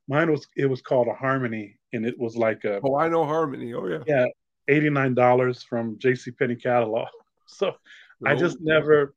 Mine 0.07 0.31
was, 0.31 0.47
it 0.57 0.65
was 0.65 0.81
called 0.81 1.07
a 1.07 1.13
Harmony, 1.13 1.77
and 1.93 2.05
it 2.05 2.17
was 2.17 2.35
like 2.35 2.63
a 2.63 2.79
Oh, 2.83 2.95
I 2.97 3.07
know 3.07 3.25
Harmony. 3.25 3.73
Oh 3.73 3.87
yeah. 3.87 3.99
yeah, 4.07 4.25
eighty-nine 4.67 5.13
dollars 5.13 5.63
from 5.63 5.97
J.C. 5.99 6.31
Penney 6.31 6.55
catalog. 6.55 7.07
So 7.47 7.75
I 8.25 8.31
Oh, 8.31 8.35
just 8.37 8.61
never, 8.61 9.13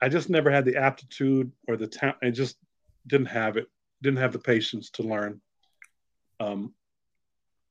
I 0.00 0.08
just 0.08 0.30
never 0.30 0.52
had 0.52 0.64
the 0.64 0.76
aptitude 0.76 1.50
or 1.66 1.76
the 1.76 1.88
talent. 1.88 2.18
I 2.22 2.30
just 2.30 2.56
didn't 3.08 3.26
have 3.26 3.56
it. 3.56 3.66
Didn't 4.04 4.20
have 4.20 4.34
the 4.34 4.38
patience 4.38 4.90
to 4.90 5.02
learn. 5.02 5.40
Um, 6.38 6.74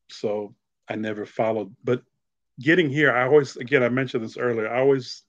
so 0.10 0.56
I 0.90 0.96
never 0.96 1.28
followed. 1.28 1.76
But 1.84 2.02
getting 2.60 2.90
here, 2.90 3.16
I 3.16 3.28
always, 3.28 3.56
again, 3.56 3.84
I 3.84 3.90
mentioned 3.90 4.24
this 4.24 4.36
earlier. 4.36 4.68
I 4.68 4.80
always 4.80 5.26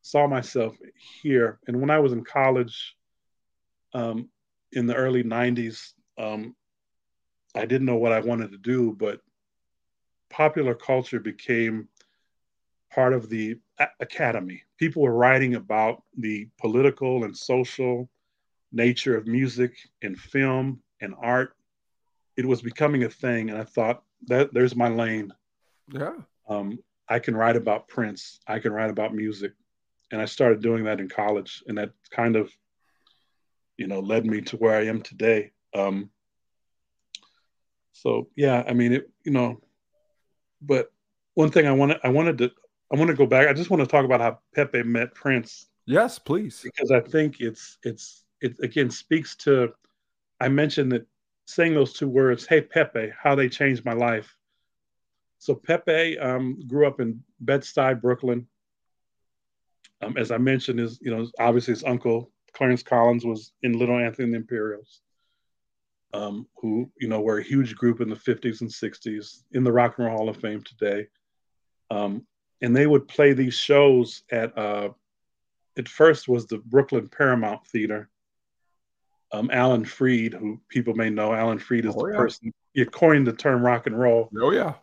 saw 0.00 0.26
myself 0.26 0.74
here, 1.20 1.58
and 1.66 1.78
when 1.78 1.90
I 1.90 1.98
was 1.98 2.12
in 2.12 2.24
college, 2.24 2.96
um, 3.92 4.30
in 4.72 4.86
the 4.86 4.94
early 4.94 5.22
'90s, 5.22 5.92
um, 6.16 6.56
I 7.54 7.66
didn't 7.66 7.86
know 7.86 7.96
what 7.96 8.12
I 8.12 8.20
wanted 8.20 8.50
to 8.52 8.58
do, 8.58 8.96
but 8.98 9.20
popular 10.30 10.74
culture 10.74 11.20
became 11.20 11.86
part 12.90 13.12
of 13.12 13.28
the 13.28 13.58
academy. 14.00 14.62
People 14.78 15.02
were 15.02 15.12
writing 15.12 15.54
about 15.54 16.02
the 16.16 16.48
political 16.58 17.24
and 17.24 17.36
social 17.36 18.08
nature 18.72 19.16
of 19.16 19.26
music 19.26 19.76
and 20.02 20.18
film 20.18 20.80
and 21.00 21.14
art. 21.20 21.56
It 22.36 22.46
was 22.46 22.62
becoming 22.62 23.04
a 23.04 23.10
thing, 23.10 23.50
and 23.50 23.58
I 23.58 23.64
thought 23.64 24.02
that 24.26 24.52
there's 24.52 24.76
my 24.76 24.88
lane. 24.88 25.32
Yeah. 25.92 26.14
Um, 26.48 26.78
I 27.08 27.18
can 27.18 27.36
write 27.36 27.56
about 27.56 27.88
Prince. 27.88 28.40
I 28.46 28.58
can 28.58 28.72
write 28.72 28.90
about 28.90 29.14
music, 29.14 29.52
and 30.12 30.20
I 30.20 30.24
started 30.24 30.60
doing 30.60 30.84
that 30.84 31.00
in 31.00 31.08
college, 31.08 31.62
and 31.66 31.78
that 31.78 31.92
kind 32.10 32.36
of, 32.36 32.50
you 33.76 33.86
know, 33.86 34.00
led 34.00 34.26
me 34.26 34.40
to 34.42 34.56
where 34.56 34.76
I 34.76 34.86
am 34.86 35.02
today. 35.02 35.52
Um, 35.74 36.10
so 37.92 38.28
yeah, 38.36 38.62
I 38.68 38.72
mean, 38.74 38.92
it, 38.92 39.10
you 39.24 39.32
know, 39.32 39.60
but 40.60 40.92
one 41.34 41.50
thing 41.50 41.66
I 41.66 41.72
wanted, 41.72 41.98
I 42.04 42.08
wanted 42.08 42.38
to, 42.38 42.50
I 42.92 42.96
want 42.96 43.08
to 43.08 43.16
go 43.16 43.26
back. 43.26 43.48
I 43.48 43.52
just 43.52 43.70
want 43.70 43.82
to 43.82 43.86
talk 43.86 44.04
about 44.04 44.20
how 44.20 44.38
Pepe 44.54 44.82
met 44.82 45.14
Prince 45.14 45.66
Yes, 45.86 46.18
please. 46.18 46.60
because 46.62 46.90
I 46.90 47.00
think 47.00 47.40
it's 47.40 47.78
it's 47.84 48.24
it 48.40 48.56
again 48.62 48.90
speaks 48.90 49.36
to. 49.36 49.72
I 50.40 50.48
mentioned 50.48 50.92
that 50.92 51.06
saying 51.46 51.74
those 51.74 51.92
two 51.92 52.08
words, 52.08 52.46
"Hey 52.46 52.60
Pepe," 52.60 53.12
how 53.18 53.34
they 53.34 53.48
changed 53.48 53.84
my 53.84 53.92
life. 53.92 54.36
So 55.38 55.54
Pepe 55.54 56.18
um, 56.18 56.60
grew 56.66 56.86
up 56.86 57.00
in 57.00 57.22
Bed 57.40 57.62
Stuy, 57.62 58.00
Brooklyn. 58.00 58.46
Um, 60.02 60.16
as 60.16 60.30
I 60.30 60.38
mentioned, 60.38 60.78
his 60.78 60.98
you 61.00 61.14
know 61.14 61.28
obviously 61.38 61.72
his 61.72 61.84
uncle 61.84 62.30
Clarence 62.56 62.82
Collins 62.82 63.24
was 63.24 63.52
in 63.62 63.78
Little 63.78 63.98
Anthony 63.98 64.24
and 64.24 64.32
the 64.32 64.38
Imperials, 64.38 65.02
um, 66.14 66.46
who 66.56 66.90
you 66.98 67.08
know 67.08 67.20
were 67.20 67.38
a 67.38 67.44
huge 67.44 67.76
group 67.76 68.00
in 68.00 68.08
the 68.08 68.16
50s 68.16 68.62
and 68.62 68.70
60s 68.70 69.42
in 69.52 69.62
the 69.62 69.72
Rock 69.72 69.98
and 69.98 70.06
Roll 70.06 70.16
Hall 70.16 70.28
of 70.28 70.38
Fame 70.38 70.62
today. 70.62 71.06
Um, 71.90 72.26
and 72.62 72.74
they 72.74 72.86
would 72.86 73.08
play 73.08 73.34
these 73.34 73.54
shows 73.54 74.22
at 74.32 74.56
uh, 74.56 74.88
at 75.76 75.88
first 75.88 76.28
was 76.28 76.46
the 76.46 76.58
Brooklyn 76.58 77.08
Paramount 77.08 77.66
Theater. 77.66 78.08
Um, 79.36 79.50
Alan 79.52 79.84
Freed, 79.84 80.32
who 80.34 80.60
people 80.68 80.94
may 80.94 81.10
know, 81.10 81.32
Alan 81.32 81.58
Freed 81.58 81.84
is 81.84 81.94
Oh, 81.96 82.06
the 82.06 82.12
yeah. 82.12 82.16
person 82.18 82.52
he 82.72 82.84
coined 82.84 83.26
the 83.26 83.32
term 83.32 83.62
rock 83.62 83.86
and 83.86 83.98
roll. 83.98 84.30
Oh 84.40 84.52
yeah. 84.52 84.74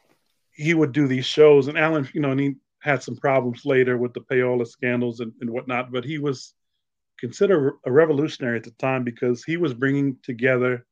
He 0.51 0.73
would 0.73 0.91
do 0.91 1.07
these 1.07 1.25
shows, 1.25 1.67
and 1.67 1.77
Alan, 1.77 2.07
you 2.13 2.21
know, 2.21 2.31
and 2.31 2.39
he 2.39 2.55
had 2.79 3.01
some 3.01 3.15
problems 3.15 3.65
later 3.65 3.97
with 3.97 4.13
the 4.13 4.21
payola 4.21 4.67
scandals 4.67 5.19
and, 5.19 5.31
and 5.41 5.49
whatnot, 5.49 5.91
but 5.91 6.03
he 6.03 6.17
was 6.19 6.53
considered 7.17 7.79
a 7.85 7.91
revolutionary 7.91 8.57
at 8.57 8.63
the 8.63 8.71
time 8.71 9.03
because 9.03 9.43
he 9.43 9.57
was 9.57 9.73
bringing 9.73 10.17
together, 10.21 10.85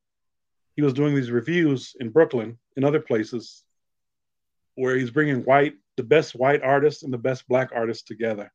he 0.75 0.81
was 0.81 0.93
doing 0.93 1.13
these 1.13 1.29
revues 1.29 1.95
in 1.99 2.09
Brooklyn 2.09 2.57
and 2.75 2.85
other 2.85 3.01
places 3.01 3.63
where 4.75 4.95
he's 4.95 5.11
bringing 5.11 5.41
white, 5.43 5.73
the 5.97 6.03
best 6.03 6.33
white 6.33 6.63
artists 6.63 7.03
and 7.03 7.13
the 7.13 7.17
best 7.17 7.47
black 7.47 7.69
artists 7.75 8.03
together. 8.03 8.51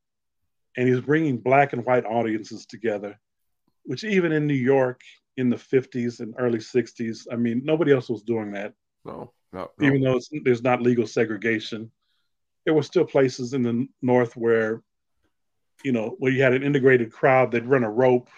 And 0.77 0.88
he's 0.88 1.01
bringing 1.01 1.37
black 1.37 1.73
and 1.75 1.85
white 1.85 2.07
audiences 2.07 2.64
together, 2.66 3.19
which 3.87 4.05
even 4.05 4.33
in 4.33 4.46
New 4.46 4.55
York 4.55 5.01
in 5.37 5.49
the 5.51 5.57
50s 5.57 6.20
and 6.20 6.35
early 6.38 6.59
60s, 6.59 7.27
I 7.31 7.37
mean, 7.37 7.62
nobody 7.64 7.92
else 7.92 8.09
was 8.09 8.22
doing 8.22 8.53
that 8.53 8.75
No. 9.05 9.33
No. 9.52 9.71
no. 9.79 9.87
even 9.87 10.00
though 10.02 10.17
it's, 10.17 10.29
there's 10.44 10.63
not 10.63 10.83
legal 10.83 11.06
segregation, 11.06 11.90
there 12.65 12.75
were 12.75 12.83
still 12.83 13.04
places 13.04 13.52
in 13.54 13.63
the 13.63 13.87
north 14.02 14.37
where, 14.37 14.83
you 15.85 15.92
know, 15.92 16.17
where 16.19 16.33
you 16.33 16.42
had 16.42 16.52
an 16.54 16.63
integrated 16.63 17.13
crowd, 17.13 17.50
they'd 17.52 17.65
run 17.67 17.85
a 17.85 17.90
rope, 17.90 18.29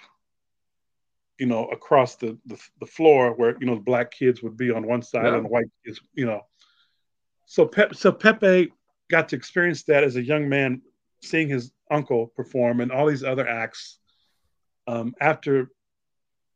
you 1.38 1.46
know, 1.46 1.66
across 1.68 2.16
the 2.16 2.36
the, 2.46 2.58
the 2.80 2.86
floor 2.86 3.32
where 3.34 3.56
you 3.60 3.66
know 3.66 3.76
the 3.76 3.80
black 3.80 4.10
kids 4.10 4.42
would 4.42 4.56
be 4.56 4.70
on 4.70 4.86
one 4.86 5.02
side 5.02 5.24
Yeah. 5.24 5.36
and 5.36 5.44
the 5.44 5.48
white 5.48 5.70
kids, 5.84 6.00
you 6.14 6.26
know. 6.26 6.42
So 7.46 7.64
Pep, 7.66 7.94
so 7.94 8.12
Pepe 8.12 8.72
got 9.08 9.28
to 9.30 9.36
experience 9.36 9.84
that 9.84 10.04
as 10.04 10.16
a 10.16 10.22
young 10.22 10.48
man, 10.48 10.82
seeing 11.22 11.48
his 11.48 11.72
uncle 11.90 12.26
perform 12.36 12.80
and 12.80 12.92
all 12.92 13.06
these 13.06 13.24
other 13.24 13.48
acts. 13.48 13.98
Um, 14.88 15.14
after 15.20 15.70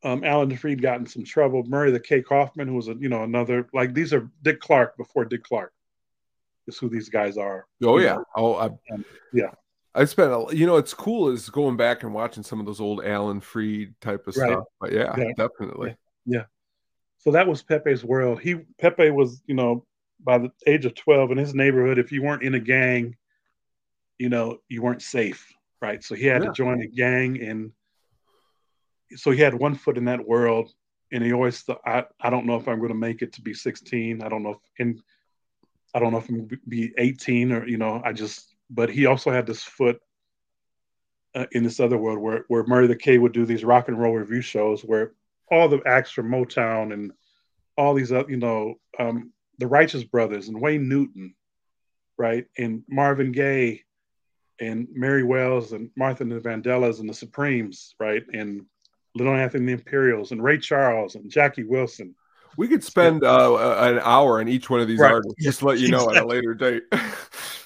um, 0.03 0.23
Alan 0.23 0.55
Freed 0.57 0.81
got 0.81 0.99
in 0.99 1.05
some 1.05 1.23
trouble. 1.23 1.63
Murray 1.63 1.91
the 1.91 1.99
K. 1.99 2.21
Kaufman, 2.21 2.67
who 2.67 2.73
was 2.75 2.89
a 2.89 2.95
you 2.95 3.07
know 3.07 3.23
another 3.23 3.69
like 3.73 3.93
these 3.93 4.11
are 4.13 4.29
Dick 4.41 4.59
Clark 4.59 4.97
before 4.97 5.23
Dick 5.23 5.43
Clark. 5.43 5.71
Is 6.67 6.77
who 6.77 6.89
these 6.89 7.09
guys 7.09 7.37
are. 7.37 7.67
Oh 7.83 7.99
yeah. 7.99 8.15
know. 8.15 8.25
Oh 8.35 8.55
I, 8.55 8.65
Um, 8.93 9.05
yeah. 9.31 9.51
I 9.95 10.05
spent 10.05 10.31
a 10.31 10.47
you 10.55 10.65
know 10.65 10.77
it's 10.77 10.93
cool 10.93 11.29
is 11.29 11.49
going 11.49 11.77
back 11.77 12.03
and 12.03 12.13
watching 12.13 12.43
some 12.43 12.59
of 12.59 12.65
those 12.65 12.81
old 12.81 13.05
Alan 13.05 13.39
Freed 13.39 13.93
type 14.01 14.27
of 14.27 14.35
Right. 14.35 14.49
stuff. 14.49 14.65
But 14.81 14.91
yeah, 14.91 15.15
definitely. 15.37 15.95
Yeah. 16.25 16.39
definitely. 16.39 16.47
So 17.19 17.31
that 17.31 17.47
was 17.47 17.61
Pepe's 17.61 18.03
world. 18.03 18.41
He 18.41 18.55
Pepe 18.79 19.11
was 19.11 19.41
you 19.45 19.55
know 19.55 19.85
by 20.19 20.37
the 20.39 20.51
age 20.67 20.85
of 20.85 20.95
twelve 20.95 21.31
in 21.31 21.37
his 21.37 21.53
neighborhood. 21.53 21.99
If 21.99 22.11
you 22.11 22.23
weren't 22.23 22.43
in 22.43 22.55
a 22.55 22.59
gang, 22.59 23.15
you 24.17 24.29
know, 24.29 24.57
you 24.69 24.81
weren't 24.81 25.01
safe, 25.01 25.53
right? 25.81 26.03
So 26.03 26.15
he 26.15 26.25
had 26.25 26.41
Yeah. 26.41 26.47
to 26.49 26.53
join 26.53 26.81
a 26.81 26.87
gang, 26.87 27.41
and 27.41 27.71
so 29.15 29.31
he 29.31 29.39
had 29.39 29.53
one 29.53 29.75
foot 29.75 29.97
in 29.97 30.05
that 30.05 30.27
world, 30.27 30.71
and 31.11 31.23
he 31.23 31.33
always 31.33 31.61
thought, 31.61 31.81
I, 31.85 32.05
I 32.19 32.29
don't 32.29 32.45
know 32.45 32.55
if 32.55 32.67
I'm 32.67 32.79
going 32.79 32.89
to 32.89 32.95
make 32.95 33.21
it 33.21 33.33
to 33.33 33.41
be 33.41 33.53
16. 33.53 34.23
I 34.23 34.29
don't 34.29 34.43
know 34.43 34.51
if, 34.51 34.57
and 34.79 35.01
I 35.93 35.99
don't 35.99 36.11
know 36.11 36.17
if 36.17 36.29
I'm 36.29 36.37
going 36.37 36.49
to 36.49 36.57
be 36.67 36.93
18 36.97 37.51
or, 37.51 37.67
you 37.67 37.77
know, 37.77 38.01
I 38.03 38.13
just, 38.13 38.55
but 38.69 38.89
he 38.89 39.05
also 39.05 39.31
had 39.31 39.45
this 39.45 39.63
foot 39.63 40.01
uh, 41.35 41.45
in 41.51 41.63
this 41.63 41.79
other 41.79 41.97
world 41.97 42.19
where, 42.19 42.45
where 42.47 42.65
Murray 42.65 42.87
the 42.87 42.95
K 42.95 43.17
would 43.17 43.31
do 43.31 43.45
these 43.45 43.63
rock 43.63 43.87
and 43.87 43.99
roll 43.99 44.15
revue 44.15 44.41
shows 44.41 44.81
where 44.81 45.13
all 45.51 45.67
the 45.67 45.81
acts 45.85 46.11
from 46.11 46.29
Motown 46.29 46.93
and 46.93 47.11
all 47.77 47.93
these, 47.93 48.11
other 48.11 48.29
you 48.29 48.37
know, 48.37 48.75
um, 48.99 49.31
the 49.59 49.67
Righteous 49.67 50.03
Brothers 50.03 50.47
and 50.47 50.59
Wayne 50.59 50.89
Newton, 50.89 51.35
right? 52.17 52.45
And 52.57 52.83
Marvin 52.87 53.31
Gaye 53.31 53.83
and 54.59 54.87
Mary 54.91 55.23
Wells 55.23 55.73
and 55.73 55.89
Martha 55.95 56.23
and 56.23 56.31
the 56.31 56.39
Vandellas 56.39 56.99
and 56.99 57.09
the 57.09 57.13
Supremes, 57.13 57.95
right? 57.99 58.23
And 58.33 58.65
Little 59.15 59.33
Anthony 59.33 59.61
and 59.61 59.69
the 59.69 59.73
Imperials 59.73 60.31
and 60.31 60.43
Ray 60.43 60.57
Charles 60.57 61.15
and 61.15 61.29
Jackie 61.29 61.63
Wilson. 61.63 62.15
We 62.57 62.67
could 62.67 62.83
spend 62.83 63.23
uh, 63.23 63.77
an 63.79 63.99
hour 64.03 64.39
on 64.39 64.47
each 64.47 64.69
one 64.69 64.79
of 64.79 64.87
these 64.87 64.99
Right. 64.99 65.11
artists, 65.13 65.35
just 65.43 65.59
to 65.59 65.65
let 65.65 65.79
you 65.79 65.89
know 65.89 66.09
at 66.11 66.21
a 66.23 66.25
later 66.25 66.53
date. 66.53 66.83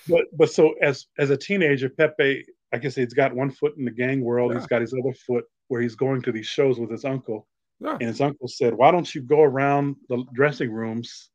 But 0.10 0.24
but 0.38 0.50
so 0.50 0.74
as 0.82 1.08
as 1.18 1.32
a 1.32 1.36
teenager, 1.36 1.90
Pepe, 1.90 2.46
I 2.72 2.78
guess 2.78 2.96
he's 2.96 3.14
got 3.14 3.36
one 3.36 3.52
foot 3.52 3.76
in 3.78 3.84
the 3.84 3.92
gang 3.92 4.22
world. 4.22 4.54
Yeah. 4.54 4.60
He's 4.60 4.68
got 4.68 4.80
his 4.80 4.94
other 4.94 5.14
foot 5.14 5.44
where 5.68 5.82
he's 5.82 5.96
going 5.96 6.22
to 6.22 6.32
these 6.32 6.48
shows 6.48 6.80
with 6.80 6.90
his 6.90 7.04
uncle. 7.04 7.46
Yeah. 7.82 7.98
And 8.00 8.04
his 8.04 8.22
uncle 8.22 8.48
said, 8.48 8.74
"Why 8.74 8.92
don't 8.92 9.14
you 9.14 9.20
go 9.22 9.42
around 9.42 9.98
the 10.08 10.24
dressing 10.34 10.72
rooms 10.72 11.30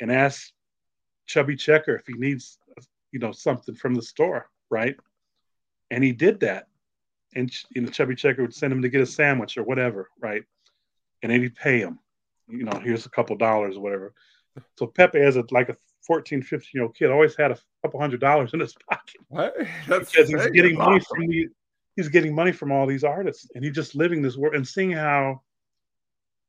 and 0.00 0.12
ask 0.12 0.52
Chubby 1.24 1.56
Checker 1.56 1.96
if 1.96 2.06
he 2.06 2.12
needs, 2.12 2.58
you 3.10 3.20
know, 3.20 3.32
something 3.32 3.74
from 3.74 3.94
the 3.94 4.02
store, 4.02 4.50
right?" 4.68 4.96
And 5.90 6.04
he 6.04 6.12
did 6.12 6.40
that, 6.40 6.66
and 7.34 7.50
you 7.70 7.82
know, 7.82 7.88
Chubby 7.88 8.14
Checker 8.14 8.42
would 8.42 8.54
send 8.54 8.72
him 8.72 8.82
to 8.82 8.88
get 8.88 9.00
a 9.00 9.06
sandwich 9.06 9.56
or 9.56 9.62
whatever, 9.62 10.10
right? 10.20 10.42
And 11.22 11.30
then 11.30 11.42
he'd 11.42 11.54
pay 11.54 11.78
him, 11.78 11.98
you 12.48 12.64
know, 12.64 12.78
here's 12.82 13.06
a 13.06 13.10
couple 13.10 13.36
dollars 13.36 13.76
or 13.76 13.80
whatever. 13.80 14.12
So 14.78 14.86
Pepe, 14.86 15.20
as 15.20 15.36
a 15.36 15.44
like 15.50 15.68
a 15.68 15.76
14, 16.06 16.42
15 16.42 16.70
year 16.74 16.84
old 16.84 16.96
kid, 16.96 17.10
always 17.10 17.36
had 17.36 17.52
a 17.52 17.58
couple 17.82 18.00
hundred 18.00 18.20
dollars 18.20 18.52
in 18.52 18.60
his 18.60 18.74
pocket 18.90 19.20
Right? 19.30 19.52
That's 19.88 20.10
because 20.10 20.28
he's 20.28 20.46
getting 20.50 20.76
money 20.76 20.96
awesome. 20.96 21.16
from 21.16 21.26
the 21.28 21.48
he's 21.96 22.08
getting 22.08 22.34
money 22.34 22.52
from 22.52 22.72
all 22.72 22.86
these 22.86 23.04
artists 23.04 23.48
and 23.54 23.64
he's 23.64 23.74
just 23.74 23.94
living 23.94 24.22
this 24.22 24.36
world 24.36 24.54
and 24.54 24.66
seeing 24.66 24.92
how 24.92 25.42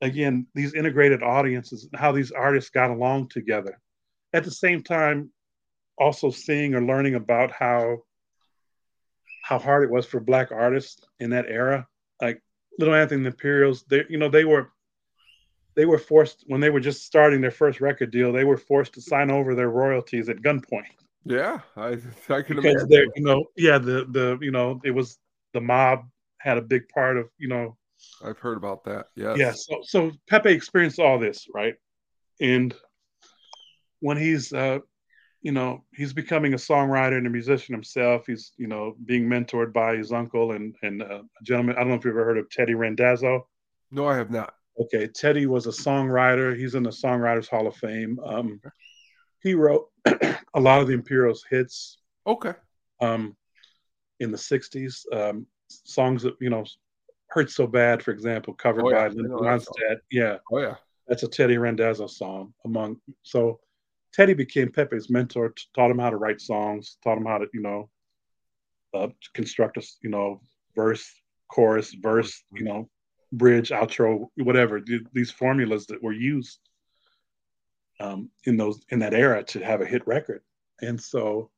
again 0.01 0.47
these 0.55 0.73
integrated 0.73 1.21
audiences 1.23 1.89
how 1.95 2.11
these 2.11 2.31
artists 2.31 2.69
got 2.69 2.89
along 2.89 3.27
together 3.27 3.79
at 4.33 4.43
the 4.43 4.51
same 4.51 4.81
time 4.81 5.29
also 5.97 6.29
seeing 6.29 6.73
or 6.73 6.81
learning 6.81 7.15
about 7.15 7.51
how 7.51 7.97
how 9.43 9.57
hard 9.59 9.83
it 9.83 9.89
was 9.89 10.05
for 10.05 10.19
black 10.19 10.51
artists 10.51 11.03
in 11.19 11.29
that 11.31 11.45
era 11.47 11.87
like 12.21 12.41
little 12.79 12.93
anthony 12.95 13.21
the 13.23 13.27
imperials 13.29 13.83
they 13.89 14.03
you 14.09 14.17
know 14.17 14.29
they 14.29 14.45
were 14.45 14.69
they 15.75 15.85
were 15.85 15.97
forced 15.97 16.43
when 16.47 16.59
they 16.61 16.69
were 16.69 16.79
just 16.79 17.05
starting 17.05 17.41
their 17.41 17.51
first 17.51 17.81
record 17.81 18.11
deal 18.11 18.31
they 18.31 18.43
were 18.43 18.57
forced 18.57 18.93
to 18.93 19.01
sign 19.01 19.31
over 19.31 19.55
their 19.55 19.69
royalties 19.69 20.29
at 20.29 20.37
gunpoint 20.41 20.85
Yeah, 21.25 21.59
I 21.75 21.97
I 22.29 22.41
can 22.41 22.55
because 22.57 22.83
imagine. 22.83 23.11
you 23.15 23.23
know 23.23 23.45
yeah 23.57 23.77
the 23.77 24.05
the 24.09 24.37
you 24.41 24.51
know 24.51 24.79
it 24.83 24.91
was 24.91 25.17
the 25.53 25.61
mob 25.61 26.05
had 26.39 26.57
a 26.57 26.61
big 26.61 26.87
part 26.89 27.17
of 27.17 27.29
you 27.37 27.47
know 27.47 27.77
I've 28.25 28.39
heard 28.39 28.57
about 28.57 28.83
that. 28.85 29.07
Yeah. 29.15 29.35
yeah 29.35 29.51
so 29.53 29.81
so 29.83 30.11
pepe 30.27 30.51
experienced 30.51 30.99
all 30.99 31.19
this 31.19 31.47
right 31.53 31.75
and 32.39 32.73
when 33.99 34.17
he's 34.17 34.51
uh 34.51 34.79
you 35.41 35.51
know 35.51 35.83
he's 35.95 36.13
becoming 36.13 36.53
a 36.53 36.57
songwriter 36.57 37.17
and 37.17 37.27
a 37.27 37.29
musician 37.29 37.73
himself 37.73 38.25
he's 38.27 38.53
you 38.57 38.67
know 38.67 38.95
being 39.05 39.27
mentored 39.27 39.73
by 39.73 39.95
his 39.95 40.11
uncle 40.11 40.51
and 40.51 40.75
and 40.83 41.01
uh, 41.01 41.21
a 41.39 41.43
gentleman 41.43 41.75
i 41.75 41.79
don't 41.79 41.89
know 41.89 41.95
if 41.95 42.05
you've 42.05 42.15
ever 42.15 42.25
heard 42.25 42.37
of 42.37 42.49
teddy 42.49 42.73
randazzo 42.75 43.47
No, 43.91 44.05
I 44.07 44.15
have 44.17 44.29
not. 44.31 44.53
okay 44.79 45.07
teddy 45.07 45.45
was 45.47 45.65
a 45.67 45.71
songwriter 45.71 46.55
he's 46.55 46.75
in 46.75 46.83
the 46.83 46.89
songwriters 46.91 47.49
hall 47.49 47.67
of 47.67 47.75
fame 47.75 48.19
um 48.25 48.61
he 49.41 49.55
wrote 49.55 49.89
a 50.05 50.59
lot 50.59 50.81
of 50.81 50.87
the 50.87 50.93
imperials 50.93 51.43
hits 51.49 51.97
Okay. 52.27 52.53
um, 53.01 53.35
in 54.19 54.29
the 54.31 54.37
60s. 54.37 55.03
Um, 55.11 55.47
songs 55.67 56.21
that, 56.21 56.35
you 56.39 56.51
know, 56.51 56.63
Hurt 57.29 57.49
So 57.49 57.65
Bad, 57.65 58.03
for 58.03 58.11
example, 58.11 58.53
covered 58.53 58.85
Oh, 58.85 58.89
yeah. 58.91 58.95
by 58.97 59.07
Linda 59.07 59.29
know 59.29 59.43
that 59.43 59.63
song. 59.63 59.73
Ronstadt. 59.79 59.97
Yeah, 60.11 60.37
Oh 60.51 60.59
yeah. 60.59 60.75
that's 61.07 61.23
a 61.23 61.27
Teddy 61.27 61.57
Randazzo 61.57 62.05
song. 62.05 62.53
Among 62.65 62.97
So 63.23 63.59
Teddy 64.13 64.33
became 64.33 64.71
Pepe's 64.71 65.09
mentor, 65.09 65.53
taught 65.73 65.91
him 65.91 65.99
how 65.99 66.09
to 66.09 66.17
write 66.17 66.41
songs, 66.41 66.97
taught 67.03 67.17
him 67.17 67.25
how 67.25 67.37
to, 67.37 67.47
you 67.53 67.61
know, 67.61 67.89
uh, 68.93 69.07
construct 69.33 69.77
a, 69.77 69.83
you 70.01 70.09
know, 70.09 70.41
verse, 70.75 71.09
chorus, 71.47 71.93
verse, 71.93 72.43
you 72.53 72.63
know, 72.63 72.89
bridge, 73.31 73.69
outro, 73.69 74.27
whatever. 74.37 74.81
These 75.13 75.31
formulas 75.31 75.85
that 75.87 76.03
were 76.03 76.11
used 76.11 76.59
um, 77.99 78.29
in 78.45 78.57
those 78.57 78.83
in 78.89 78.99
that 78.99 79.13
era 79.13 79.43
to 79.43 79.63
have 79.63 79.81
a 79.81 79.85
hit 79.85 80.05
record. 80.05 80.41
And 80.81 80.99
so, 80.99 81.49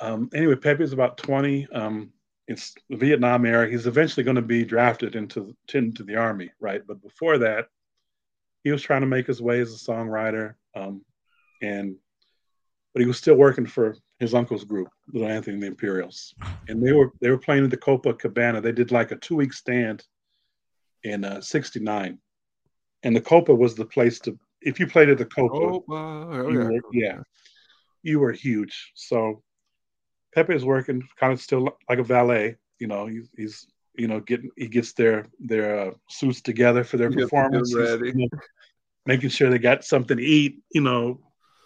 um, 0.00 0.30
anyway, 0.34 0.56
Pepe's 0.56 0.92
about 0.92 1.18
twenty. 1.18 1.68
Um, 1.72 2.10
it's 2.48 2.74
the 2.90 2.96
Vietnam 2.96 3.46
era. 3.46 3.70
He's 3.70 3.86
eventually 3.86 4.24
going 4.24 4.36
to 4.36 4.42
be 4.42 4.64
drafted 4.64 5.14
into 5.14 5.54
into 5.72 6.02
the 6.02 6.16
army, 6.16 6.50
right? 6.58 6.82
But 6.84 7.00
before 7.02 7.38
that, 7.38 7.66
he 8.64 8.72
was 8.72 8.82
trying 8.82 9.02
to 9.02 9.06
make 9.06 9.28
his 9.28 9.40
way 9.40 9.60
as 9.60 9.72
a 9.72 9.90
songwriter, 9.90 10.54
um, 10.74 11.04
and 11.62 11.96
but 12.92 13.00
he 13.00 13.06
was 13.06 13.16
still 13.16 13.36
working 13.36 13.64
for 13.64 13.96
his 14.18 14.34
uncle's 14.34 14.64
group, 14.64 14.88
Little 15.12 15.28
Anthony 15.28 15.54
and 15.54 15.62
the 15.62 15.68
Imperials, 15.68 16.34
and 16.68 16.86
they 16.86 16.92
were 16.92 17.12
they 17.20 17.30
were 17.30 17.38
playing 17.38 17.64
at 17.64 17.70
the 17.70 17.76
Copacabana. 17.76 18.60
They 18.62 18.72
did 18.72 18.92
like 18.92 19.12
a 19.12 19.16
two 19.16 19.36
week 19.36 19.52
stand 19.54 20.04
in 21.02 21.24
uh, 21.24 21.40
'69, 21.40 22.18
and 23.02 23.16
the 23.16 23.20
Copa 23.20 23.54
was 23.54 23.74
the 23.74 23.86
place 23.86 24.18
to 24.20 24.38
if 24.60 24.78
you 24.78 24.86
played 24.86 25.08
at 25.08 25.18
the 25.18 25.24
Copa, 25.24 25.54
Oh, 25.54 25.84
uh, 25.90 25.94
oh 25.94 26.50
you 26.50 26.58
yeah. 26.58 26.64
were, 26.64 26.80
yeah, 26.92 27.18
you 28.02 28.20
were 28.20 28.32
huge. 28.32 28.92
So 28.94 29.42
Pepe 30.34 30.54
is 30.54 30.64
working 30.64 31.02
kind 31.18 31.32
of 31.32 31.40
still 31.40 31.76
like 31.88 31.98
a 31.98 32.04
valet. 32.04 32.56
You 32.78 32.86
know, 32.88 33.06
he's, 33.06 33.28
he's 33.36 33.66
you 33.94 34.08
know 34.08 34.20
getting 34.20 34.50
he 34.56 34.68
gets 34.68 34.92
their 34.92 35.26
their 35.38 35.80
uh, 35.80 35.90
suits 36.08 36.40
together 36.40 36.84
for 36.84 36.96
their 36.96 37.10
He 37.10 37.16
performances, 37.16 38.00
you 38.02 38.14
know, 38.14 38.28
making 39.06 39.30
sure 39.30 39.50
they 39.50 39.58
got 39.58 39.84
something 39.84 40.16
to 40.16 40.22
eat. 40.22 40.60
You 40.72 40.82
know, 40.82 41.20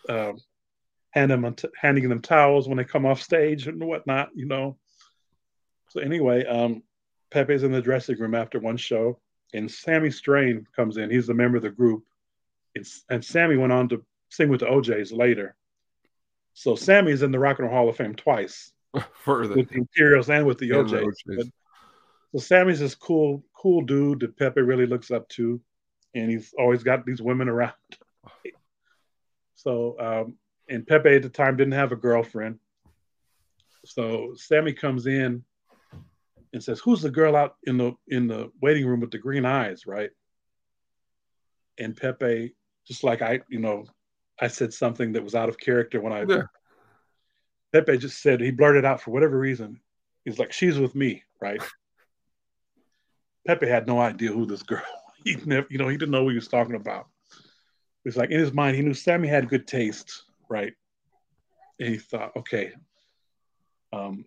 hand 0.09 1.30
them 1.30 1.54
handing 1.80 2.09
them 2.09 2.20
towels 2.22 2.68
when 2.68 2.76
they 2.78 2.84
come 2.84 3.07
off 3.07 3.22
stage 3.22 3.66
and 3.66 3.82
whatnot. 3.82 4.30
You 4.34 4.46
know. 4.46 4.76
So 5.88 6.00
anyway, 6.00 6.44
um, 6.44 6.82
Pepe's 7.30 7.62
in 7.62 7.72
the 7.72 7.80
dressing 7.82 8.18
room 8.18 8.34
after 8.34 8.59
one 8.59 8.76
show, 8.76 9.20
and 9.54 9.70
Sammy 9.70 10.11
Strain 10.11 10.66
comes 10.74 10.96
in. 10.96 11.11
He's 11.11 11.28
a 11.28 11.34
member 11.34 11.57
of 11.57 11.62
the 11.62 11.70
group. 11.70 12.04
It's, 12.74 13.04
and 13.09 13.24
Sammy 13.24 13.57
went 13.57 13.72
on 13.72 13.88
to 13.90 14.04
sing 14.30 14.48
with 14.48 14.61
the 14.61 14.68
O'Jays 14.68 15.12
later. 15.12 15.54
So 16.54 16.74
Sammy's 16.74 17.22
in 17.22 17.30
the 17.30 17.38
Rock 17.38 17.59
and 17.59 17.68
Roll 17.68 17.76
Hall 17.76 17.88
of 17.88 17.96
Fame 17.96 18.14
twice 18.14 18.72
Further. 19.24 19.54
with 19.54 19.68
the 19.70 19.76
Imperials 19.76 20.28
and 20.28 20.44
with 20.46 20.59
the 20.59 20.70
And 20.70 20.88
the 20.88 20.96
O'Jays. 20.96 21.22
O'Jays. 21.28 21.44
But- 21.44 21.46
so 22.32 22.38
Sammy's 22.40 22.80
this 22.80 22.94
cool, 22.94 23.44
cool 23.57 23.82
dude 23.82 24.20
that 24.20 24.36
Pepe 24.36 24.61
really 24.61 24.86
looks 24.86 25.11
up 25.11 25.28
to, 25.30 25.61
and 26.14 26.30
he's 26.30 26.52
always 26.59 26.82
got 26.82 27.07
these 27.07 27.22
women 27.22 27.48
around. 27.48 27.72
So, 29.66 29.96
um, 29.98 30.34
and 30.68 30.86
Pepe 30.86 31.16
at 31.16 31.22
the 31.22 31.28
time 31.28 31.56
didn't 31.56 31.72
have 31.72 31.90
a 31.90 31.96
girlfriend. 31.96 32.60
So 33.84 34.32
Sammy 34.36 34.72
comes 34.72 35.08
in 35.08 35.42
and 36.52 36.62
says, 36.62 36.78
"Who's 36.78 37.02
the 37.02 37.10
girl 37.10 37.34
out 37.34 37.56
in 37.64 37.76
the 37.76 37.94
in 38.06 38.28
the 38.28 38.52
waiting 38.62 38.86
room 38.86 39.00
with 39.00 39.10
the 39.10 39.18
green 39.18 39.44
eyes?" 39.44 39.84
Right? 39.84 40.10
And 41.78 41.96
Pepe, 41.96 42.54
just 42.86 43.02
like 43.02 43.22
I, 43.22 43.40
you 43.48 43.58
know, 43.58 43.86
I 44.40 44.46
said 44.46 44.72
something 44.72 45.12
that 45.12 45.24
was 45.24 45.34
out 45.34 45.48
of 45.48 45.58
character 45.58 46.00
when 46.00 46.12
I. 46.12 46.22
Yeah. 46.22 46.42
Pepe 47.72 47.98
just 47.98 48.22
said 48.22 48.40
he 48.40 48.52
blurted 48.52 48.84
out 48.84 49.00
for 49.00 49.10
whatever 49.10 49.36
reason. 49.36 49.80
He's 50.24 50.38
like, 50.38 50.52
"She's 50.52 50.78
with 50.78 50.94
me," 50.94 51.24
right? 51.40 51.60
Pepe 53.48 53.66
had 53.66 53.88
no 53.88 53.98
idea 53.98 54.30
who 54.30 54.46
this 54.46 54.62
girl. 54.62 54.82
He 55.24 55.34
never, 55.44 55.66
you 55.70 55.78
know, 55.78 55.88
he 55.88 55.96
didn't 55.96 56.12
know 56.12 56.22
what 56.22 56.30
he 56.30 56.36
was 56.36 56.46
talking 56.46 56.76
about. 56.76 57.08
It's 58.07 58.16
like 58.16 58.30
in 58.30 58.38
his 58.38 58.52
mind, 58.52 58.76
he 58.76 58.82
knew 58.82 58.94
Sammy 58.94 59.26
had 59.26 59.48
good 59.48 59.66
taste, 59.66 60.22
right? 60.48 60.72
And 61.80 61.88
he 61.88 61.98
thought, 61.98 62.36
okay, 62.36 62.72
um, 63.92 64.24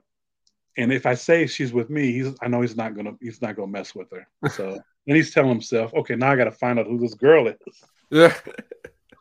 and 0.78 0.92
if 0.92 1.06
I 1.06 1.14
say 1.14 1.48
she's 1.48 1.72
with 1.72 1.90
me, 1.90 2.12
he's 2.12 2.36
I 2.42 2.50
know 2.50 2.60
he's 2.60 2.76
not 2.76 2.94
gonna 2.94 3.14
he's 3.22 3.42
not 3.42 3.56
gonna 3.56 3.72
mess 3.72 3.96
with 3.96 4.12
her. 4.12 4.28
So 4.52 4.78
then 5.08 5.16
he's 5.16 5.34
telling 5.34 5.50
himself, 5.50 5.94
okay, 5.94 6.16
now 6.16 6.30
I 6.30 6.36
got 6.36 6.44
to 6.44 6.52
find 6.52 6.78
out 6.78 6.88
who 6.88 7.00
this 7.00 7.14
girl 7.14 7.48
is. 7.48 7.84
Yeah. 8.12 8.36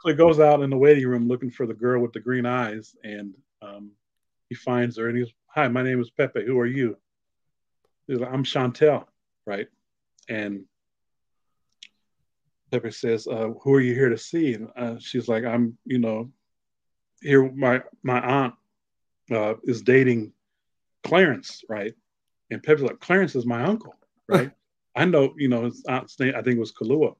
So 0.03 0.11
he 0.11 0.15
goes 0.15 0.41
out 0.41 0.63
in 0.63 0.71
the 0.71 0.77
waiting 0.77 1.07
room 1.07 1.29
looking 1.29 1.51
for 1.51 1.67
the 1.67 1.75
girl 1.75 2.03
with 2.03 2.13
the 2.13 2.21
green 2.21 2.47
eyes, 2.47 2.95
and 3.05 3.35
um, 3.63 3.93
he 4.49 4.55
finds 4.55 4.97
her, 4.99 5.09
and 5.09 5.17
he's, 5.17 5.33
"Hi, 5.49 5.69
my 5.69 5.83
name 5.83 6.01
is 6.01 6.11
Pepe. 6.11 6.45
Who 6.45 6.59
are 6.59 6.67
you?" 6.67 6.97
He's 8.07 8.19
like, 8.19 8.33
"I'm 8.33 8.45
Chantel, 8.45 9.07
right?" 9.47 9.69
And 10.29 10.65
Pepe 12.71 12.91
says, 12.91 13.27
uh, 13.27 13.49
"Who 13.63 13.75
are 13.75 13.81
you 13.81 13.95
here 13.95 14.09
to 14.09 14.19
see?" 14.19 14.55
And 14.55 14.69
uh, 14.77 14.97
she's 14.99 15.29
like, 15.29 15.45
"I'm, 15.45 15.77
you 15.85 15.99
know, 15.99 16.31
here. 17.23 17.51
My 17.53 17.83
my 18.03 18.21
aunt 18.21 18.55
uh, 19.31 19.55
is 19.65 19.83
dating 19.83 20.33
Clarence, 21.05 21.63
right? 21.69 21.95
And 22.51 22.63
Pepe's 22.63 22.83
like, 22.83 23.01
Clarence 23.01 23.35
is 23.35 23.47
my 23.47 23.63
uncle, 23.63 23.95
right? 24.29 24.53
I 24.97 25.05
know, 25.05 25.35
you 25.37 25.49
know, 25.49 25.65
his 25.65 25.85
aunt's 25.89 26.19
name, 26.19 26.33
I 26.37 26.43
think 26.43 26.57
it 26.57 26.61
was 26.61 26.73
Kalua. 26.73 27.15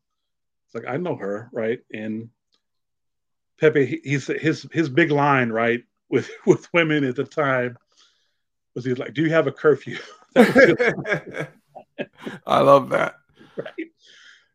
It's 0.67 0.75
like, 0.75 0.87
I 0.93 0.97
know 0.97 1.17
her, 1.17 1.49
right? 1.53 1.81
And 1.93 2.31
Pepe, 3.61 3.87
he- 3.87 4.01
he's 4.05 4.27
his 4.27 4.67
his 4.73 4.89
big 4.89 5.11
line, 5.11 5.51
right, 5.51 5.83
with 6.11 6.31
with 6.47 6.73
women 6.73 7.05
at 7.05 7.17
the 7.17 7.25
time 7.25 7.77
was 8.75 8.85
he's 8.85 8.99
like, 8.99 9.15
Do 9.15 9.23
you 9.23 9.31
have 9.31 9.47
a 9.47 9.53
curfew? 9.53 9.99
That 10.35 10.55
was 10.55 10.65
his 12.07 12.07
I 12.47 12.61
love 12.61 12.91
that. 12.91 13.15
right? 13.57 13.91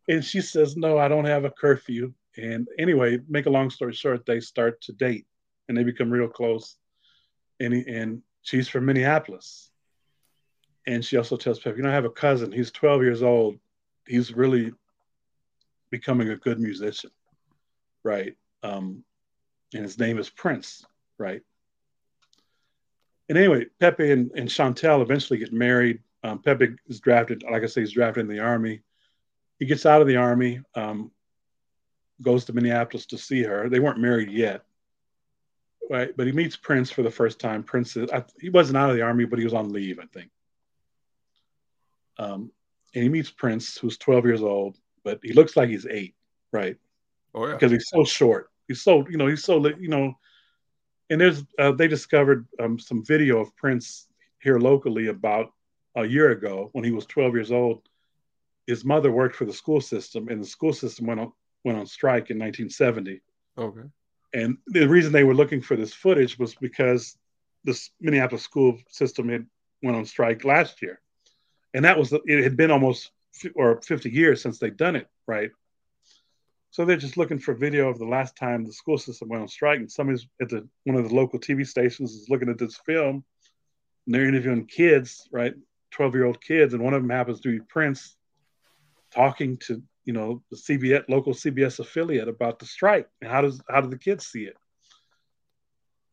And 0.08 0.24
she 0.24 0.42
says, 0.42 0.76
No, 0.76 0.98
I 0.98 1.08
don't 1.08 1.26
have 1.26 1.46
a 1.46 1.52
curfew. 1.52 2.14
And 2.38 2.68
anyway, 2.80 3.20
make 3.30 3.46
a 3.46 3.52
long 3.52 3.70
story 3.70 3.94
short, 3.94 4.26
they 4.26 4.40
start 4.40 4.82
to 4.82 4.94
date 4.94 5.26
and 5.68 5.78
they 5.78 5.84
become 5.84 6.12
real 6.12 6.28
close. 6.28 6.78
And, 7.60 7.74
he, 7.74 7.84
and 7.88 8.22
she's 8.42 8.68
from 8.68 8.86
Minneapolis. 8.86 9.70
And 10.86 11.04
she 11.06 11.18
also 11.18 11.38
tells 11.38 11.60
Pep, 11.60 11.78
You 11.78 11.84
know, 11.84 11.90
I 11.90 11.94
have 11.94 12.06
a 12.06 12.10
cousin. 12.10 12.52
He's 12.52 12.72
12 12.72 13.04
years 13.04 13.24
old. 13.24 13.58
He's 14.08 14.34
really 14.34 14.74
becoming 15.90 16.30
a 16.30 16.36
good 16.36 16.60
musician, 16.60 17.12
right? 18.04 18.36
Um, 18.64 19.04
and 19.74 19.84
his 19.84 19.98
name 19.98 20.18
is 20.20 20.30
Prince, 20.30 20.86
right? 21.18 21.42
And 23.30 23.38
anyway, 23.38 23.68
Pepe 23.80 24.12
and, 24.12 24.32
and 24.36 24.50
Chantel 24.50 25.02
eventually 25.02 25.40
get 25.40 25.54
married. 25.54 26.00
Um, 26.24 26.40
Pepe 26.40 26.76
is 26.88 27.00
drafted, 27.00 27.44
like 27.50 27.64
I 27.64 27.68
say, 27.68 27.82
he's 27.82 27.92
drafted 27.92 28.22
in 28.22 28.28
the 28.28 28.40
army. 28.40 28.82
He 29.60 29.66
gets 29.66 29.86
out 29.86 30.02
of 30.02 30.08
the 30.08 30.18
army, 30.18 30.62
um, 30.76 31.12
goes 32.22 32.46
to 32.46 32.54
Minneapolis 32.54 33.06
to 33.08 33.18
see 33.18 33.44
her. 33.44 33.70
They 33.70 33.80
weren't 33.80 34.00
married 34.00 34.30
yet, 34.30 34.64
right? 35.90 36.16
But 36.16 36.28
he 36.28 36.34
meets 36.34 36.56
Prince 36.56 36.92
for 36.92 37.04
the 37.04 37.12
first 37.12 37.40
time. 37.40 37.64
Prince, 37.64 37.96
is, 37.96 38.10
I, 38.12 38.24
he 38.40 38.50
wasn't 38.50 38.78
out 38.78 38.90
of 38.90 38.96
the 38.96 39.02
army, 39.02 39.26
but 39.26 39.40
he 39.40 39.46
was 39.46 39.54
on 39.54 39.72
leave, 39.72 40.00
I 40.00 40.06
think. 40.06 40.30
Um, 42.18 42.52
and 42.94 43.04
he 43.04 43.10
meets 43.10 43.30
Prince, 43.30 43.78
who's 43.78 43.98
12 43.98 44.26
years 44.26 44.42
old, 44.42 44.78
but 45.04 45.20
he 45.24 45.34
looks 45.34 45.58
like 45.58 45.70
he's 45.70 45.88
eight, 45.88 46.16
right? 46.52 46.78
Oh 47.36 47.48
yeah. 47.48 47.54
because 47.54 47.72
he's 47.72 47.90
so 47.90 48.04
short. 48.04 48.50
He's 48.68 48.82
so 48.82 49.08
you 49.10 49.18
know 49.18 49.28
he's 49.28 49.44
so 49.44 49.66
you 49.68 49.90
know, 49.90 50.18
and 51.10 51.20
there's 51.20 51.44
uh, 51.60 51.72
they 51.72 51.88
discovered 51.88 52.48
um, 52.60 52.80
some 52.80 53.04
video 53.04 53.40
of 53.40 53.56
Prince 53.56 54.08
here 54.42 54.60
locally 54.60 55.08
about 55.08 55.52
a 55.96 56.06
year 56.06 56.32
ago 56.32 56.70
when 56.74 56.84
he 56.84 56.92
was 56.92 57.06
12 57.06 57.34
years 57.34 57.52
old. 57.52 57.82
His 58.68 58.86
mother 58.86 59.12
worked 59.12 59.36
for 59.36 59.46
the 59.46 59.54
school 59.54 59.82
system, 59.82 60.30
and 60.30 60.42
the 60.42 60.48
school 60.48 60.74
system 60.74 61.06
went 61.08 61.20
on 61.20 61.32
went 61.64 61.78
on 61.78 61.86
strike 61.86 62.30
in 62.30 62.38
1970. 62.38 63.22
Okay. 63.58 63.82
And 64.34 64.58
the 64.68 64.88
reason 64.88 65.12
they 65.12 65.24
were 65.24 65.36
looking 65.36 65.62
for 65.62 65.76
this 65.76 65.94
footage 65.94 66.38
was 66.40 66.56
because 66.56 67.18
the 67.64 67.80
Minneapolis 68.02 68.44
school 68.44 68.78
system 68.90 69.30
had 69.30 69.46
went 69.82 69.96
on 69.98 70.06
strike 70.06 70.44
last 70.44 70.82
year, 70.82 71.00
and 71.74 71.86
that 71.86 71.98
was 71.98 72.14
it 72.14 72.44
had 72.44 72.58
been 72.58 72.72
almost 72.72 73.12
fi- 73.34 73.52
or 73.56 73.82
50 73.82 74.10
years 74.10 74.42
since 74.42 74.60
they'd 74.60 74.78
done 74.78 74.96
it, 74.96 75.08
right? 75.28 75.52
So 76.72 76.86
they're 76.86 76.98
just 76.98 77.18
looking 77.18 77.38
for 77.38 77.54
video 77.54 77.88
of 77.90 78.00
the 78.00 78.06
last 78.06 78.36
time 78.36 78.66
the 78.66 78.74
school 78.74 78.98
system 78.98 79.30
went 79.30 79.44
on 79.44 79.48
strike, 79.48 79.80
and 79.80 79.92
somebody's 79.92 80.28
at 80.42 80.50
the 80.50 80.68
one 80.86 80.98
of 80.98 81.08
the 81.08 81.16
local 81.16 81.40
TV 81.40 81.66
stations 81.68 82.14
is 82.14 82.30
looking 82.30 82.50
at 82.50 82.58
this 82.58 82.78
film, 82.78 83.24
and 84.06 84.16
they're 84.16 84.28
interviewing 84.28 84.66
kids, 84.66 85.28
right, 85.32 85.54
12 85.92 86.16
year 86.16 86.26
old 86.26 86.42
kids, 86.42 86.74
and 86.74 86.84
one 86.84 86.94
of 86.94 87.02
them 87.02 87.12
happens 87.12 87.40
to 87.42 87.52
be 87.52 87.64
Prince, 87.70 88.18
talking 89.14 89.58
to 89.68 89.82
you 90.06 90.14
know 90.14 90.44
the 90.52 90.58
CBS 90.58 91.04
local 91.08 91.34
CBS 91.34 91.80
affiliate 91.80 92.28
about 92.28 92.60
the 92.60 92.66
strike 92.66 93.08
and 93.22 93.32
how 93.32 93.42
does 93.42 93.62
how 93.70 93.82
do 93.82 93.90
the 93.90 93.98
kids 93.98 94.28
see 94.28 94.44
it? 94.44 94.58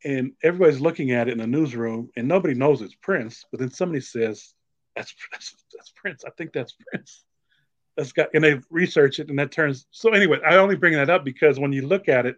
And 0.03 0.33
everybody's 0.43 0.81
looking 0.81 1.11
at 1.11 1.27
it 1.27 1.33
in 1.33 1.37
the 1.37 1.47
newsroom, 1.47 2.09
and 2.15 2.27
nobody 2.27 2.55
knows 2.55 2.81
it's 2.81 2.95
Prince. 2.95 3.45
But 3.51 3.59
then 3.59 3.71
somebody 3.71 4.01
says, 4.01 4.53
"That's 4.95 5.13
that's, 5.31 5.55
that's 5.75 5.91
Prince. 5.95 6.23
I 6.25 6.31
think 6.31 6.53
that's 6.53 6.75
Prince." 6.91 7.23
That's 7.97 8.13
got, 8.13 8.29
and 8.33 8.43
they 8.43 8.59
research 8.69 9.19
it, 9.19 9.29
and 9.29 9.37
that 9.37 9.51
turns. 9.51 9.85
So 9.91 10.11
anyway, 10.11 10.39
I 10.47 10.55
only 10.55 10.77
bring 10.77 10.93
that 10.93 11.09
up 11.09 11.25
because 11.25 11.59
when 11.59 11.73
you 11.73 11.85
look 11.85 12.07
at 12.07 12.25
it, 12.25 12.37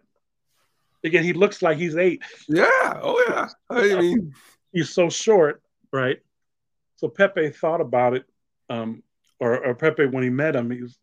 again, 1.04 1.22
he 1.22 1.32
looks 1.32 1.62
like 1.62 1.78
he's 1.78 1.96
eight. 1.96 2.22
Yeah. 2.48 2.98
Oh 3.00 3.24
yeah. 3.28 3.48
I 3.70 4.00
mean, 4.00 4.34
He's 4.74 4.90
so 4.90 5.08
short, 5.08 5.62
right? 5.92 6.18
So 6.96 7.08
Pepe 7.08 7.50
thought 7.50 7.80
about 7.80 8.14
it, 8.14 8.24
um, 8.68 9.04
or, 9.44 9.66
or 9.66 9.74
Pepe 9.74 10.06
when 10.06 10.24
he 10.24 10.30
met 10.30 10.56
him, 10.56 10.70
he 10.70 10.82
was 10.82 10.98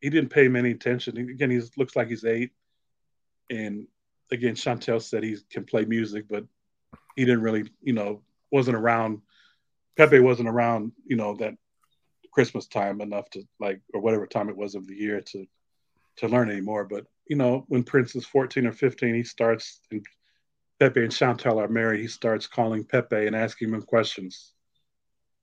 he 0.00 0.08
didn't 0.08 0.30
pay 0.30 0.46
him 0.46 0.56
any 0.56 0.70
attention. 0.70 1.18
Again, 1.18 1.50
he 1.50 1.60
looks 1.76 1.96
like 1.96 2.08
he's 2.08 2.24
eight, 2.24 2.52
and 3.50 3.88
again, 4.30 4.54
Chantel 4.54 5.02
said 5.02 5.24
he 5.24 5.36
can 5.50 5.64
play 5.64 5.84
music, 5.84 6.26
but 6.30 6.44
he 7.16 7.24
didn't 7.24 7.42
really, 7.42 7.68
you 7.82 7.92
know, 7.92 8.22
wasn't 8.52 8.76
around. 8.76 9.20
Pepe 9.96 10.20
wasn't 10.20 10.48
around, 10.48 10.92
you 11.04 11.16
know, 11.16 11.34
that 11.36 11.54
Christmas 12.32 12.68
time 12.68 13.00
enough 13.00 13.28
to 13.30 13.42
like, 13.58 13.80
or 13.92 14.00
whatever 14.00 14.26
time 14.26 14.48
it 14.48 14.56
was 14.56 14.76
of 14.76 14.86
the 14.86 14.94
year 14.94 15.20
to 15.20 15.46
to 16.18 16.28
learn 16.28 16.48
anymore. 16.48 16.84
But 16.84 17.06
you 17.26 17.36
know, 17.36 17.64
when 17.66 17.82
Prince 17.82 18.14
is 18.14 18.24
fourteen 18.24 18.66
or 18.68 18.72
fifteen, 18.72 19.16
he 19.16 19.24
starts, 19.24 19.80
and 19.90 20.06
Pepe 20.78 21.02
and 21.02 21.12
Chantel 21.12 21.60
are 21.60 21.68
married. 21.68 22.00
He 22.00 22.06
starts 22.06 22.46
calling 22.46 22.84
Pepe 22.84 23.26
and 23.26 23.34
asking 23.34 23.74
him 23.74 23.82
questions 23.82 24.54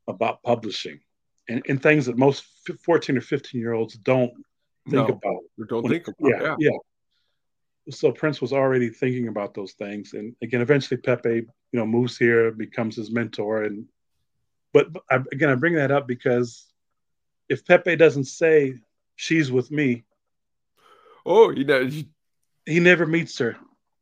about 0.08 0.42
publishing 0.44 1.02
and, 1.50 1.64
and 1.70 1.82
things 1.82 2.06
that 2.06 2.18
most 2.18 2.46
fourteen 2.84 3.18
or 3.18 3.22
fifteen 3.22 3.62
year 3.62 3.74
olds 3.74 3.96
don't 3.96 4.34
think 4.90 5.08
no, 5.08 5.08
about. 5.08 5.42
don't 5.68 5.88
think 5.88 6.08
about. 6.08 6.30
yeah, 6.30 6.42
Yeah. 6.44 6.56
yeah. 6.60 6.78
So 7.90 8.12
Prince 8.12 8.42
was 8.42 8.52
already 8.52 8.90
thinking 8.90 9.30
about 9.30 9.54
those 9.54 9.72
things, 9.74 10.14
and 10.14 10.36
again, 10.42 10.62
eventually 10.62 11.00
Pepe, 11.00 11.30
you 11.36 11.46
know, 11.80 11.86
moves 11.86 12.18
here, 12.18 12.52
becomes 12.52 12.96
his 12.98 13.12
mentor, 13.12 13.64
and 13.64 13.86
but 14.74 14.90
I, 15.10 15.20
again, 15.32 15.50
I 15.50 15.56
bring 15.56 15.76
that 15.76 15.92
up 15.92 16.06
because 16.08 16.66
if 17.48 17.66
Pepe 17.66 17.96
doesn't 17.96 18.26
say 18.26 18.76
she's 19.16 19.52
with 19.52 19.72
me, 19.72 20.04
Oh, 21.26 21.50
he 21.52 21.64
does. 21.64 22.04
he 22.66 22.80
never 22.82 23.06
meets 23.06 23.38
her, 23.40 23.56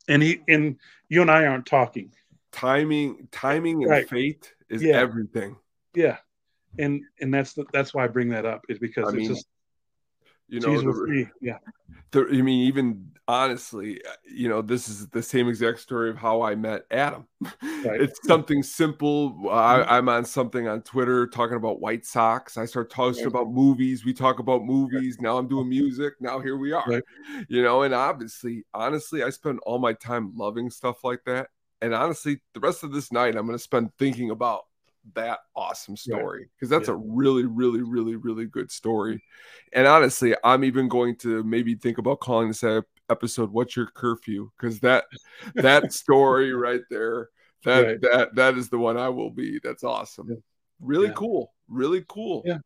and 0.08 0.22
he 0.24 0.42
and 0.48 0.78
you 1.10 1.22
and 1.22 1.30
I 1.32 1.46
aren't 1.46 1.66
talking. 1.68 2.12
timing, 2.52 3.28
timing, 3.32 3.84
and 3.84 3.92
Right. 3.92 4.08
fate 4.10 4.54
is 4.70 4.82
Yeah. 4.82 4.96
everything. 5.00 5.58
Yeah, 5.94 6.18
and 6.80 7.02
and 7.22 7.34
that's 7.34 7.54
the, 7.54 7.66
that's 7.74 7.94
why 7.94 8.04
I 8.06 8.08
bring 8.08 8.30
that 8.30 8.46
up 8.46 8.62
is 8.70 8.80
because 8.80 9.06
I 9.06 9.10
it's 9.10 9.18
mean, 9.18 9.28
just 9.30 9.48
You 10.48 10.60
know, 10.60 10.80
the- 10.82 11.08
me. 11.08 11.28
Yeah, 11.42 11.58
the, 12.12 12.28
I 12.30 12.42
mean, 12.42 12.68
even 12.68 13.12
honestly, 13.28 14.00
uh, 14.06 14.12
you 14.32 14.48
know, 14.48 14.62
this 14.62 14.88
is 14.88 15.08
the 15.08 15.24
same 15.24 15.48
exact 15.50 15.80
story 15.80 16.12
of 16.12 16.18
how 16.18 16.42
I 16.44 16.54
met 16.56 16.86
Adam. 16.92 17.28
It's 17.88 18.20
something 18.28 18.62
simple. 18.64 19.48
I, 19.50 19.84
I'm 19.84 20.10
on 20.10 20.26
something 20.26 20.68
on 20.68 20.82
Twitter 20.82 21.28
talking 21.28 21.56
about 21.56 21.80
White 21.82 22.04
Sox. 22.06 22.58
I 22.58 22.66
start 22.66 22.90
talking 22.90 23.20
Right. 23.24 23.28
about 23.28 23.52
movies. 23.52 24.04
We 24.06 24.14
talk 24.14 24.40
about 24.40 24.64
movies. 24.66 25.18
Now 25.22 25.38
I'm 25.38 25.48
doing 25.48 25.70
music. 25.70 26.14
Now 26.20 26.40
here 26.40 26.58
we 26.58 26.72
are. 26.72 26.84
Right. 26.88 27.04
You 27.48 27.62
know, 27.64 27.84
and 27.84 27.94
obviously, 27.94 28.66
honestly, 28.74 29.24
I 29.24 29.30
spend 29.30 29.60
all 29.66 29.78
my 29.80 29.94
time 29.94 30.34
loving 30.36 30.70
stuff 30.72 31.04
like 31.04 31.22
that. 31.26 31.50
And 31.82 31.94
honestly, 31.94 32.42
the 32.56 32.60
rest 32.60 32.84
of 32.84 32.92
this 32.92 33.12
night, 33.12 33.36
I'm 33.36 33.46
going 33.46 33.58
to 33.58 33.64
spend 33.64 33.92
thinking 34.00 34.32
about 34.32 34.64
that 35.14 35.40
awesome 35.56 35.96
story 35.96 36.50
because 36.56 36.70
that's 36.70 36.88
Yeah. 36.88 36.96
a 36.96 36.98
really, 36.98 37.46
really, 37.46 37.82
really, 37.82 38.16
really 38.16 38.46
good 38.46 38.72
story. 38.72 39.24
And 39.74 39.86
honestly, 39.88 40.36
I'm 40.44 40.64
even 40.64 40.88
going 40.88 41.16
to 41.18 41.44
maybe 41.44 41.76
think 41.76 41.98
about 42.00 42.20
calling 42.20 42.48
this 42.48 42.64
episode 43.10 43.52
"What's 43.52 43.76
Your 43.76 43.88
Curfew?" 43.88 44.50
because 44.58 44.80
that 44.80 45.06
that 45.56 45.94
story 45.94 46.54
right 46.54 46.82
there, 46.90 47.30
that 47.64 47.86
Right. 47.86 48.02
that 48.02 48.36
that 48.36 48.58
is 48.58 48.70
the 48.70 48.80
one 48.80 48.98
I 48.98 49.10
will 49.10 49.30
be. 49.32 49.60
That's 49.64 49.84
awesome. 49.84 50.28
Yeah. 50.30 50.36
Really 50.80 51.08
Yeah. 51.08 51.14
cool. 51.14 51.54
Really 51.68 52.04
cool. 52.08 52.42
Yeah. 52.46 52.58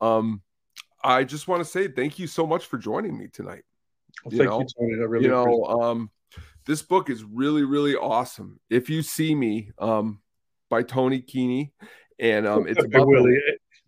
Um, 0.00 0.42
I 1.04 1.24
just 1.24 1.46
want 1.46 1.60
to 1.60 1.64
say 1.64 1.88
thank 1.88 2.18
you 2.18 2.26
so 2.26 2.46
much 2.46 2.66
for 2.66 2.78
joining 2.78 3.16
me 3.16 3.28
tonight 3.28 3.62
well, 4.24 4.32
you 4.32 4.38
thank 4.38 4.50
know, 4.50 4.60
you, 4.60 4.66
Tony. 4.78 4.94
I 4.94 5.04
really 5.06 5.24
you 5.26 5.30
know 5.30 5.64
um 5.66 6.10
this 6.64 6.82
book 6.82 7.10
is 7.10 7.22
really 7.22 7.62
really 7.64 7.94
awesome 7.94 8.58
if 8.70 8.90
you 8.90 9.02
see 9.02 9.34
me 9.34 9.70
um 9.78 10.20
by 10.68 10.82
Tony 10.82 11.20
Kiene 11.22 11.70
and 12.18 12.46
um 12.46 12.66
it. 12.66 12.76
it's 12.78 12.86
Pepe 12.86 13.04
Willie. 13.04 13.38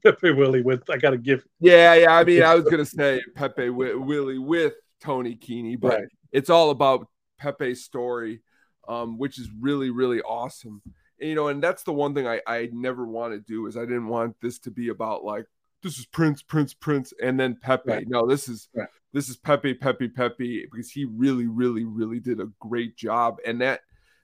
Pepe 0.04 0.30
Willie 0.32 0.62
with 0.62 0.88
I 0.90 0.96
got 0.96 1.10
to 1.10 1.18
give 1.18 1.44
yeah 1.60 1.94
yeah 1.94 2.12
i 2.14 2.24
mean 2.24 2.42
i 2.42 2.54
was 2.54 2.64
gonna 2.70 2.84
say 2.84 3.20
pepe 3.34 3.66
Wi- 3.66 3.94
willie 3.94 4.38
with 4.38 4.74
Tony 5.00 5.34
Kiene 5.36 5.78
but 5.80 5.88
Right. 6.00 6.08
it's 6.32 6.50
all 6.50 6.70
about 6.70 7.06
pepe's 7.40 7.84
story 7.84 8.42
um 8.88 9.18
which 9.18 9.38
is 9.38 9.48
really 9.60 9.90
really 9.90 10.20
awesome 10.22 10.82
and, 11.20 11.28
you 11.28 11.34
know 11.34 11.48
and 11.48 11.62
that's 11.62 11.82
the 11.82 11.92
one 11.92 12.14
thing 12.14 12.26
i 12.28 12.40
i 12.46 12.68
never 12.72 13.06
want 13.06 13.32
to 13.32 13.40
do 13.40 13.66
is 13.66 13.76
i 13.76 13.80
didn't 13.80 14.06
want 14.08 14.36
this 14.40 14.58
to 14.60 14.70
be 14.70 14.88
about 14.88 15.24
like 15.24 15.46
this 15.82 15.98
is 15.98 16.06
prince 16.06 16.42
prince 16.42 16.74
prince 16.74 17.12
and 17.22 17.38
then 17.38 17.56
pepe 17.60 17.90
Right. 17.90 18.08
no 18.08 18.26
this 18.26 18.48
is 18.48 18.68
Right. 18.74 18.88
this 19.12 19.28
is 19.28 19.36
pepe 19.36 19.74
pepe 19.74 20.08
pepe 20.08 20.66
because 20.70 20.90
he 20.90 21.04
really 21.06 21.46
really 21.46 21.84
really 21.84 22.20
did 22.20 22.40
a 22.40 22.48
great 22.60 22.96
job 22.96 23.38
and 23.46 23.60
that 23.62 23.80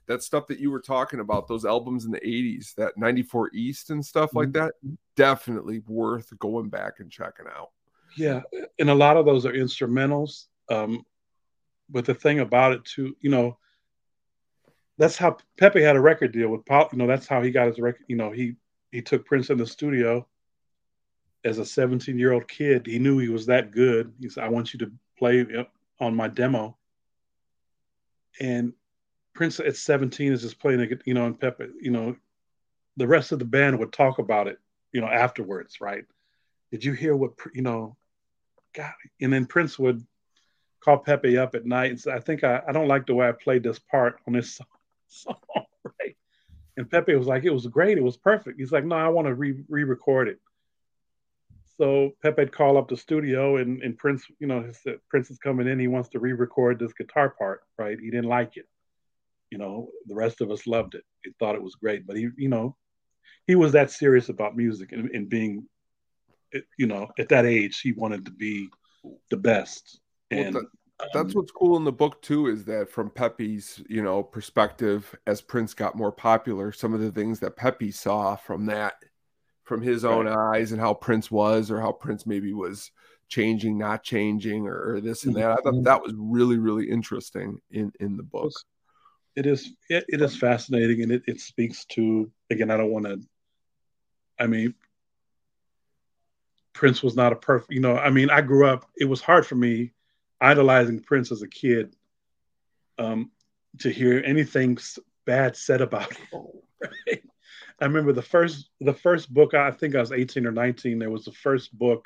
that 0.07 0.23
stuff 0.23 0.47
that 0.47 0.59
you 0.59 0.71
were 0.71 0.81
talking 0.81 1.21
about 1.21 1.49
those 1.49 1.65
albums 1.65 2.05
in 2.05 2.11
the 2.11 2.21
80s 2.27 2.75
that 2.75 2.97
94 2.99 3.51
east 3.55 3.91
and 3.91 4.05
stuff 4.05 4.35
like 4.35 4.49
Mhm. 4.49 4.53
that 4.55 4.75
definitely 5.17 5.79
worth 5.81 6.37
going 6.39 6.69
back 6.69 7.01
and 7.01 7.11
checking 7.11 7.47
out 7.47 7.71
Yeah, 8.17 8.43
and 8.79 8.91
a 8.91 8.95
lot 8.95 9.17
of 9.17 9.25
those 9.27 9.45
are 9.47 9.53
instrumentals. 9.53 10.47
Um, 10.69 11.05
but 11.89 12.05
the 12.05 12.15
thing 12.15 12.41
about 12.41 12.73
it 12.73 12.85
too, 12.85 13.17
you 13.21 13.31
know, 13.31 13.59
that's 14.99 15.17
how 15.17 15.37
Pepe 15.57 15.83
had 15.83 15.97
a 15.97 16.01
record 16.01 16.33
deal 16.33 16.49
with 16.51 16.65
Paul. 16.65 16.89
You 16.93 16.99
know, 16.99 17.07
that's 17.07 17.27
how 17.27 17.43
he 17.43 17.51
got 17.51 17.67
his 17.67 17.79
record. 17.79 18.05
You 18.09 18.17
know, 18.17 18.31
he 18.31 18.57
he 18.93 19.03
took 19.03 19.27
Prince 19.27 19.51
in 19.51 19.59
the 19.59 19.67
studio 19.67 20.29
as 21.45 21.59
a 21.59 21.67
17 21.67 22.17
year 22.19 22.33
old 22.33 22.47
kid. 22.47 22.87
He 22.87 22.99
knew 23.01 23.19
he 23.19 23.29
was 23.29 23.47
that 23.47 23.73
good. 23.73 24.15
He 24.21 24.29
said, 24.29 24.45
"I 24.45 24.49
want 24.49 24.73
you 24.73 24.79
to 24.81 24.93
play 25.19 25.45
on 25.99 26.15
my 26.15 26.29
demo." 26.29 26.79
And 28.41 28.73
Prince 29.35 29.61
at 29.61 29.77
17 29.77 30.33
is 30.33 30.43
just 30.43 30.59
playing, 30.59 30.99
you 31.05 31.15
know, 31.15 31.27
and 31.27 31.39
Pepe, 31.39 31.67
you 31.81 31.91
know, 31.91 32.17
the 32.97 33.07
rest 33.07 33.33
of 33.33 33.39
the 33.39 33.45
band 33.45 33.79
would 33.79 33.93
talk 33.93 34.19
about 34.19 34.47
it, 34.47 34.59
you 34.93 35.01
know, 35.01 35.09
afterwards, 35.09 35.81
right? 35.81 36.05
Did 36.71 36.85
you 36.85 36.93
hear 36.93 37.17
what, 37.17 37.33
you 37.53 37.63
know, 37.63 37.97
God? 38.75 38.93
And 39.21 39.33
then 39.33 39.47
Prince 39.47 39.79
would 39.79 40.05
call 40.81 40.99
Pepe 40.99 41.37
up 41.37 41.55
at 41.55 41.67
night 41.67 41.91
and 41.91 42.01
say, 42.01 42.13
I 42.13 42.21
think 42.21 42.45
I, 42.45 42.63
I 42.67 42.73
don't 42.73 42.89
like 42.89 43.07
the 43.07 43.15
way 43.15 43.29
I 43.29 43.33
played 43.33 43.63
this 43.63 43.79
part 43.79 44.21
on 44.27 44.35
this 44.35 44.55
song, 44.55 44.67
song 45.09 45.37
right? 45.85 46.17
And 46.77 46.91
Pepe 46.91 47.15
was 47.15 47.27
like, 47.27 47.45
it 47.45 47.51
was 47.51 47.67
great. 47.67 47.99
It 47.99 48.05
was 48.05 48.17
perfect. 48.17 48.59
He's 48.59 48.73
like, 48.73 48.85
no, 48.85 48.97
I 48.97 49.09
want 49.09 49.27
to 49.27 49.35
re 49.35 49.65
record 49.69 50.29
it. 50.29 50.41
So 51.77 52.13
Pepe'd 52.23 52.53
call 52.53 52.77
up 52.77 52.89
the 52.89 52.97
studio 52.97 53.57
and, 53.57 53.83
and 53.83 53.99
Prince, 53.99 54.27
you 54.39 54.47
know, 54.47 54.71
Prince 55.09 55.31
is 55.31 55.39
coming 55.39 55.67
in. 55.67 55.81
He 55.81 55.89
wants 55.89 56.09
to 56.11 56.21
re-record 56.21 56.79
this 56.79 56.93
guitar 56.93 57.31
part, 57.31 57.63
right? 57.77 57.99
He 57.99 58.11
didn't 58.11 58.29
like 58.29 58.57
it. 58.57 58.69
You 59.55 59.59
know, 59.59 59.89
the 60.11 60.17
rest 60.17 60.41
of 60.41 60.51
us 60.51 60.67
loved 60.67 60.97
it. 60.97 61.05
He 61.23 61.31
thought 61.39 61.55
it 61.55 61.63
was 61.63 61.77
great, 61.77 62.09
but 62.09 62.17
he, 62.17 62.29
you 62.37 62.49
know, 62.49 62.75
he 63.47 63.55
was 63.55 63.71
that 63.71 63.93
serious 63.93 64.29
about 64.29 64.57
music 64.57 64.91
and, 64.91 65.09
and 65.15 65.29
being, 65.29 65.69
you 66.77 66.89
know, 66.89 67.07
at 67.21 67.29
that 67.29 67.47
age, 67.47 67.79
he 67.81 67.93
wanted 67.93 68.25
to 68.25 68.33
be 68.33 68.69
the 69.31 69.37
best. 69.37 70.01
And 70.33 70.55
well, 70.57 70.65
that, 70.99 71.11
that's 71.15 71.35
um, 71.35 71.39
what's 71.39 71.53
cool 71.53 71.77
in 71.77 71.85
the 71.85 71.93
book 71.93 72.21
too, 72.21 72.49
is 72.49 72.65
that 72.65 72.91
from 72.91 73.11
Pepe's, 73.11 73.81
you 73.89 74.03
know, 74.03 74.25
perspective, 74.25 75.15
as 75.29 75.41
Prince 75.41 75.73
got 75.73 75.95
more 75.95 76.11
popular, 76.11 76.73
some 76.73 76.93
of 76.93 77.01
the 77.01 77.13
things 77.13 77.39
that 77.39 77.55
Pepe 77.55 77.93
saw 77.93 78.35
from 78.35 78.67
that 78.67 78.95
from 79.63 79.83
his 79.83 80.05
own 80.05 80.27
right. 80.27 80.57
eyes 80.57 80.73
and 80.73 80.81
how 80.81 80.95
Prince 80.95 81.31
was 81.31 81.71
or 81.71 81.81
how 81.81 81.93
Prince 81.93 82.27
maybe 82.27 82.53
was 82.53 82.91
changing, 83.29 83.79
not 83.79 84.03
changing, 84.03 84.67
or, 84.67 84.95
or 84.95 85.01
this 85.01 85.27
and 85.27 85.37
that. 85.37 85.53
I 85.53 85.55
thought 85.63 85.75
mm-hmm. 85.75 85.85
that 85.85 86.03
was 86.03 86.13
really, 86.17 86.59
really 86.59 86.91
interesting 86.91 87.61
in 87.71 87.93
in 88.01 88.17
the 88.17 88.25
book. 88.25 88.53
It 89.37 89.47
is 89.47 89.73
it, 89.89 90.05
it 90.09 90.23
is 90.23 90.37
fascinating 90.37 91.03
and 91.03 91.13
it, 91.13 91.23
it 91.27 91.41
speaks 91.41 91.85
to 91.87 92.31
again, 92.51 92.71
I 92.71 92.77
don't 92.77 92.91
want 92.91 93.07
to 93.07 93.21
I 94.39 94.47
mean 94.47 94.75
Prince 96.73 97.03
was 97.03 97.15
not 97.15 97.33
a 97.33 97.37
perfect, 97.37 97.73
you 97.73 97.81
know, 97.81 97.97
I 97.97 98.11
mean, 98.11 98.31
I 98.31 98.41
grew 98.41 98.67
up, 98.67 98.91
it 98.97 99.05
was 99.05 99.21
hard 99.21 99.47
for 99.47 99.55
me 99.55 99.93
idolizing 100.41 101.01
Prince 101.01 101.33
as 101.33 101.43
a 101.43 101.49
kid 101.49 101.95
um, 102.99 103.31
to 103.79 103.91
hear 103.91 104.23
anything 104.25 104.77
bad 105.25 105.57
said 105.57 105.81
about 105.81 106.13
him. 106.13 106.43
Right? 107.09 107.23
I 107.81 107.87
remember 107.87 108.13
the 108.13 108.21
first 108.21 108.69
the 108.81 108.93
first 108.93 109.33
book. 109.33 109.55
I 109.55 109.71
think 109.71 109.95
I 109.95 110.01
was 110.01 110.13
eighteen 110.13 110.47
or 110.47 110.53
nineteen. 110.53 110.99
There 110.99 111.09
was 111.09 111.25
the 111.25 111.33
first 111.33 111.73
book, 111.79 112.05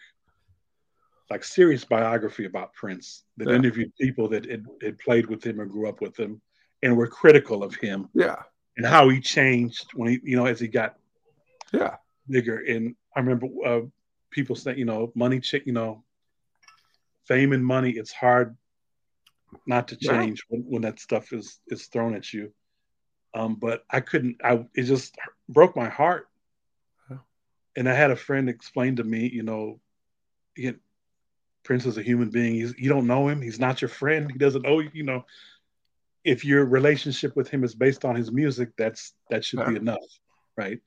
like 1.30 1.42
serious 1.42 1.84
biography 1.84 2.44
about 2.44 2.74
Prince 2.74 3.24
that 3.38 3.48
yeah. 3.48 3.56
interviewed 3.56 3.92
people 4.00 4.28
that 4.28 4.48
had, 4.48 4.66
had 4.80 4.98
played 5.00 5.26
with 5.26 5.44
him 5.44 5.60
or 5.60 5.66
grew 5.66 5.88
up 5.88 6.00
with 6.00 6.16
him, 6.16 6.40
and 6.82 6.96
were 6.96 7.06
critical 7.06 7.62
of 7.62 7.74
him. 7.74 8.08
Yeah, 8.14 8.42
and 8.76 8.86
how 8.86 9.08
he 9.08 9.20
changed 9.20 9.90
when 9.94 10.10
he, 10.10 10.20
you 10.22 10.36
know, 10.36 10.46
as 10.46 10.60
he 10.60 10.68
got 10.68 10.96
yeah 11.72 11.96
bigger. 12.28 12.58
And 12.58 12.94
I 13.16 13.20
remember 13.20 13.46
uh, 13.64 13.80
people 14.30 14.56
saying, 14.56 14.78
you 14.78 14.84
know, 14.84 15.12
money, 15.14 15.40
ch- 15.40 15.64
you 15.64 15.72
know, 15.72 16.04
fame 17.26 17.52
and 17.52 17.64
money. 17.64 17.90
It's 17.90 18.12
hard 18.12 18.56
not 19.66 19.88
to 19.88 19.96
change 19.96 20.44
yeah. 20.50 20.58
when, 20.58 20.62
when 20.70 20.82
that 20.82 21.00
stuff 21.00 21.32
is 21.32 21.60
is 21.68 21.86
thrown 21.86 22.14
at 22.14 22.32
you. 22.32 22.52
Um, 23.34 23.56
but 23.56 23.84
I 23.90 24.00
couldn't. 24.00 24.40
I 24.42 24.64
it 24.74 24.84
just 24.84 25.14
broke 25.48 25.76
my 25.76 25.88
heart. 25.88 26.28
And 27.76 27.88
I 27.88 27.94
had 27.94 28.10
a 28.10 28.16
friend 28.16 28.48
explain 28.48 28.96
to 28.96 29.04
me, 29.04 29.30
you 29.32 29.44
know, 29.44 29.78
he, 30.56 30.72
Prince 31.62 31.86
is 31.86 31.96
a 31.96 32.02
human 32.02 32.28
being. 32.28 32.54
He's, 32.54 32.74
you 32.76 32.88
don't 32.88 33.06
know 33.06 33.28
him. 33.28 33.40
He's 33.40 33.60
not 33.60 33.80
your 33.80 33.88
friend. 33.88 34.28
He 34.32 34.36
doesn't 34.36 34.66
owe 34.66 34.80
you. 34.80 34.90
You 34.92 35.04
know, 35.04 35.24
if 36.28 36.44
your 36.44 36.64
relationship 36.64 37.34
with 37.36 37.48
him 37.48 37.64
is 37.64 37.74
based 37.74 38.04
on 38.04 38.14
his 38.14 38.30
music, 38.30 38.70
that's 38.76 39.14
that 39.30 39.44
should 39.44 39.60
yeah. 39.60 39.70
be 39.70 39.76
enough, 39.76 39.98
right? 40.56 40.80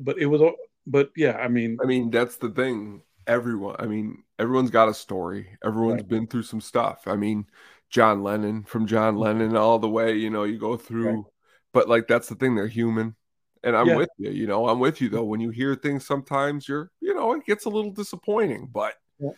But 0.00 0.18
it 0.18 0.26
was, 0.26 0.42
but 0.86 1.10
yeah, 1.16 1.36
I 1.36 1.48
mean, 1.48 1.78
I 1.82 1.86
mean, 1.86 2.10
that's 2.10 2.36
the 2.36 2.50
thing. 2.50 3.02
Everyone, 3.26 3.76
I 3.78 3.86
mean, 3.86 4.22
everyone's 4.38 4.70
got 4.70 4.88
a 4.88 4.94
story. 4.94 5.58
Everyone's 5.64 6.02
right. 6.02 6.08
been 6.08 6.26
through 6.26 6.44
some 6.44 6.62
stuff. 6.62 7.02
I 7.06 7.16
mean, 7.16 7.46
John 7.90 8.22
Lennon, 8.22 8.64
from 8.64 8.86
John 8.86 9.14
mm-hmm. 9.14 9.22
Lennon 9.22 9.56
all 9.56 9.78
the 9.78 9.88
way, 9.88 10.14
you 10.16 10.30
know, 10.30 10.44
you 10.44 10.58
go 10.58 10.76
through. 10.76 11.10
Right 11.10 11.24
but 11.72 11.88
like 11.88 12.06
that's 12.08 12.28
the 12.28 12.34
thing 12.34 12.54
they're 12.54 12.66
human 12.66 13.14
and 13.62 13.76
i'm 13.76 13.88
yeah. 13.88 13.96
with 13.96 14.08
you 14.18 14.30
you 14.30 14.46
know 14.46 14.68
i'm 14.68 14.80
with 14.80 15.00
you 15.00 15.08
though 15.08 15.24
when 15.24 15.40
you 15.40 15.50
hear 15.50 15.74
things 15.74 16.06
sometimes 16.06 16.68
you're 16.68 16.90
you 17.00 17.14
know 17.14 17.32
it 17.32 17.44
gets 17.44 17.64
a 17.64 17.68
little 17.68 17.90
disappointing 17.90 18.68
but 18.72 18.94
yeah. 19.18 19.30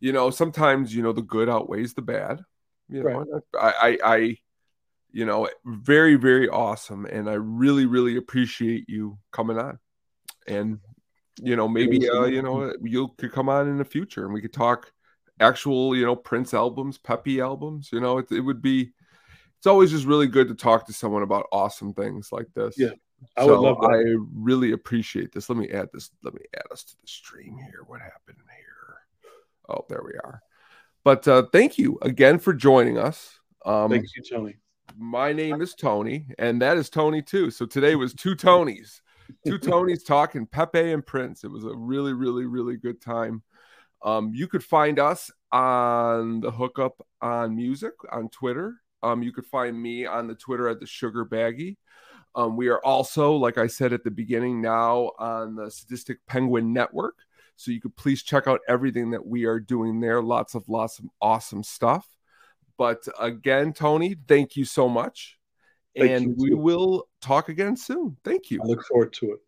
you 0.00 0.12
know 0.12 0.30
sometimes 0.30 0.94
you 0.94 1.02
know 1.02 1.12
the 1.12 1.22
good 1.22 1.48
outweighs 1.48 1.94
the 1.94 2.02
bad 2.02 2.40
you 2.88 3.02
know 3.02 3.24
right. 3.24 3.42
I, 3.58 3.98
I 4.02 4.14
i 4.16 4.36
you 5.16 5.24
know 5.24 5.48
very 5.64 6.16
very 6.16 6.46
awesome 6.48 7.06
and 7.06 7.30
i 7.30 7.32
really 7.32 7.86
really 7.86 8.16
appreciate 8.16 8.84
you 8.86 9.16
coming 9.32 9.58
on 9.58 9.78
and 10.46 10.78
you 11.42 11.56
know 11.56 11.66
maybe 11.66 12.08
uh 12.10 12.24
you 12.24 12.42
know 12.42 12.70
you 12.82 13.08
could 13.16 13.32
come 13.32 13.48
on 13.48 13.66
in 13.68 13.78
the 13.78 13.84
future 13.84 14.24
and 14.24 14.34
we 14.34 14.42
could 14.42 14.52
talk 14.52 14.92
actual 15.40 15.96
you 15.96 16.04
know 16.04 16.14
prince 16.14 16.52
albums 16.52 16.98
Pepe 16.98 17.40
albums 17.40 17.88
you 17.92 18.00
know 18.00 18.18
it, 18.18 18.30
it 18.30 18.40
would 18.40 18.60
be 18.60 18.92
it's 19.58 19.66
always 19.66 19.90
just 19.90 20.04
really 20.04 20.26
good 20.26 20.48
to 20.48 20.54
talk 20.54 20.86
to 20.86 20.92
someone 20.92 21.22
about 21.22 21.46
awesome 21.50 21.92
things 21.92 22.30
like 22.30 22.46
this. 22.54 22.76
Yeah. 22.78 22.90
I 23.36 23.44
so 23.44 23.48
would 23.48 23.66
love 23.66 23.80
that. 23.80 23.90
I 23.90 24.26
really 24.34 24.72
appreciate 24.72 25.32
this. 25.32 25.48
Let 25.48 25.58
me 25.58 25.70
add 25.70 25.88
this. 25.92 26.10
Let 26.22 26.34
me 26.34 26.42
add 26.54 26.70
us 26.70 26.84
to 26.84 26.96
the 27.00 27.08
stream 27.08 27.56
here. 27.56 27.80
What 27.86 28.00
happened 28.00 28.36
here? 28.36 28.98
Oh, 29.68 29.84
there 29.88 30.02
we 30.04 30.12
are. 30.22 30.42
But 31.02 31.26
uh, 31.26 31.44
thank 31.50 31.78
you 31.78 31.98
again 32.02 32.38
for 32.38 32.52
joining 32.52 32.98
us. 32.98 33.40
Um, 33.64 33.90
thank 33.90 34.04
you, 34.14 34.22
Tony. 34.22 34.56
My 34.98 35.32
name 35.32 35.60
is 35.60 35.74
Tony, 35.74 36.26
and 36.38 36.60
that 36.62 36.76
is 36.76 36.90
Tony 36.90 37.22
too. 37.22 37.50
So 37.50 37.66
today 37.66 37.94
was 37.96 38.14
two 38.14 38.34
Tonys, 38.34 39.00
two 39.46 39.58
Tonys 39.60 40.04
talking 40.04 40.46
Pepe 40.46 40.92
and 40.92 41.04
Prince. 41.04 41.44
It 41.44 41.50
was 41.50 41.64
a 41.64 41.74
really, 41.74 42.12
really, 42.12 42.46
really 42.46 42.76
good 42.76 43.00
time. 43.00 43.42
Um, 44.02 44.32
you 44.34 44.48
could 44.48 44.64
find 44.64 44.98
us 44.98 45.30
on 45.52 46.40
the 46.40 46.50
hookup 46.50 47.04
on 47.20 47.56
music 47.56 47.92
on 48.10 48.28
Twitter 48.30 48.76
um, 49.02 49.22
you 49.22 49.32
could 49.32 49.46
find 49.46 49.80
me 49.80 50.06
on 50.06 50.26
the 50.26 50.34
Twitter 50.34 50.68
at 50.68 50.80
the 50.80 50.86
Sugar 50.86 51.24
Baggy. 51.24 51.78
Um, 52.34 52.56
we 52.56 52.68
are 52.68 52.84
also, 52.84 53.32
like 53.32 53.56
I 53.56 53.66
said 53.66 53.92
at 53.92 54.04
the 54.04 54.10
beginning, 54.10 54.60
now 54.60 55.12
on 55.18 55.54
the 55.54 55.70
Sadistic 55.70 56.18
Penguin 56.26 56.72
Network. 56.72 57.14
So 57.56 57.70
you 57.70 57.80
could 57.80 57.96
please 57.96 58.22
check 58.22 58.46
out 58.46 58.60
everything 58.68 59.10
that 59.12 59.24
we 59.24 59.44
are 59.44 59.60
doing 59.60 60.00
there. 60.00 60.20
Lots 60.20 60.54
of 60.54 60.68
lots 60.68 60.98
of 60.98 61.06
awesome 61.22 61.62
stuff. 61.62 62.06
But 62.78 63.06
again, 63.18 63.72
Tony, 63.72 64.16
thank 64.28 64.56
you 64.56 64.64
so 64.64 64.88
much. 64.88 65.38
Thank 65.96 66.10
and 66.10 66.34
we 66.36 66.54
will 66.54 67.08
talk 67.20 67.48
again 67.48 67.76
soon. 67.76 68.16
Thank 68.22 68.50
you. 68.50 68.60
I 68.62 68.66
look 68.66 68.84
forward 68.86 69.12
to 69.14 69.32
it. 69.32 69.40